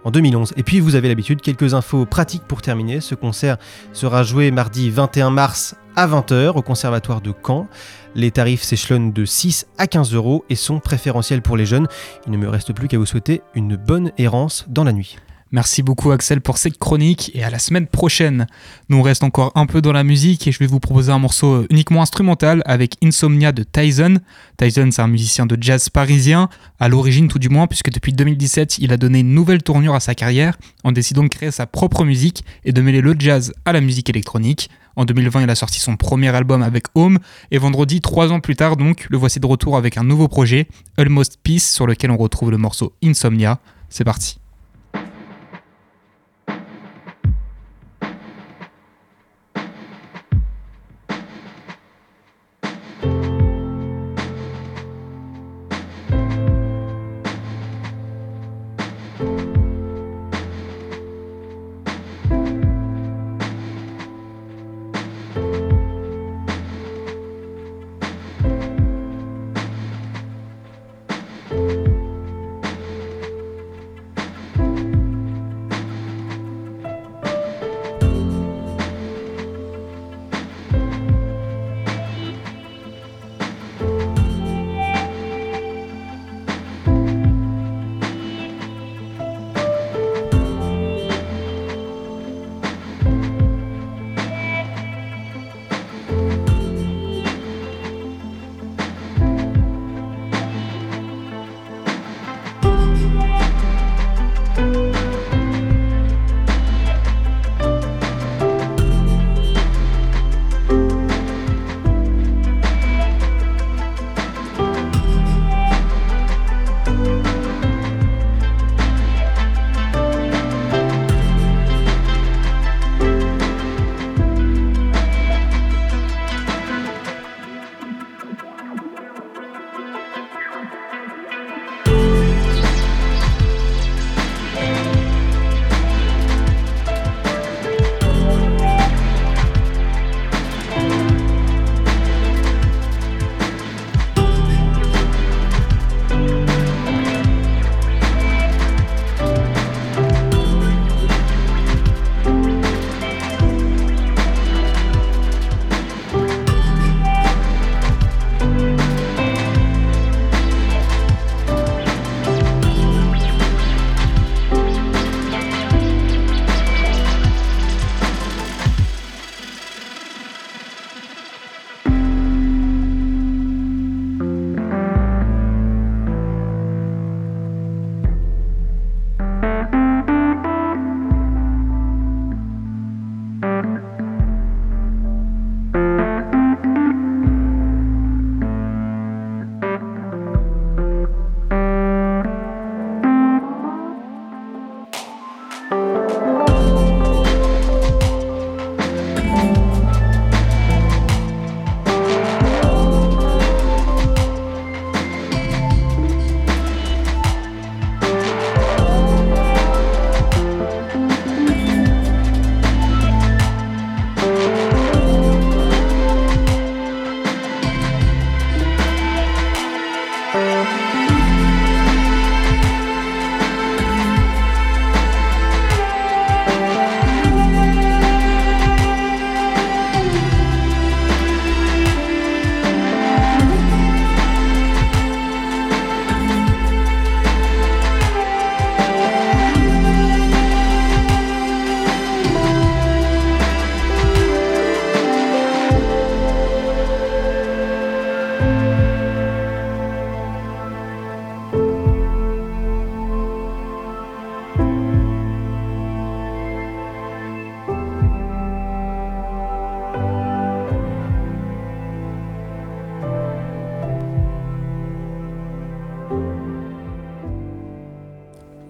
en 0.05 0.11
2011. 0.11 0.53
Et 0.57 0.63
puis 0.63 0.81
vous 0.81 0.95
avez 0.95 1.09
l'habitude, 1.09 1.41
quelques 1.41 1.75
infos 1.75 2.07
pratiques 2.07 2.45
pour 2.45 2.63
terminer. 2.63 3.01
Ce 3.01 3.15
concert 3.15 3.57
sera 3.93 4.23
joué 4.23 4.51
mardi 4.51 4.91
21 4.91 5.31
mars 5.31 5.75
à 5.97 6.07
20h 6.07 6.57
au 6.57 6.63
Conservatoire 6.63 7.21
de 7.21 7.33
Caen. 7.45 7.69
Les 8.15 8.31
tarifs 8.31 8.63
s'échelonnent 8.63 9.13
de 9.13 9.25
6 9.25 9.67
à 9.79 9.87
15 9.87 10.15
euros 10.15 10.45
et 10.49 10.57
sont 10.57 10.81
préférentiels 10.81 11.43
pour 11.43 11.57
les 11.57 11.67
jeunes. 11.67 11.89
Il 12.27 12.33
ne 12.33 12.39
me 12.39 12.49
reste 12.49 12.73
plus 12.73 12.89
qu'à 12.89 12.99
vous 12.99 13.07
souhaiter 13.07 13.43
une 13.55 13.77
bonne 13.77 14.13
errance 14.19 14.67
dans 14.69 14.85
la 14.85 14.93
nuit. 14.93 15.17
Merci 15.55 15.85
beaucoup 15.85 16.11
Axel 16.11 16.41
pour 16.41 16.59
cette 16.59 16.79
chronique 16.79 17.31
et 17.33 17.45
à 17.45 17.49
la 17.49 17.61
semaine 17.61 17.87
prochaine. 17.87 18.49
Nous 18.89 18.97
on 18.97 19.03
reste 19.03 19.23
encore 19.23 19.53
un 19.55 19.67
peu 19.67 19.81
dans 19.81 19.93
la 19.93 20.03
musique 20.03 20.49
et 20.49 20.51
je 20.51 20.59
vais 20.59 20.67
vous 20.67 20.81
proposer 20.81 21.13
un 21.13 21.21
morceau 21.21 21.65
uniquement 21.71 22.03
instrumental 22.03 22.61
avec 22.67 22.97
Insomnia 23.05 23.53
de 23.53 23.63
Tyson. 23.63 24.19
Tyson 24.57 24.89
c'est 24.91 25.01
un 25.01 25.07
musicien 25.07 25.47
de 25.47 25.57
jazz 25.61 25.91
parisien, 25.91 26.49
à 26.81 26.89
l'origine 26.89 27.29
tout 27.29 27.39
du 27.39 27.51
moins 27.51 27.69
puisque 27.69 27.93
depuis 27.93 28.13
2017 28.13 28.79
il 28.79 28.93
a 28.93 28.97
donné 28.97 29.21
une 29.21 29.33
nouvelle 29.33 29.63
tournure 29.63 29.95
à 29.95 30.01
sa 30.01 30.17
carrière 30.17 30.57
en 30.83 30.91
décidant 30.91 31.23
de 31.23 31.29
créer 31.29 31.53
sa 31.53 31.69
propre 31.69 32.05
musique 32.05 32.45
et 32.65 32.73
de 32.73 32.83
mêler 32.83 33.01
le 33.01 33.15
jazz 33.17 33.53
à 33.65 33.73
la 33.73 33.81
musique 33.81 34.11
électronique. 34.11 34.71
En 34.97 35.05
2020, 35.05 35.43
il 35.43 35.51
a 35.51 35.55
sorti 35.55 35.79
son 35.79 35.97
premier 35.97 36.35
album 36.35 36.63
avec 36.63 36.87
Home, 36.95 37.19
et 37.51 37.59
vendredi, 37.59 38.01
trois 38.01 38.31
ans 38.31 38.39
plus 38.39 38.55
tard, 38.55 38.77
donc, 38.77 39.09
le 39.11 39.19
voici 39.19 39.41
de 39.41 39.47
retour 39.47 39.77
avec 39.77 39.97
un 39.97 40.05
nouveau 40.05 40.29
projet, 40.29 40.69
Almost 40.97 41.41
Peace, 41.43 41.73
sur 41.73 41.89
lequel 41.89 42.13
on 42.13 42.17
retrouve 42.17 42.53
le 42.53 42.59
morceau 42.59 42.93
Insomnia. 43.03 43.59
C'est 43.89 44.05
parti. 44.05 44.39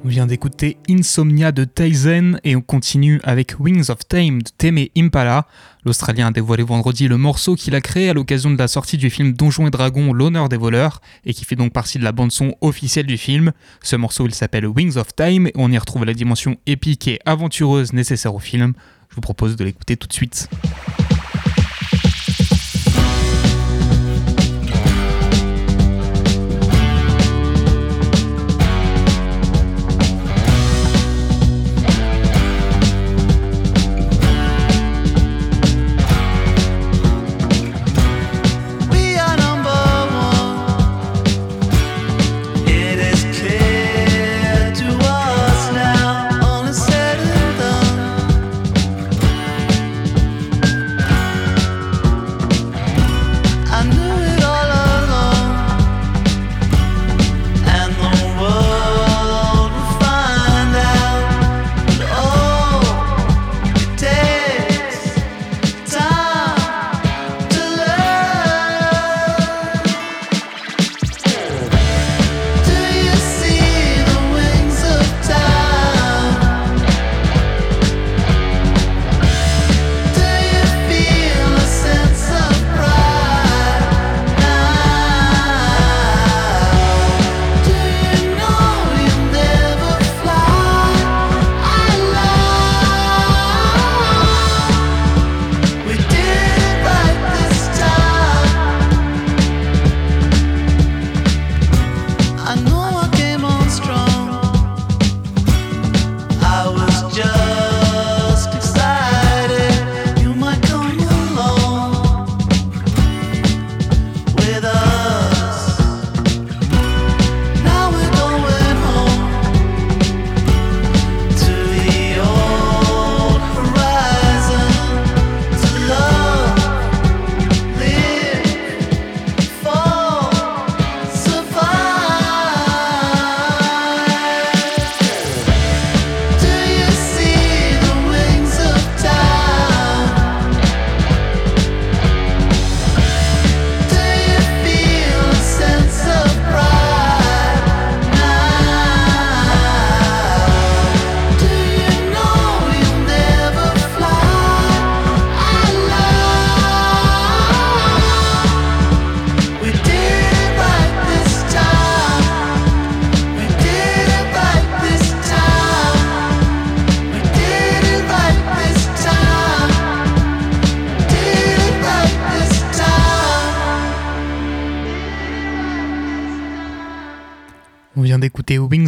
D'écouter 0.05 0.77
Insomnia 0.89 1.51
de 1.51 1.65
Tyson 1.65 2.39
et 2.45 2.55
on 2.57 2.61
continue 2.61 3.21
avec 3.25 3.55
Wings 3.59 3.91
of 3.91 4.07
Time 4.07 4.43
de 4.43 4.51
Teme 4.57 4.87
Impala. 4.97 5.47
L'Australien 5.87 6.27
a 6.27 6.31
dévoilé 6.31 6.63
vendredi 6.63 7.09
le 7.09 7.17
morceau 7.17 7.55
qu'il 7.55 7.75
a 7.75 7.81
créé 7.81 8.11
à 8.11 8.13
l'occasion 8.13 8.51
de 8.51 8.59
la 8.59 8.69
sortie 8.69 8.99
du 8.99 9.09
film 9.09 9.33
Donjons 9.33 9.67
et 9.67 9.71
Dragons 9.71 10.13
L'honneur 10.13 10.51
des 10.51 10.59
voleurs 10.59 11.01
et 11.25 11.33
qui 11.33 11.47
fait 11.47 11.57
donc 11.57 11.73
partie 11.73 11.99
de 11.99 12.05
la 12.05 12.13
bande-son 12.13 12.55
officielle 12.61 13.07
du 13.07 13.17
film. 13.17 13.53
Ce 13.83 13.97
morceau 13.97 14.29
s'appelle 14.31 14.67
Wings 14.67 14.99
of 14.99 15.17
Time 15.17 15.47
et 15.47 15.53
on 15.55 15.73
y 15.73 15.79
retrouve 15.79 16.05
la 16.05 16.13
dimension 16.13 16.57
épique 16.67 17.09
et 17.09 17.19
aventureuse 17.25 17.95
nécessaire 17.95 18.35
au 18.35 18.41
film. 18.41 18.75
Je 19.09 19.15
vous 19.15 19.23
propose 19.23 19.57
de 19.57 19.65
l'écouter 19.65 19.97
tout 19.97 20.07
de 20.07 20.13
suite. 20.13 20.51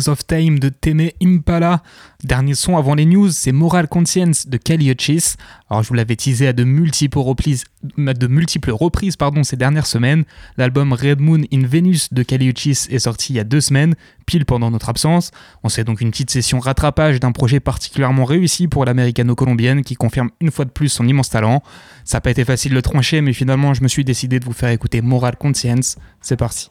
Of 0.08 0.26
Time 0.26 0.58
de 0.58 0.68
Teme 0.68 1.10
Impala. 1.22 1.82
Dernier 2.24 2.54
son 2.54 2.76
avant 2.76 2.94
les 2.94 3.06
news, 3.06 3.30
c'est 3.30 3.52
Moral 3.52 3.88
Conscience 3.88 4.48
de 4.48 4.56
Kelly 4.56 4.90
Hutchis. 4.90 5.34
Alors 5.70 5.82
je 5.82 5.88
vous 5.88 5.94
l'avais 5.94 6.16
teasé 6.16 6.48
à 6.48 6.52
de 6.52 6.64
multiples 6.64 7.18
reprises, 7.18 7.64
de 7.96 8.26
multiples 8.26 8.70
reprises 8.70 9.16
pardon, 9.16 9.42
ces 9.44 9.56
dernières 9.56 9.86
semaines. 9.86 10.24
L'album 10.56 10.92
Red 10.92 11.20
Moon 11.20 11.42
in 11.52 11.66
Venus 11.66 12.12
de 12.12 12.22
Kelly 12.22 12.48
Hutchis 12.48 12.86
est 12.90 13.00
sorti 13.00 13.32
il 13.32 13.36
y 13.36 13.40
a 13.40 13.44
deux 13.44 13.60
semaines, 13.60 13.94
pile 14.26 14.44
pendant 14.44 14.70
notre 14.70 14.88
absence. 14.88 15.30
On 15.62 15.68
sait 15.68 15.84
donc 15.84 16.00
une 16.00 16.10
petite 16.10 16.30
session 16.30 16.58
rattrapage 16.58 17.20
d'un 17.20 17.32
projet 17.32 17.60
particulièrement 17.60 18.24
réussi 18.24 18.68
pour 18.68 18.84
l'américano-colombienne 18.84 19.82
qui 19.82 19.94
confirme 19.94 20.30
une 20.40 20.50
fois 20.50 20.64
de 20.64 20.70
plus 20.70 20.88
son 20.88 21.06
immense 21.06 21.30
talent. 21.30 21.62
Ça 22.04 22.16
n'a 22.16 22.20
pas 22.22 22.30
été 22.30 22.44
facile 22.44 22.70
de 22.70 22.76
le 22.76 22.82
trancher, 22.82 23.20
mais 23.20 23.32
finalement 23.32 23.74
je 23.74 23.82
me 23.82 23.88
suis 23.88 24.04
décidé 24.04 24.40
de 24.40 24.44
vous 24.44 24.52
faire 24.52 24.70
écouter 24.70 25.00
Moral 25.00 25.36
Conscience. 25.36 25.96
C'est 26.20 26.36
parti. 26.36 26.70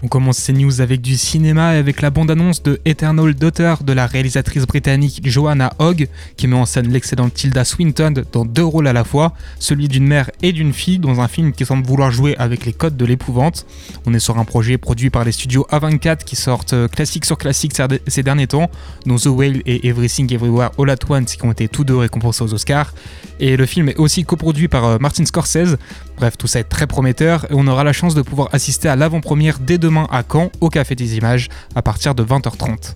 On 0.00 0.06
commence 0.06 0.38
ces 0.38 0.52
news 0.52 0.80
avec 0.80 1.00
du 1.00 1.16
cinéma 1.16 1.74
et 1.74 1.78
avec 1.78 2.02
la 2.02 2.10
bande-annonce 2.10 2.62
de 2.62 2.80
Eternal 2.84 3.34
Daughter 3.34 3.74
de 3.82 3.92
la 3.92 4.06
réalisatrice 4.06 4.64
britannique 4.64 5.20
Joanna 5.24 5.72
Hogg, 5.80 6.06
qui 6.36 6.46
met 6.46 6.54
en 6.54 6.66
scène 6.66 6.92
l'excellente 6.92 7.34
Tilda 7.34 7.64
Swinton 7.64 8.14
dans 8.30 8.44
deux 8.44 8.64
rôles 8.64 8.86
à 8.86 8.92
la 8.92 9.02
fois, 9.02 9.34
celui 9.58 9.88
d'une 9.88 10.06
mère 10.06 10.30
et 10.40 10.52
d'une 10.52 10.72
fille 10.72 11.00
dans 11.00 11.20
un 11.20 11.26
film 11.26 11.50
qui 11.50 11.66
semble 11.66 11.84
vouloir 11.84 12.12
jouer 12.12 12.36
avec 12.38 12.64
les 12.64 12.72
codes 12.72 12.96
de 12.96 13.04
l'épouvante. 13.04 13.66
On 14.06 14.14
est 14.14 14.20
sur 14.20 14.38
un 14.38 14.44
projet 14.44 14.78
produit 14.78 15.10
par 15.10 15.24
les 15.24 15.32
studios 15.32 15.66
A24 15.72 16.18
qui 16.18 16.36
sortent 16.36 16.74
euh, 16.74 16.86
classique 16.86 17.24
sur 17.24 17.36
classique 17.36 17.72
ces 18.06 18.22
derniers 18.22 18.46
temps, 18.46 18.70
dont 19.04 19.16
The 19.16 19.26
Whale 19.26 19.62
et 19.66 19.88
Everything 19.88 20.32
Everywhere 20.32 20.70
All 20.78 20.90
At 20.90 20.98
Once 21.08 21.34
qui 21.34 21.44
ont 21.44 21.50
été 21.50 21.66
tous 21.66 21.82
deux 21.82 21.96
récompensés 21.96 22.44
aux 22.44 22.54
Oscars. 22.54 22.94
Et 23.40 23.56
le 23.56 23.66
film 23.66 23.88
est 23.88 23.96
aussi 23.96 24.24
coproduit 24.24 24.68
par 24.68 24.84
euh, 24.84 24.98
Martin 25.00 25.24
Scorsese. 25.24 25.76
Bref, 26.18 26.36
tout 26.36 26.46
ça 26.46 26.60
est 26.60 26.64
très 26.64 26.86
prometteur 26.86 27.46
et 27.50 27.54
on 27.54 27.66
aura 27.66 27.82
la 27.82 27.92
chance 27.92 28.14
de 28.14 28.22
pouvoir 28.22 28.48
assister 28.52 28.88
à 28.88 28.96
l'avant-première 28.96 29.58
dès 29.58 29.78
demain 29.78 29.87
à 30.10 30.22
Caen 30.30 30.50
au 30.60 30.68
Café 30.68 30.94
des 30.94 31.16
Images 31.16 31.48
à 31.74 31.82
partir 31.82 32.14
de 32.14 32.22
20h30. 32.24 32.94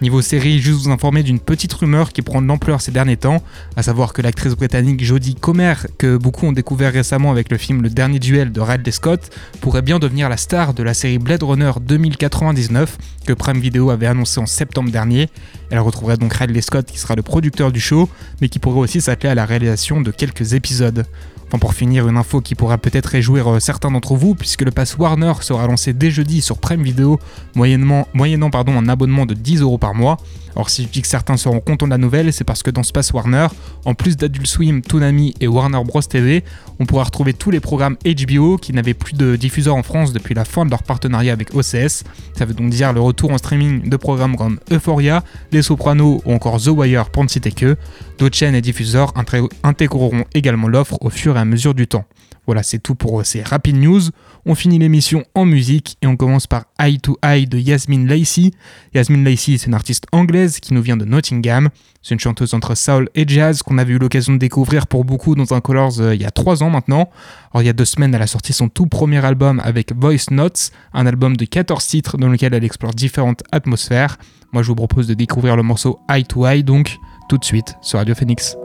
Niveau 0.00 0.20
série, 0.20 0.58
juste 0.58 0.80
vous 0.80 0.90
informer 0.90 1.22
d'une 1.22 1.38
petite 1.38 1.72
rumeur 1.72 2.12
qui 2.12 2.22
prend 2.22 2.42
de 2.42 2.46
l'ampleur 2.48 2.80
ces 2.80 2.90
derniers 2.90 3.16
temps, 3.16 3.40
à 3.76 3.84
savoir 3.84 4.12
que 4.12 4.20
l'actrice 4.20 4.54
britannique 4.54 5.04
Jodie 5.04 5.36
Comer, 5.36 5.74
que 5.96 6.16
beaucoup 6.16 6.46
ont 6.46 6.52
découvert 6.52 6.92
récemment 6.92 7.30
avec 7.30 7.52
le 7.52 7.56
film 7.56 7.82
Le 7.82 7.88
Dernier 7.88 8.18
Duel 8.18 8.50
de 8.50 8.60
Ridley 8.60 8.90
Scott, 8.90 9.30
pourrait 9.60 9.82
bien 9.82 10.00
devenir 10.00 10.28
la 10.28 10.36
star 10.36 10.74
de 10.74 10.82
la 10.82 10.92
série 10.92 11.18
Blade 11.18 11.44
Runner 11.44 11.70
2099 11.80 12.98
que 13.26 13.32
Prime 13.32 13.60
Video 13.60 13.90
avait 13.90 14.08
annoncé 14.08 14.40
en 14.40 14.46
septembre 14.46 14.90
dernier. 14.90 15.28
Elle 15.70 15.78
retrouverait 15.78 16.16
donc 16.16 16.32
Ridley 16.32 16.62
Scott 16.62 16.86
qui 16.86 16.98
sera 16.98 17.14
le 17.14 17.22
producteur 17.22 17.70
du 17.70 17.78
show, 17.78 18.08
mais 18.40 18.48
qui 18.48 18.58
pourrait 18.58 18.80
aussi 18.80 19.00
s'atteler 19.00 19.28
à 19.30 19.36
la 19.36 19.44
réalisation 19.44 20.00
de 20.00 20.10
quelques 20.10 20.54
épisodes. 20.54 21.06
Enfin, 21.52 21.58
pour 21.58 21.74
finir, 21.74 22.08
une 22.08 22.16
info 22.16 22.40
qui 22.40 22.54
pourra 22.54 22.78
peut-être 22.78 23.04
réjouir 23.04 23.46
euh, 23.46 23.60
certains 23.60 23.90
d'entre 23.90 24.14
vous, 24.14 24.34
puisque 24.34 24.62
le 24.62 24.70
pass 24.70 24.96
Warner 24.96 25.34
sera 25.42 25.66
lancé 25.66 25.92
dès 25.92 26.10
jeudi 26.10 26.40
sur 26.40 26.56
Prime 26.56 26.82
Video, 26.82 27.20
moyennement, 27.54 28.08
moyennant 28.14 28.48
pardon, 28.48 28.72
un 28.78 28.88
abonnement 28.88 29.26
de 29.26 29.34
10 29.34 29.60
euros 29.60 29.76
par 29.76 29.92
mois. 29.92 30.16
Alors 30.54 30.68
si 30.68 30.82
je 30.82 30.88
dis 30.88 31.00
que 31.00 31.08
certains 31.08 31.36
seront 31.36 31.60
contents 31.60 31.86
de 31.86 31.90
la 31.90 31.98
nouvelle, 31.98 32.32
c'est 32.32 32.44
parce 32.44 32.62
que 32.62 32.70
dans 32.70 32.82
ce 32.82 32.92
pass 32.92 33.12
Warner, 33.12 33.46
en 33.84 33.94
plus 33.94 34.16
d'Adult 34.16 34.46
Swim, 34.46 34.82
Toonami 34.82 35.34
et 35.40 35.48
Warner 35.48 35.82
Bros 35.84 36.02
TV, 36.02 36.44
on 36.78 36.84
pourra 36.84 37.04
retrouver 37.04 37.32
tous 37.32 37.50
les 37.50 37.60
programmes 37.60 37.96
HBO 38.04 38.58
qui 38.58 38.72
n'avaient 38.72 38.94
plus 38.94 39.14
de 39.14 39.36
diffuseurs 39.36 39.76
en 39.76 39.82
France 39.82 40.12
depuis 40.12 40.34
la 40.34 40.44
fin 40.44 40.64
de 40.66 40.70
leur 40.70 40.82
partenariat 40.82 41.32
avec 41.32 41.54
OCS. 41.54 42.04
Ça 42.36 42.44
veut 42.44 42.54
donc 42.54 42.70
dire 42.70 42.92
le 42.92 43.00
retour 43.00 43.30
en 43.30 43.38
streaming 43.38 43.88
de 43.88 43.96
programmes 43.96 44.36
comme 44.36 44.58
Euphoria, 44.70 45.24
Les 45.52 45.62
Sopranos 45.62 46.22
ou 46.24 46.32
encore 46.32 46.60
The 46.60 46.68
Wire 46.68 47.08
pour 47.10 47.24
ne 47.24 47.28
citer 47.28 47.52
que. 47.52 47.76
D'autres 48.18 48.36
chaînes 48.36 48.54
et 48.54 48.60
diffuseurs 48.60 49.14
intégreront 49.62 50.24
également 50.34 50.68
l'offre 50.68 50.98
au 51.00 51.10
fur 51.10 51.36
et 51.36 51.40
à 51.40 51.41
mesure 51.44 51.74
du 51.74 51.86
temps. 51.86 52.04
Voilà, 52.46 52.64
c'est 52.64 52.80
tout 52.80 52.96
pour 52.96 53.24
ces 53.24 53.42
Rapid 53.42 53.76
News. 53.76 54.02
On 54.44 54.56
finit 54.56 54.80
l'émission 54.80 55.24
en 55.36 55.44
musique 55.44 55.96
et 56.02 56.08
on 56.08 56.16
commence 56.16 56.48
par 56.48 56.64
Eye 56.80 56.98
to 56.98 57.16
Eye 57.22 57.46
de 57.46 57.56
Yasmin 57.56 58.04
Lacey. 58.04 58.50
Yasmin 58.94 59.22
Lacey, 59.22 59.58
c'est 59.58 59.66
une 59.66 59.74
artiste 59.74 60.06
anglaise 60.10 60.58
qui 60.58 60.74
nous 60.74 60.82
vient 60.82 60.96
de 60.96 61.04
Nottingham. 61.04 61.68
C'est 62.02 62.14
une 62.14 62.20
chanteuse 62.20 62.52
entre 62.52 62.74
soul 62.74 63.08
et 63.14 63.28
jazz 63.28 63.62
qu'on 63.62 63.78
avait 63.78 63.92
eu 63.92 63.98
l'occasion 63.98 64.32
de 64.32 64.38
découvrir 64.38 64.88
pour 64.88 65.04
beaucoup 65.04 65.36
dans 65.36 65.54
un 65.54 65.60
Colors 65.60 66.00
euh, 66.00 66.16
il 66.16 66.20
y 66.20 66.24
a 66.24 66.32
trois 66.32 66.64
ans 66.64 66.70
maintenant. 66.70 67.10
Alors, 67.52 67.62
il 67.62 67.66
y 67.66 67.68
a 67.68 67.72
deux 67.72 67.84
semaines, 67.84 68.12
elle 68.12 68.22
a 68.22 68.26
sorti 68.26 68.52
son 68.52 68.68
tout 68.68 68.86
premier 68.86 69.24
album 69.24 69.60
avec 69.64 69.92
Voice 69.94 70.32
Notes, 70.32 70.72
un 70.92 71.06
album 71.06 71.36
de 71.36 71.44
14 71.44 71.86
titres 71.86 72.18
dans 72.18 72.28
lequel 72.28 72.54
elle 72.54 72.64
explore 72.64 72.92
différentes 72.92 73.44
atmosphères. 73.52 74.18
Moi, 74.52 74.64
je 74.64 74.68
vous 74.68 74.74
propose 74.74 75.06
de 75.06 75.14
découvrir 75.14 75.54
le 75.54 75.62
morceau 75.62 76.00
Eye 76.10 76.24
to 76.24 76.44
Eye, 76.44 76.64
donc 76.64 76.98
tout 77.28 77.38
de 77.38 77.44
suite 77.44 77.76
sur 77.82 78.00
Radio 78.00 78.16
Phoenix. 78.16 78.56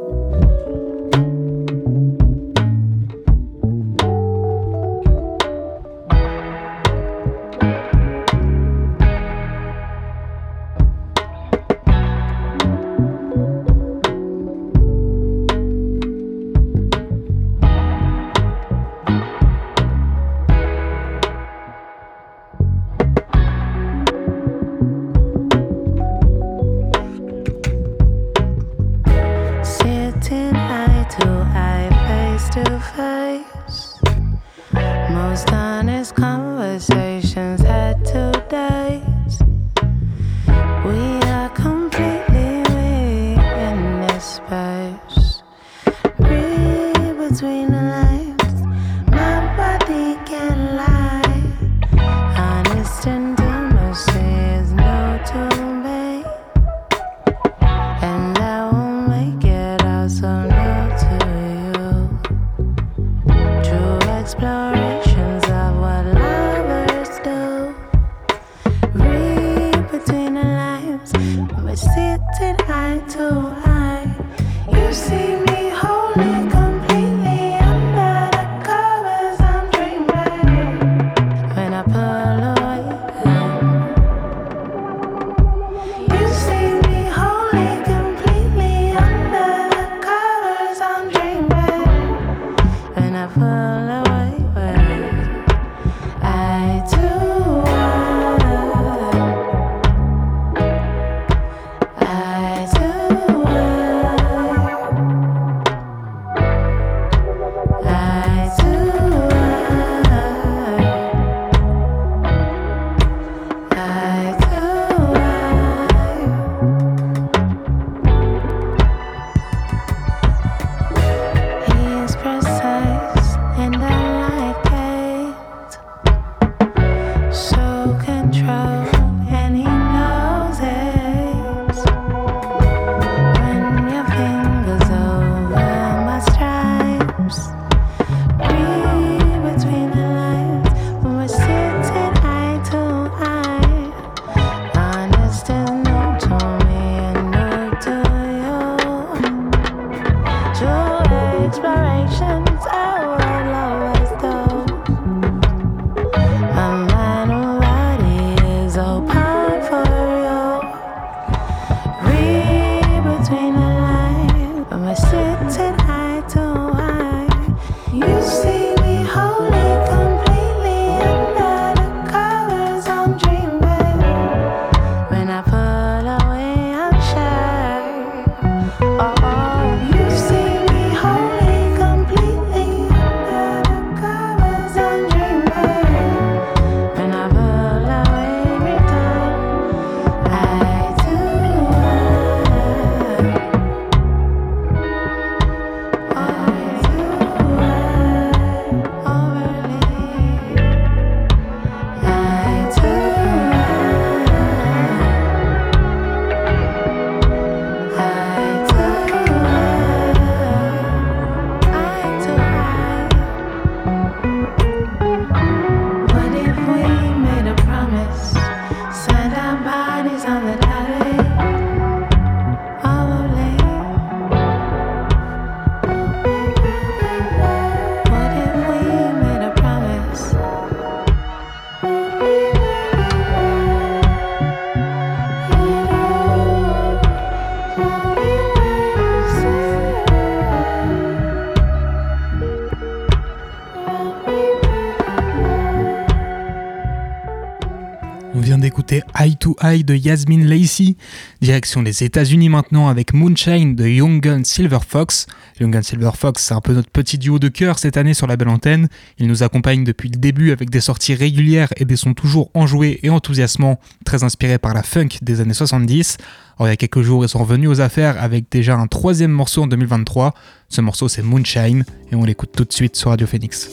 De 249.67 249.95
Yasmin 249.95 250.45
Lacey. 250.45 250.95
Direction 251.41 251.81
les 251.81 252.01
États-Unis 252.03 252.47
maintenant 252.47 252.87
avec 252.87 253.13
Moonshine 253.13 253.75
de 253.75 253.85
Young 253.85 254.21
Gun 254.21 254.45
Silver 254.45 254.79
Fox. 254.87 255.27
Young 255.59 255.73
Gun 255.73 255.81
Silver 255.81 256.11
Fox, 256.15 256.43
c'est 256.43 256.53
un 256.53 256.61
peu 256.61 256.73
notre 256.73 256.89
petit 256.89 257.17
duo 257.17 257.37
de 257.37 257.49
cœur 257.49 257.77
cette 257.77 257.97
année 257.97 258.13
sur 258.13 258.25
la 258.25 258.37
belle 258.37 258.47
antenne. 258.47 258.87
Il 259.17 259.27
nous 259.27 259.43
accompagne 259.43 259.83
depuis 259.83 260.07
le 260.07 260.17
début 260.17 260.51
avec 260.53 260.69
des 260.69 260.79
sorties 260.79 261.15
régulières 261.15 261.67
et 261.75 261.83
des 261.83 261.97
sons 261.97 262.13
toujours 262.13 262.49
enjoués 262.53 263.01
et 263.03 263.09
enthousiasmants, 263.09 263.77
très 264.05 264.23
inspirés 264.23 264.57
par 264.57 264.73
la 264.73 264.83
funk 264.83 265.09
des 265.21 265.41
années 265.41 265.53
70. 265.53 266.17
Alors, 266.57 266.69
il 266.69 266.71
y 266.71 266.73
a 266.73 266.77
quelques 266.77 267.01
jours, 267.01 267.25
ils 267.25 267.29
sont 267.29 267.39
revenus 267.39 267.69
aux 267.69 267.81
affaires 267.81 268.21
avec 268.23 268.45
déjà 268.49 268.77
un 268.77 268.87
troisième 268.87 269.31
morceau 269.31 269.63
en 269.63 269.67
2023. 269.67 270.33
Ce 270.69 270.79
morceau, 270.79 271.09
c'est 271.09 271.23
Moonshine 271.23 271.83
et 272.11 272.15
on 272.15 272.23
l'écoute 272.23 272.51
tout 272.55 272.63
de 272.63 272.73
suite 272.73 272.95
sur 272.95 273.09
Radio 273.09 273.27
Phoenix. 273.27 273.69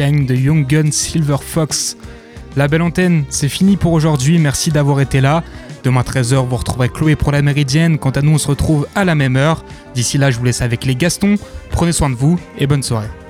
De 0.00 0.34
Young 0.34 0.66
Gun 0.66 0.90
Silver 0.90 1.36
Fox. 1.38 1.98
La 2.56 2.66
belle 2.66 2.80
antenne, 2.80 3.24
c'est 3.28 3.50
fini 3.50 3.76
pour 3.76 3.92
aujourd'hui, 3.92 4.38
merci 4.38 4.70
d'avoir 4.70 5.02
été 5.02 5.20
là. 5.20 5.44
Demain 5.84 6.00
13h, 6.00 6.46
vous 6.46 6.56
retrouverez 6.56 6.88
Chloé 6.88 7.14
pour 7.14 7.30
la 7.30 7.42
Méridienne. 7.42 7.98
Quant 7.98 8.10
à 8.10 8.22
nous, 8.22 8.32
on 8.32 8.38
se 8.38 8.48
retrouve 8.48 8.86
à 8.94 9.04
la 9.04 9.14
même 9.14 9.36
heure. 9.36 9.64
D'ici 9.94 10.16
là, 10.16 10.30
je 10.30 10.38
vous 10.38 10.44
laisse 10.46 10.62
avec 10.62 10.86
les 10.86 10.96
Gastons. 10.96 11.36
Prenez 11.70 11.92
soin 11.92 12.08
de 12.08 12.14
vous 12.14 12.40
et 12.58 12.66
bonne 12.66 12.82
soirée. 12.82 13.21